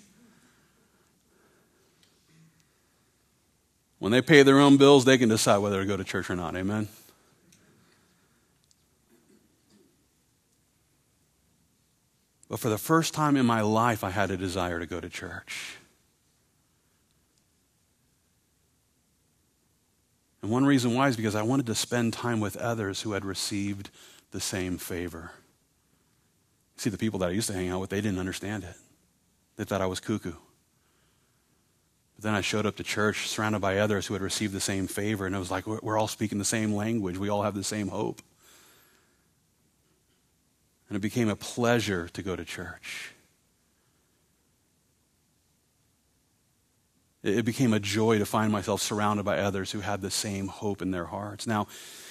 When 3.99 4.11
they 4.11 4.21
pay 4.21 4.43
their 4.43 4.59
own 4.59 4.77
bills, 4.77 5.05
they 5.05 5.17
can 5.17 5.29
decide 5.29 5.57
whether 5.57 5.79
to 5.79 5.88
go 5.88 5.97
to 5.97 6.03
church 6.03 6.29
or 6.29 6.35
not. 6.35 6.55
Amen? 6.55 6.88
But 12.49 12.59
for 12.59 12.69
the 12.69 12.77
first 12.77 13.13
time 13.13 13.35
in 13.35 13.45
my 13.45 13.61
life, 13.61 14.03
I 14.03 14.11
had 14.11 14.29
a 14.29 14.38
desire 14.38 14.79
to 14.79 14.85
go 14.85 14.99
to 14.99 15.09
church. 15.09 15.77
And 20.41 20.51
one 20.51 20.65
reason 20.65 20.93
why 20.93 21.07
is 21.07 21.17
because 21.17 21.35
I 21.35 21.41
wanted 21.41 21.65
to 21.67 21.75
spend 21.75 22.13
time 22.13 22.39
with 22.39 22.57
others 22.57 23.01
who 23.01 23.13
had 23.13 23.25
received 23.25 23.89
the 24.31 24.39
same 24.39 24.77
favor. 24.77 25.31
See, 26.77 26.89
the 26.89 26.97
people 26.97 27.19
that 27.19 27.29
I 27.29 27.33
used 27.33 27.47
to 27.47 27.53
hang 27.53 27.69
out 27.69 27.81
with, 27.81 27.89
they 27.89 28.01
didn't 28.01 28.19
understand 28.19 28.63
it. 28.63 28.75
They 29.55 29.63
thought 29.63 29.81
I 29.81 29.88
was 29.88 29.99
cuckoo. 29.99 30.33
But 32.15 32.23
then 32.23 32.35
I 32.35 32.41
showed 32.41 32.65
up 32.65 32.75
to 32.77 32.83
church 32.83 33.27
surrounded 33.27 33.59
by 33.59 33.79
others 33.79 34.05
who 34.05 34.13
had 34.13 34.21
received 34.21 34.53
the 34.53 34.59
same 34.59 34.88
favor, 34.88 35.25
and 35.25 35.35
it 35.35 35.39
was 35.39 35.51
like 35.51 35.65
we're 35.65 35.97
all 35.97 36.07
speaking 36.07 36.38
the 36.38 36.45
same 36.45 36.73
language. 36.73 37.17
We 37.17 37.29
all 37.29 37.43
have 37.43 37.55
the 37.55 37.63
same 37.63 37.88
hope. 37.88 38.21
And 40.89 40.95
it 40.95 41.01
became 41.01 41.29
a 41.29 41.35
pleasure 41.35 42.09
to 42.09 42.21
go 42.21 42.35
to 42.35 42.45
church. 42.45 43.13
It 47.28 47.45
became 47.45 47.73
a 47.73 47.80
joy 47.80 48.19
to 48.19 48.25
find 48.25 48.51
myself 48.51 48.82
surrounded 48.82 49.23
by 49.23 49.39
others 49.39 49.71
who 49.71 49.82
had 49.82 50.01
the 50.01 50.11
same 50.11 50.47
hope 50.47 50.82
in 50.82 50.91
their 50.91 51.05
hearts. 51.05 51.45
Now, 51.45 51.67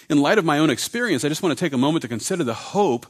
in 0.08 0.20
light 0.20 0.38
of 0.38 0.44
my 0.44 0.58
own 0.58 0.70
experience, 0.70 1.24
I 1.24 1.28
just 1.28 1.42
want 1.42 1.56
to 1.56 1.64
take 1.64 1.72
a 1.72 1.78
moment 1.78 2.02
to 2.02 2.08
consider 2.08 2.44
the 2.44 2.54
hope 2.54 3.06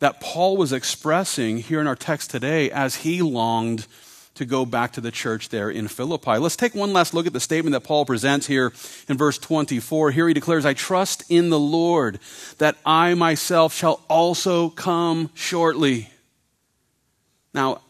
that 0.00 0.20
Paul 0.20 0.56
was 0.56 0.72
expressing 0.72 1.58
here 1.58 1.80
in 1.80 1.86
our 1.86 1.96
text 1.96 2.30
today 2.30 2.70
as 2.70 2.96
he 2.96 3.22
longed 3.22 3.86
to 4.34 4.44
go 4.44 4.66
back 4.66 4.92
to 4.92 5.00
the 5.00 5.10
church 5.10 5.48
there 5.48 5.70
in 5.70 5.86
Philippi. 5.88 6.38
Let's 6.38 6.56
take 6.56 6.74
one 6.74 6.92
last 6.92 7.14
look 7.14 7.26
at 7.26 7.32
the 7.32 7.40
statement 7.40 7.72
that 7.72 7.84
Paul 7.84 8.04
presents 8.04 8.46
here 8.46 8.72
in 9.08 9.16
verse 9.16 9.38
24. 9.38 10.10
Here 10.10 10.28
he 10.28 10.34
declares, 10.34 10.66
I 10.66 10.74
trust 10.74 11.22
in 11.28 11.50
the 11.50 11.58
Lord 11.58 12.18
that 12.58 12.76
I 12.84 13.14
myself 13.14 13.72
shall 13.72 14.00
also 14.08 14.70
come 14.70 15.30
shortly. 15.34 16.10
Now, 17.54 17.80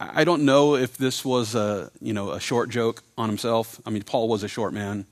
I 0.00 0.24
don't 0.24 0.46
know 0.46 0.76
if 0.76 0.96
this 0.96 1.26
was 1.26 1.54
a, 1.54 1.90
you 2.00 2.14
know, 2.14 2.30
a 2.30 2.40
short 2.40 2.70
joke 2.70 3.02
on 3.18 3.28
himself. 3.28 3.78
I 3.84 3.90
mean, 3.90 4.02
Paul 4.02 4.28
was 4.28 4.42
a 4.42 4.48
short 4.48 4.72
man. 4.72 5.04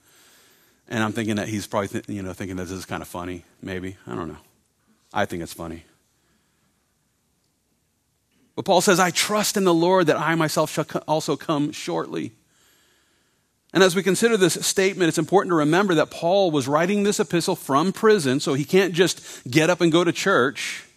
And 0.89 1.05
I'm 1.05 1.13
thinking 1.13 1.37
that 1.37 1.49
he's 1.49 1.67
probably, 1.67 1.89
th- 1.89 2.09
you 2.09 2.23
know, 2.23 2.33
thinking 2.33 2.57
that 2.57 2.65
this 2.65 2.79
is 2.79 2.87
kind 2.87 3.03
of 3.03 3.09
funny, 3.09 3.45
maybe. 3.61 3.99
I 4.07 4.15
don't 4.15 4.29
know. 4.29 4.39
I 5.13 5.27
think 5.27 5.43
it's 5.43 5.53
funny. 5.53 5.85
But 8.57 8.65
Paul 8.65 8.81
says, 8.81 8.99
I 8.99 9.11
trust 9.11 9.59
in 9.59 9.65
the 9.65 9.75
Lord 9.75 10.07
that 10.07 10.17
I 10.17 10.35
myself 10.35 10.73
shall 10.73 10.87
also 11.07 11.37
come 11.37 11.71
shortly. 11.71 12.33
And 13.75 13.83
as 13.83 13.95
we 13.95 14.03
consider 14.03 14.39
this 14.39 14.55
statement, 14.67 15.09
it's 15.09 15.19
important 15.19 15.51
to 15.51 15.57
remember 15.57 15.95
that 15.97 16.11
Paul 16.11 16.51
was 16.51 16.67
writing 16.67 17.03
this 17.03 17.21
epistle 17.21 17.55
from 17.55 17.93
prison, 17.93 18.41
so 18.41 18.55
he 18.55 18.65
can't 18.65 18.95
just 18.95 19.49
get 19.49 19.69
up 19.69 19.83
and 19.83 19.93
go 19.93 20.03
to 20.03 20.13
church. 20.13 20.88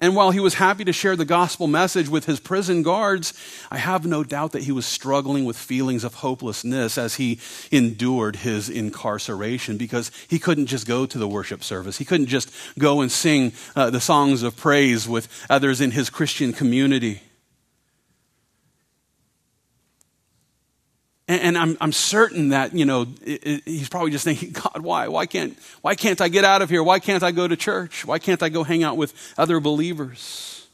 And 0.00 0.14
while 0.14 0.30
he 0.30 0.38
was 0.38 0.54
happy 0.54 0.84
to 0.84 0.92
share 0.92 1.16
the 1.16 1.24
gospel 1.24 1.66
message 1.66 2.08
with 2.08 2.26
his 2.26 2.38
prison 2.38 2.84
guards, 2.84 3.34
I 3.68 3.78
have 3.78 4.06
no 4.06 4.22
doubt 4.22 4.52
that 4.52 4.62
he 4.62 4.70
was 4.70 4.86
struggling 4.86 5.44
with 5.44 5.56
feelings 5.56 6.04
of 6.04 6.14
hopelessness 6.14 6.96
as 6.96 7.16
he 7.16 7.40
endured 7.72 8.36
his 8.36 8.68
incarceration 8.68 9.76
because 9.76 10.12
he 10.28 10.38
couldn't 10.38 10.66
just 10.66 10.86
go 10.86 11.04
to 11.04 11.18
the 11.18 11.26
worship 11.26 11.64
service. 11.64 11.98
He 11.98 12.04
couldn't 12.04 12.26
just 12.26 12.52
go 12.78 13.00
and 13.00 13.10
sing 13.10 13.52
uh, 13.74 13.90
the 13.90 14.00
songs 14.00 14.44
of 14.44 14.56
praise 14.56 15.08
with 15.08 15.28
others 15.50 15.80
in 15.80 15.90
his 15.90 16.10
Christian 16.10 16.52
community. 16.52 17.20
And, 21.28 21.42
and 21.42 21.58
I'm, 21.58 21.76
I'm 21.80 21.92
certain 21.92 22.48
that, 22.48 22.74
you 22.74 22.86
know, 22.86 23.06
it, 23.24 23.46
it, 23.46 23.62
he's 23.66 23.88
probably 23.88 24.10
just 24.10 24.24
thinking, 24.24 24.50
God, 24.52 24.80
why? 24.80 25.08
Why 25.08 25.26
can't, 25.26 25.56
why 25.82 25.94
can't 25.94 26.20
I 26.20 26.28
get 26.28 26.44
out 26.44 26.62
of 26.62 26.70
here? 26.70 26.82
Why 26.82 26.98
can't 26.98 27.22
I 27.22 27.30
go 27.30 27.46
to 27.46 27.56
church? 27.56 28.04
Why 28.04 28.18
can't 28.18 28.42
I 28.42 28.48
go 28.48 28.64
hang 28.64 28.82
out 28.82 28.96
with 28.96 29.14
other 29.36 29.60
believers? 29.60 30.66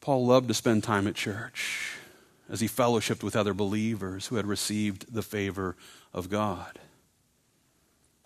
Paul 0.00 0.26
loved 0.26 0.48
to 0.48 0.54
spend 0.54 0.82
time 0.82 1.06
at 1.06 1.14
church 1.14 1.92
as 2.50 2.60
he 2.60 2.66
fellowshipped 2.66 3.22
with 3.22 3.36
other 3.36 3.54
believers 3.54 4.26
who 4.26 4.36
had 4.36 4.46
received 4.46 5.14
the 5.14 5.22
favor 5.22 5.76
of 6.12 6.28
God. 6.28 6.80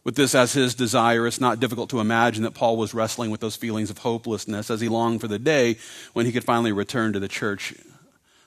With 0.03 0.15
this 0.15 0.35
as 0.35 0.53
his 0.55 0.75
desire, 0.75 1.27
it's 1.27 1.41
not 1.41 1.61
difficult 1.61 1.91
to 1.91 2.01
imagine 2.01 2.45
that 2.45 2.55
Paul 2.55 2.77
was 2.77 2.95
wrestling 2.95 3.31
with 3.31 3.41
those 3.41 3.57
feelings 3.57 3.91
of 3.91 3.99
hopelessness 3.99 4.71
as 4.71 4.81
he 4.81 4.89
longed 4.89 5.21
for 5.21 5.29
the 5.29 5.39
day 5.39 5.77
when 6.15 6.25
he 6.25 6.33
could 6.33 6.45
finally 6.45 6.73
return 6.73 7.13
to 7.13 7.21
the 7.21 7.29
church 7.29 7.75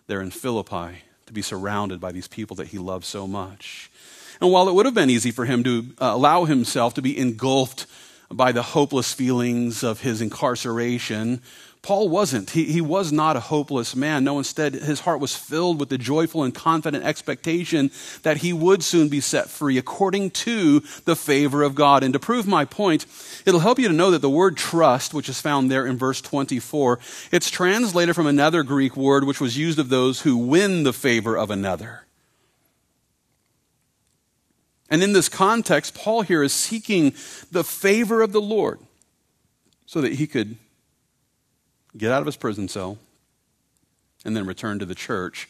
there 0.07 0.21
in 0.21 0.31
Philippi 0.31 1.03
to 1.29 1.33
be 1.33 1.41
surrounded 1.43 2.01
by 2.01 2.11
these 2.11 2.27
people 2.27 2.55
that 2.57 2.67
he 2.67 2.79
loved 2.79 3.05
so 3.05 3.27
much. 3.27 3.89
And 4.41 4.51
while 4.51 4.67
it 4.67 4.73
would 4.73 4.85
have 4.85 4.95
been 4.95 5.11
easy 5.11 5.31
for 5.31 5.45
him 5.45 5.63
to 5.63 5.85
uh, 5.99 6.11
allow 6.13 6.45
himself 6.45 6.95
to 6.95 7.01
be 7.01 7.17
engulfed 7.17 7.85
by 8.31 8.51
the 8.51 8.63
hopeless 8.63 9.13
feelings 9.13 9.83
of 9.83 10.01
his 10.01 10.21
incarceration, 10.21 11.41
Paul 11.81 12.09
wasn't. 12.09 12.49
He, 12.49 12.65
he 12.65 12.81
was 12.81 13.11
not 13.11 13.37
a 13.37 13.39
hopeless 13.39 13.95
man. 13.95 14.25
No, 14.25 14.37
instead, 14.37 14.73
his 14.73 14.99
heart 15.01 15.21
was 15.21 15.35
filled 15.35 15.79
with 15.79 15.87
the 15.87 15.97
joyful 15.97 16.43
and 16.43 16.53
confident 16.53 17.05
expectation 17.05 17.89
that 18.23 18.37
he 18.37 18.51
would 18.51 18.83
soon 18.83 19.07
be 19.07 19.21
set 19.21 19.49
free 19.49 19.77
according 19.77 20.31
to 20.31 20.81
the 21.05 21.15
favor 21.15 21.63
of 21.63 21.75
God. 21.75 22.03
And 22.03 22.11
to 22.13 22.19
prove 22.19 22.45
my 22.45 22.65
point, 22.65 23.05
it'll 23.45 23.61
help 23.61 23.79
you 23.79 23.87
to 23.87 23.93
know 23.93 24.11
that 24.11 24.19
the 24.19 24.29
word 24.29 24.57
trust, 24.57 25.13
which 25.13 25.29
is 25.29 25.39
found 25.39 25.71
there 25.71 25.85
in 25.85 25.97
verse 25.97 26.19
24, 26.19 26.99
it's 27.31 27.49
translated 27.49 28.13
from 28.13 28.27
another 28.27 28.63
Greek 28.63 28.97
word 28.97 29.23
which 29.23 29.39
was 29.39 29.57
used 29.57 29.79
of 29.79 29.87
those 29.87 30.21
who 30.21 30.37
win 30.37 30.83
the 30.83 30.93
favor 30.93 31.37
of 31.37 31.49
another. 31.49 32.05
And 34.89 35.01
in 35.01 35.13
this 35.13 35.29
context, 35.29 35.95
Paul 35.95 36.23
here 36.23 36.43
is 36.43 36.51
seeking 36.51 37.13
the 37.51 37.63
favor 37.63 38.21
of 38.21 38.33
the 38.33 38.41
Lord 38.41 38.79
so 39.85 40.01
that 40.01 40.13
he 40.13 40.27
could 40.27 40.57
get 41.97 42.11
out 42.11 42.21
of 42.21 42.25
his 42.25 42.37
prison 42.37 42.67
cell, 42.67 42.97
and 44.25 44.35
then 44.35 44.45
return 44.45 44.79
to 44.79 44.85
the 44.85 44.95
church 44.95 45.49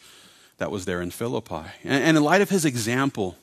that 0.58 0.72
was 0.72 0.86
there 0.86 1.02
in 1.02 1.12
Philippi. 1.12 1.64
And, 1.84 2.18
in 2.18 2.24
light 2.24 2.42
of 2.42 2.50
his 2.50 2.66
example, 2.66 3.38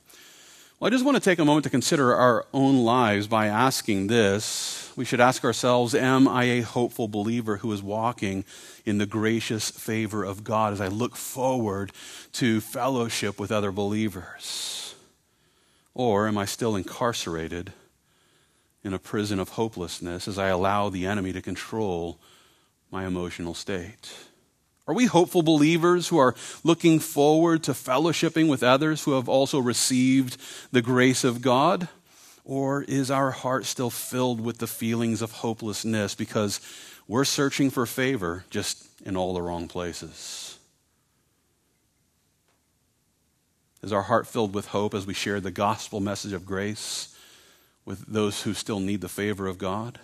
well, 0.79 0.89
I 0.89 0.91
just 0.91 1.07
want 1.07 1.17
to 1.17 1.23
take 1.23 1.39
a 1.39 1.45
moment 1.45 1.65
to 1.65 1.71
consider 1.71 2.15
our 2.15 2.45
own 2.53 2.85
lives 2.85 3.27
by 3.27 3.47
asking 3.47 4.09
this. 4.09 4.93
We 4.95 5.07
should 5.07 5.23
ask 5.23 5.43
ourselves 5.43 5.95
Am 5.95 6.29
I 6.29 6.45
a 6.45 6.61
hopeful 6.61 7.09
believer 7.09 7.57
who 7.57 7.73
is 7.73 7.83
walking 7.83 8.45
in 8.85 8.99
the 8.99 9.07
gracious 9.07 9.71
favor 9.71 10.23
of 10.23 10.45
God 10.45 10.75
as 10.75 10.81
I 10.83 10.89
look 10.89 11.17
forward 11.17 11.93
to 12.35 12.61
fellowship 12.61 13.41
with 13.41 13.51
other 13.51 13.73
believers? 13.73 14.95
Or 15.95 16.29
am 16.29 16.37
I 16.37 16.45
still 16.45 16.77
incarcerated 16.77 17.73
in 18.85 18.93
a 18.93 18.99
prison 18.99 19.41
of 19.41 19.51
hopelessness 19.51 20.29
as 20.29 20.39
I 20.39 20.49
allow 20.49 20.91
the 20.91 21.07
enemy 21.07 21.33
to 21.33 21.41
control 21.41 22.19
my 22.97 23.07
emotional 23.07 23.53
state? 23.53 24.11
Are 24.89 24.95
we 24.95 25.05
hopeful 25.05 25.43
believers 25.43 26.09
who 26.09 26.17
are 26.17 26.35
looking 26.65 26.99
forward 26.99 27.63
to 27.65 27.73
fellowshipping 27.73 28.49
with 28.49 28.63
others 28.63 29.05
who 29.05 29.13
have 29.13 29.29
also 29.29 29.59
received 29.59 30.39
the 30.73 30.81
grace 30.81 31.23
of 31.23 31.43
God? 31.43 31.89
Or 32.43 32.85
is 32.85 33.11
our 33.11 33.33
heart 33.33 33.67
still 33.67 33.91
filled 33.91 34.41
with 34.41 34.57
the 34.57 34.67
feelings 34.67 35.21
of 35.21 35.31
hopelessness 35.31 36.15
because 36.15 36.59
we're 37.07 37.27
searching 37.27 37.69
for 37.69 37.85
favor 37.85 38.47
just 38.49 38.87
in 39.05 39.15
all 39.15 39.35
the 39.35 39.43
wrong 39.43 39.69
places? 39.69 40.59
Is 43.83 43.93
our 43.93 44.05
heart 44.05 44.27
filled 44.27 44.55
with 44.55 44.69
hope 44.69 44.95
as 44.95 45.07
we 45.07 45.13
share 45.13 45.39
the 45.39 45.51
gospel 45.51 46.01
message 46.01 46.33
of 46.33 46.47
grace 46.47 47.15
with 47.85 48.07
those 48.07 48.45
who 48.45 48.55
still 48.55 48.81
need 48.81 49.03
the 49.03 49.09
favor 49.11 49.47
of 49.49 49.59
God? 49.59 49.99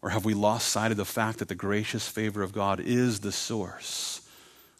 Or 0.00 0.10
have 0.10 0.24
we 0.24 0.34
lost 0.34 0.68
sight 0.68 0.92
of 0.92 0.96
the 0.96 1.04
fact 1.04 1.38
that 1.38 1.48
the 1.48 1.54
gracious 1.54 2.06
favor 2.08 2.42
of 2.42 2.52
God 2.52 2.80
is 2.80 3.20
the 3.20 3.32
source 3.32 4.20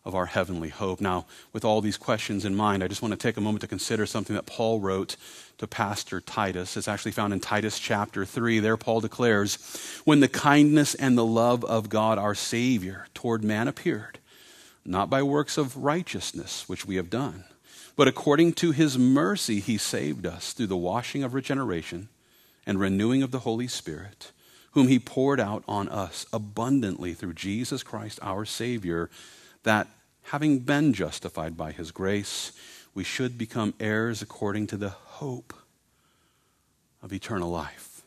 of 0.05 0.15
our 0.15 0.27
heavenly 0.27 0.69
hope? 0.69 1.01
Now, 1.01 1.27
with 1.53 1.65
all 1.65 1.81
these 1.81 1.97
questions 1.97 2.45
in 2.45 2.55
mind, 2.55 2.85
I 2.85 2.89
just 2.89 3.03
want 3.03 3.13
to 3.13 3.19
take 3.19 3.37
a 3.37 3.41
moment 3.41 3.63
to 3.63 3.67
consider 3.67 4.07
something 4.07 4.37
that 4.37 4.47
Paul 4.47 4.79
wrote 4.79 5.17
to 5.59 5.67
Pastor 5.67 6.21
Titus. 6.21 6.77
It's 6.77 6.87
actually 6.87 7.13
found 7.13 7.33
in 7.33 7.41
Titus 7.41 7.81
chapter 7.81 8.25
3. 8.25 8.61
There, 8.61 8.77
Paul 8.77 9.01
declares, 9.01 9.57
When 10.05 10.21
the 10.21 10.29
kindness 10.29 10.95
and 10.95 11.19
the 11.19 11.27
love 11.27 11.65
of 11.65 11.89
God 11.89 12.17
our 12.19 12.37
Savior 12.37 13.09
toward 13.13 13.43
man 13.43 13.67
appeared, 13.67 14.21
not 14.85 15.11
by 15.11 15.23
works 15.25 15.59
of 15.59 15.77
righteousness 15.77 16.69
which 16.69 16.87
we 16.87 16.95
have 16.95 17.11
done, 17.11 17.43
but 17.97 18.07
according 18.07 18.53
to 18.53 18.71
his 18.71 18.97
mercy 18.97 19.59
he 19.59 19.77
saved 19.77 20.25
us 20.25 20.53
through 20.53 20.69
the 20.69 20.77
washing 20.77 21.25
of 21.25 21.35
regeneration 21.35 22.09
and 22.65 22.79
renewing 22.79 23.25
of 23.25 23.33
the 23.33 23.41
Holy 23.41 23.67
Spirit 23.67 24.31
whom 24.73 24.89
he 24.89 24.99
poured 24.99 25.41
out 25.41 25.65
on 25.67 25.89
us 25.89 26.27
abundantly 26.33 27.15
through 27.15 27.35
Jesus 27.35 27.83
Christ 27.83 28.19
our 28.23 28.45
Savior, 28.45 29.11
that 29.63 29.89
having 30.25 30.61
been 30.61 30.93
justified 30.93 31.57
by 31.57 31.73
his 31.73 31.91
grace, 31.91 32.53
we 32.95 33.05
should 33.05 33.39
become 33.39 33.75
heirs 33.81 34.23
according 34.23 34.67
to 34.69 34.77
the 34.77 34.91
hope 34.91 35.55
of 37.03 37.13
eternal 37.13 37.51
life. 37.51 38.03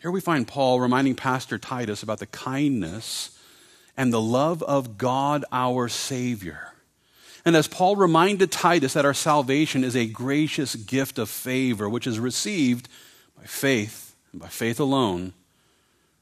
Here 0.00 0.10
we 0.10 0.20
find 0.20 0.46
Paul 0.46 0.80
reminding 0.80 1.16
Pastor 1.16 1.58
Titus 1.58 2.02
about 2.02 2.20
the 2.20 2.26
kindness 2.26 3.36
and 3.96 4.12
the 4.12 4.20
love 4.20 4.62
of 4.62 4.96
God 4.96 5.44
our 5.50 5.88
Savior. 5.88 6.72
And 7.44 7.56
as 7.56 7.66
Paul 7.66 7.96
reminded 7.96 8.52
Titus 8.52 8.92
that 8.92 9.04
our 9.04 9.14
salvation 9.14 9.82
is 9.82 9.96
a 9.96 10.06
gracious 10.06 10.76
gift 10.76 11.18
of 11.18 11.28
favor, 11.28 11.88
which 11.88 12.06
is 12.06 12.20
received 12.20 12.88
by 13.36 13.44
faith 13.44 14.07
and 14.38 14.42
by 14.44 14.48
faith 14.48 14.78
alone, 14.78 15.32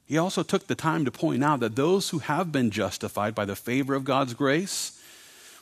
he 0.07 0.17
also 0.17 0.43
took 0.43 0.69
the 0.69 0.75
time 0.75 1.05
to 1.05 1.11
point 1.11 1.45
out 1.45 1.61
that 1.61 1.77
those 1.77 2.09
who 2.09 2.21
have 2.21 2.51
been 2.51 2.71
justified 2.71 3.35
by 3.35 3.45
the 3.45 3.55
favor 3.55 3.95
of 3.95 4.05
God's 4.05 4.33
grace, 4.33 4.99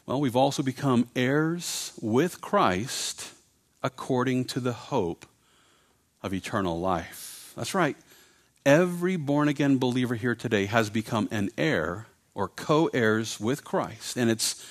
well, 0.07 0.21
we've 0.21 0.37
also 0.37 0.63
become 0.63 1.09
heirs 1.17 1.93
with 2.01 2.41
Christ 2.41 3.33
according 3.83 4.45
to 4.45 4.61
the 4.61 4.73
hope 4.73 5.27
of 6.23 6.33
eternal 6.33 6.79
life. 6.79 7.53
That's 7.57 7.75
right. 7.75 7.97
Every 8.65 9.17
born 9.17 9.49
again 9.49 9.79
believer 9.79 10.15
here 10.15 10.37
today 10.37 10.67
has 10.67 10.91
become 10.91 11.27
an 11.33 11.51
heir 11.59 12.07
or 12.35 12.47
co 12.47 12.87
heirs 12.95 13.41
with 13.41 13.65
Christ. 13.65 14.17
And 14.17 14.31
it's 14.31 14.65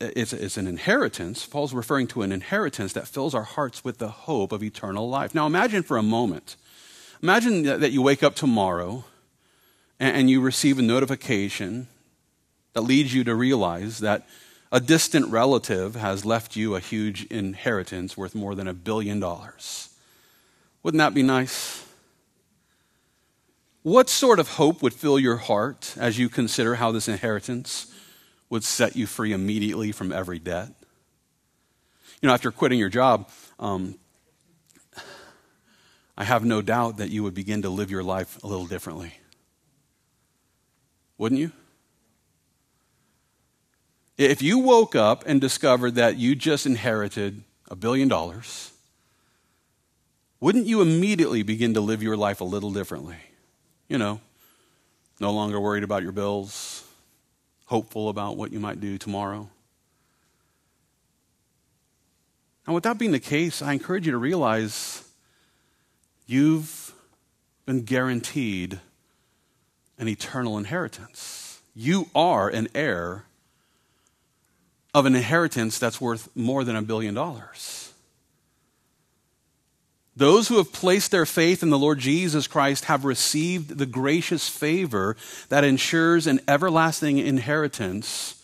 it's, 0.00 0.32
it's 0.32 0.56
an 0.56 0.66
inheritance. 0.66 1.46
Paul's 1.46 1.74
referring 1.74 2.06
to 2.08 2.22
an 2.22 2.32
inheritance 2.32 2.92
that 2.92 3.08
fills 3.08 3.34
our 3.34 3.42
hearts 3.42 3.84
with 3.84 3.98
the 3.98 4.08
hope 4.08 4.52
of 4.52 4.62
eternal 4.62 5.08
life. 5.08 5.34
Now, 5.34 5.46
imagine 5.46 5.82
for 5.82 5.96
a 5.96 6.02
moment, 6.02 6.56
imagine 7.22 7.62
that 7.64 7.90
you 7.90 8.02
wake 8.02 8.22
up 8.22 8.34
tomorrow 8.34 9.04
and, 9.98 10.16
and 10.16 10.30
you 10.30 10.40
receive 10.40 10.78
a 10.78 10.82
notification 10.82 11.88
that 12.74 12.82
leads 12.82 13.12
you 13.12 13.24
to 13.24 13.34
realize 13.34 13.98
that 13.98 14.28
a 14.70 14.80
distant 14.80 15.26
relative 15.32 15.96
has 15.96 16.24
left 16.24 16.54
you 16.54 16.74
a 16.74 16.80
huge 16.80 17.24
inheritance 17.26 18.16
worth 18.16 18.34
more 18.34 18.54
than 18.54 18.68
a 18.68 18.74
billion 18.74 19.18
dollars. 19.18 19.88
Wouldn't 20.82 20.98
that 20.98 21.14
be 21.14 21.22
nice? 21.22 21.84
What 23.82 24.08
sort 24.10 24.38
of 24.38 24.50
hope 24.50 24.82
would 24.82 24.92
fill 24.92 25.18
your 25.18 25.38
heart 25.38 25.94
as 25.98 26.18
you 26.18 26.28
consider 26.28 26.76
how 26.76 26.92
this 26.92 27.08
inheritance 27.08 27.92
would 28.50 28.64
set 28.64 28.96
you 28.96 29.06
free 29.06 29.32
immediately 29.32 29.92
from 29.92 30.12
every 30.12 30.38
debt. 30.38 30.68
You 32.20 32.26
know, 32.26 32.34
after 32.34 32.50
quitting 32.50 32.78
your 32.78 32.88
job, 32.88 33.28
um, 33.58 33.96
I 36.16 36.24
have 36.24 36.44
no 36.44 36.62
doubt 36.62 36.96
that 36.96 37.10
you 37.10 37.22
would 37.22 37.34
begin 37.34 37.62
to 37.62 37.70
live 37.70 37.90
your 37.90 38.02
life 38.02 38.42
a 38.42 38.46
little 38.46 38.66
differently. 38.66 39.12
Wouldn't 41.16 41.40
you? 41.40 41.52
If 44.16 44.42
you 44.42 44.58
woke 44.58 44.96
up 44.96 45.24
and 45.26 45.40
discovered 45.40 45.94
that 45.94 46.16
you 46.16 46.34
just 46.34 46.66
inherited 46.66 47.44
a 47.70 47.76
billion 47.76 48.08
dollars, 48.08 48.72
wouldn't 50.40 50.66
you 50.66 50.80
immediately 50.80 51.44
begin 51.44 51.74
to 51.74 51.80
live 51.80 52.02
your 52.02 52.16
life 52.16 52.40
a 52.40 52.44
little 52.44 52.72
differently? 52.72 53.16
You 53.88 53.98
know, 53.98 54.20
no 55.20 55.32
longer 55.32 55.60
worried 55.60 55.84
about 55.84 56.02
your 56.02 56.12
bills, 56.12 56.84
hopeful 57.68 58.08
about 58.08 58.36
what 58.36 58.52
you 58.52 58.58
might 58.58 58.80
do 58.80 58.98
tomorrow. 58.98 59.48
And 62.66 62.74
with 62.74 62.84
that 62.84 62.98
being 62.98 63.12
the 63.12 63.20
case, 63.20 63.62
I 63.62 63.72
encourage 63.72 64.04
you 64.04 64.12
to 64.12 64.18
realize 64.18 65.02
you've 66.26 66.94
been 67.64 67.82
guaranteed 67.82 68.80
an 69.98 70.08
eternal 70.08 70.58
inheritance. 70.58 71.60
You 71.74 72.08
are 72.14 72.48
an 72.48 72.68
heir 72.74 73.24
of 74.94 75.06
an 75.06 75.14
inheritance 75.14 75.78
that's 75.78 76.00
worth 76.00 76.34
more 76.34 76.64
than 76.64 76.76
a 76.76 76.82
billion 76.82 77.14
dollars. 77.14 77.87
Those 80.18 80.48
who 80.48 80.56
have 80.56 80.72
placed 80.72 81.12
their 81.12 81.24
faith 81.24 81.62
in 81.62 81.70
the 81.70 81.78
Lord 81.78 82.00
Jesus 82.00 82.48
Christ 82.48 82.86
have 82.86 83.04
received 83.04 83.78
the 83.78 83.86
gracious 83.86 84.48
favor 84.48 85.16
that 85.48 85.62
ensures 85.62 86.26
an 86.26 86.40
everlasting 86.48 87.18
inheritance 87.18 88.42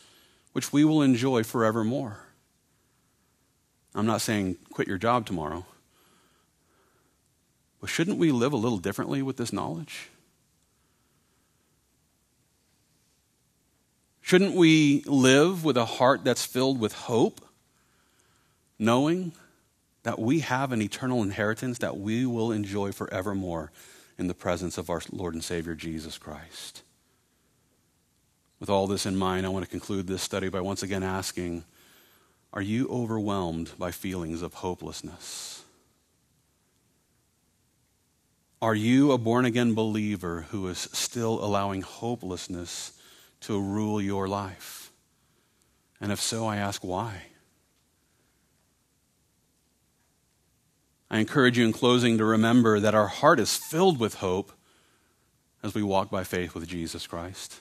which 0.52 0.72
we 0.72 0.84
will 0.84 1.02
enjoy 1.02 1.42
forevermore. 1.42 2.20
I'm 3.92 4.06
not 4.06 4.20
saying 4.20 4.56
quit 4.72 4.86
your 4.86 4.98
job 4.98 5.26
tomorrow, 5.26 5.66
but 7.80 7.90
shouldn't 7.90 8.18
we 8.18 8.30
live 8.30 8.52
a 8.52 8.56
little 8.56 8.78
differently 8.78 9.20
with 9.20 9.36
this 9.36 9.52
knowledge? 9.52 10.10
Shouldn't 14.20 14.54
we 14.54 15.02
live 15.06 15.64
with 15.64 15.76
a 15.76 15.86
heart 15.86 16.22
that's 16.22 16.44
filled 16.44 16.78
with 16.78 16.92
hope, 16.92 17.40
knowing 18.78 19.32
that 20.04 20.18
we 20.18 20.40
have 20.40 20.70
an 20.70 20.80
eternal 20.80 21.22
inheritance 21.22 21.78
that 21.78 21.96
we 21.96 22.24
will 22.24 22.52
enjoy 22.52 22.92
forevermore 22.92 23.72
in 24.16 24.28
the 24.28 24.34
presence 24.34 24.78
of 24.78 24.88
our 24.88 25.02
Lord 25.10 25.34
and 25.34 25.42
Savior 25.42 25.74
Jesus 25.74 26.18
Christ. 26.18 26.82
With 28.60 28.70
all 28.70 28.86
this 28.86 29.06
in 29.06 29.16
mind, 29.16 29.44
I 29.44 29.48
want 29.48 29.64
to 29.64 29.70
conclude 29.70 30.06
this 30.06 30.22
study 30.22 30.48
by 30.48 30.60
once 30.60 30.82
again 30.82 31.02
asking 31.02 31.64
Are 32.52 32.62
you 32.62 32.88
overwhelmed 32.88 33.72
by 33.78 33.90
feelings 33.90 34.42
of 34.42 34.54
hopelessness? 34.54 35.64
Are 38.62 38.74
you 38.74 39.12
a 39.12 39.18
born 39.18 39.44
again 39.44 39.74
believer 39.74 40.46
who 40.50 40.68
is 40.68 40.78
still 40.78 41.44
allowing 41.44 41.82
hopelessness 41.82 42.92
to 43.40 43.60
rule 43.60 44.00
your 44.00 44.28
life? 44.28 44.90
And 46.00 46.12
if 46.12 46.20
so, 46.20 46.46
I 46.46 46.56
ask 46.56 46.82
why? 46.82 47.22
I 51.10 51.18
encourage 51.18 51.58
you 51.58 51.64
in 51.64 51.72
closing 51.72 52.18
to 52.18 52.24
remember 52.24 52.80
that 52.80 52.94
our 52.94 53.06
heart 53.06 53.38
is 53.38 53.56
filled 53.56 53.98
with 53.98 54.14
hope 54.14 54.52
as 55.62 55.74
we 55.74 55.82
walk 55.82 56.10
by 56.10 56.24
faith 56.24 56.54
with 56.54 56.66
Jesus 56.66 57.06
Christ. 57.06 57.60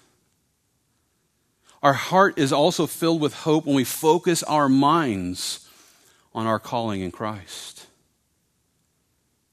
Our 1.82 1.94
heart 1.94 2.38
is 2.38 2.54
also 2.54 2.88
filled 2.88 3.22
with 3.22 3.34
hope 3.34 3.66
when 3.66 3.76
we 3.76 3.84
focus 3.84 4.42
our 4.44 4.70
minds 4.70 5.68
on 6.34 6.48
our 6.48 6.60
calling 6.60 7.02
in 7.02 7.12
Christ. 7.12 7.88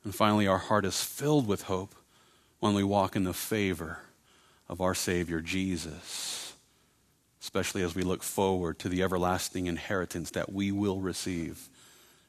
And 0.05 0.14
finally, 0.14 0.47
our 0.47 0.59
heart 0.59 0.84
is 0.84 1.03
filled 1.03 1.47
with 1.47 1.62
hope 1.62 1.95
when 2.61 2.74
we 2.74 2.84
walk 2.84 3.16
in 3.16 3.24
the 3.24 3.34
favor 3.34 3.99
of 4.68 4.80
our 4.80 4.95
Savior 4.95 5.41
Jesus, 5.41 6.55
especially 7.43 7.82
as 7.82 7.95
we 7.95 8.03
look 8.03 8.22
forward 8.22 8.78
to 8.78 8.88
the 8.88 9.03
everlasting 9.03 9.66
inheritance 9.66 10.30
that 10.30 10.53
we 10.53 10.70
will 10.70 11.01
receive 11.01 11.68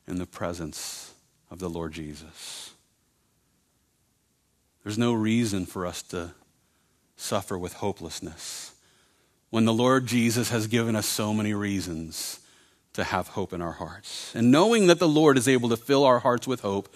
in 0.07 0.17
the 0.17 0.25
presence 0.25 1.10
of 1.51 1.59
the 1.59 1.69
Lord 1.69 1.91
Jesus. 1.91 2.73
There's 4.83 4.97
no 4.97 5.13
reason 5.13 5.65
for 5.65 5.85
us 5.85 6.01
to 6.03 6.31
suffer 7.15 7.57
with 7.57 7.73
hopelessness 7.73 8.73
when 9.51 9.65
the 9.65 9.73
Lord 9.73 10.07
Jesus 10.07 10.49
has 10.49 10.65
given 10.65 10.95
us 10.95 11.05
so 11.05 11.33
many 11.33 11.53
reasons 11.53 12.39
to 12.93 13.03
have 13.03 13.27
hope 13.27 13.53
in 13.53 13.61
our 13.61 13.73
hearts. 13.73 14.33
And 14.33 14.49
knowing 14.49 14.87
that 14.87 14.97
the 14.99 15.07
Lord 15.07 15.37
is 15.37 15.47
able 15.47 15.69
to 15.69 15.77
fill 15.77 16.03
our 16.03 16.19
hearts 16.19 16.47
with 16.47 16.61
hope, 16.61 16.91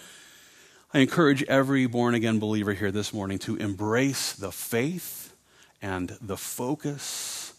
I 0.94 1.00
encourage 1.00 1.44
every 1.44 1.86
born 1.86 2.16
again 2.16 2.40
believer 2.40 2.74
here 2.74 2.92
this 2.92 3.14
morning 3.14 3.38
to 3.40 3.58
embrace 3.58 4.34
the 4.34 4.52
faith 4.52 5.36
and 5.82 6.18
the 6.22 6.38
focus 6.38 7.54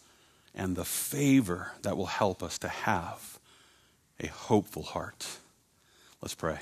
and 0.55 0.75
the 0.75 0.85
favor 0.85 1.73
that 1.83 1.97
will 1.97 2.07
help 2.07 2.43
us 2.43 2.59
to 2.59 2.69
have 2.69 3.39
a 4.19 4.27
hopeful 4.29 4.83
heart. 4.83 5.27
Let's 6.23 6.35
pray. 6.35 6.59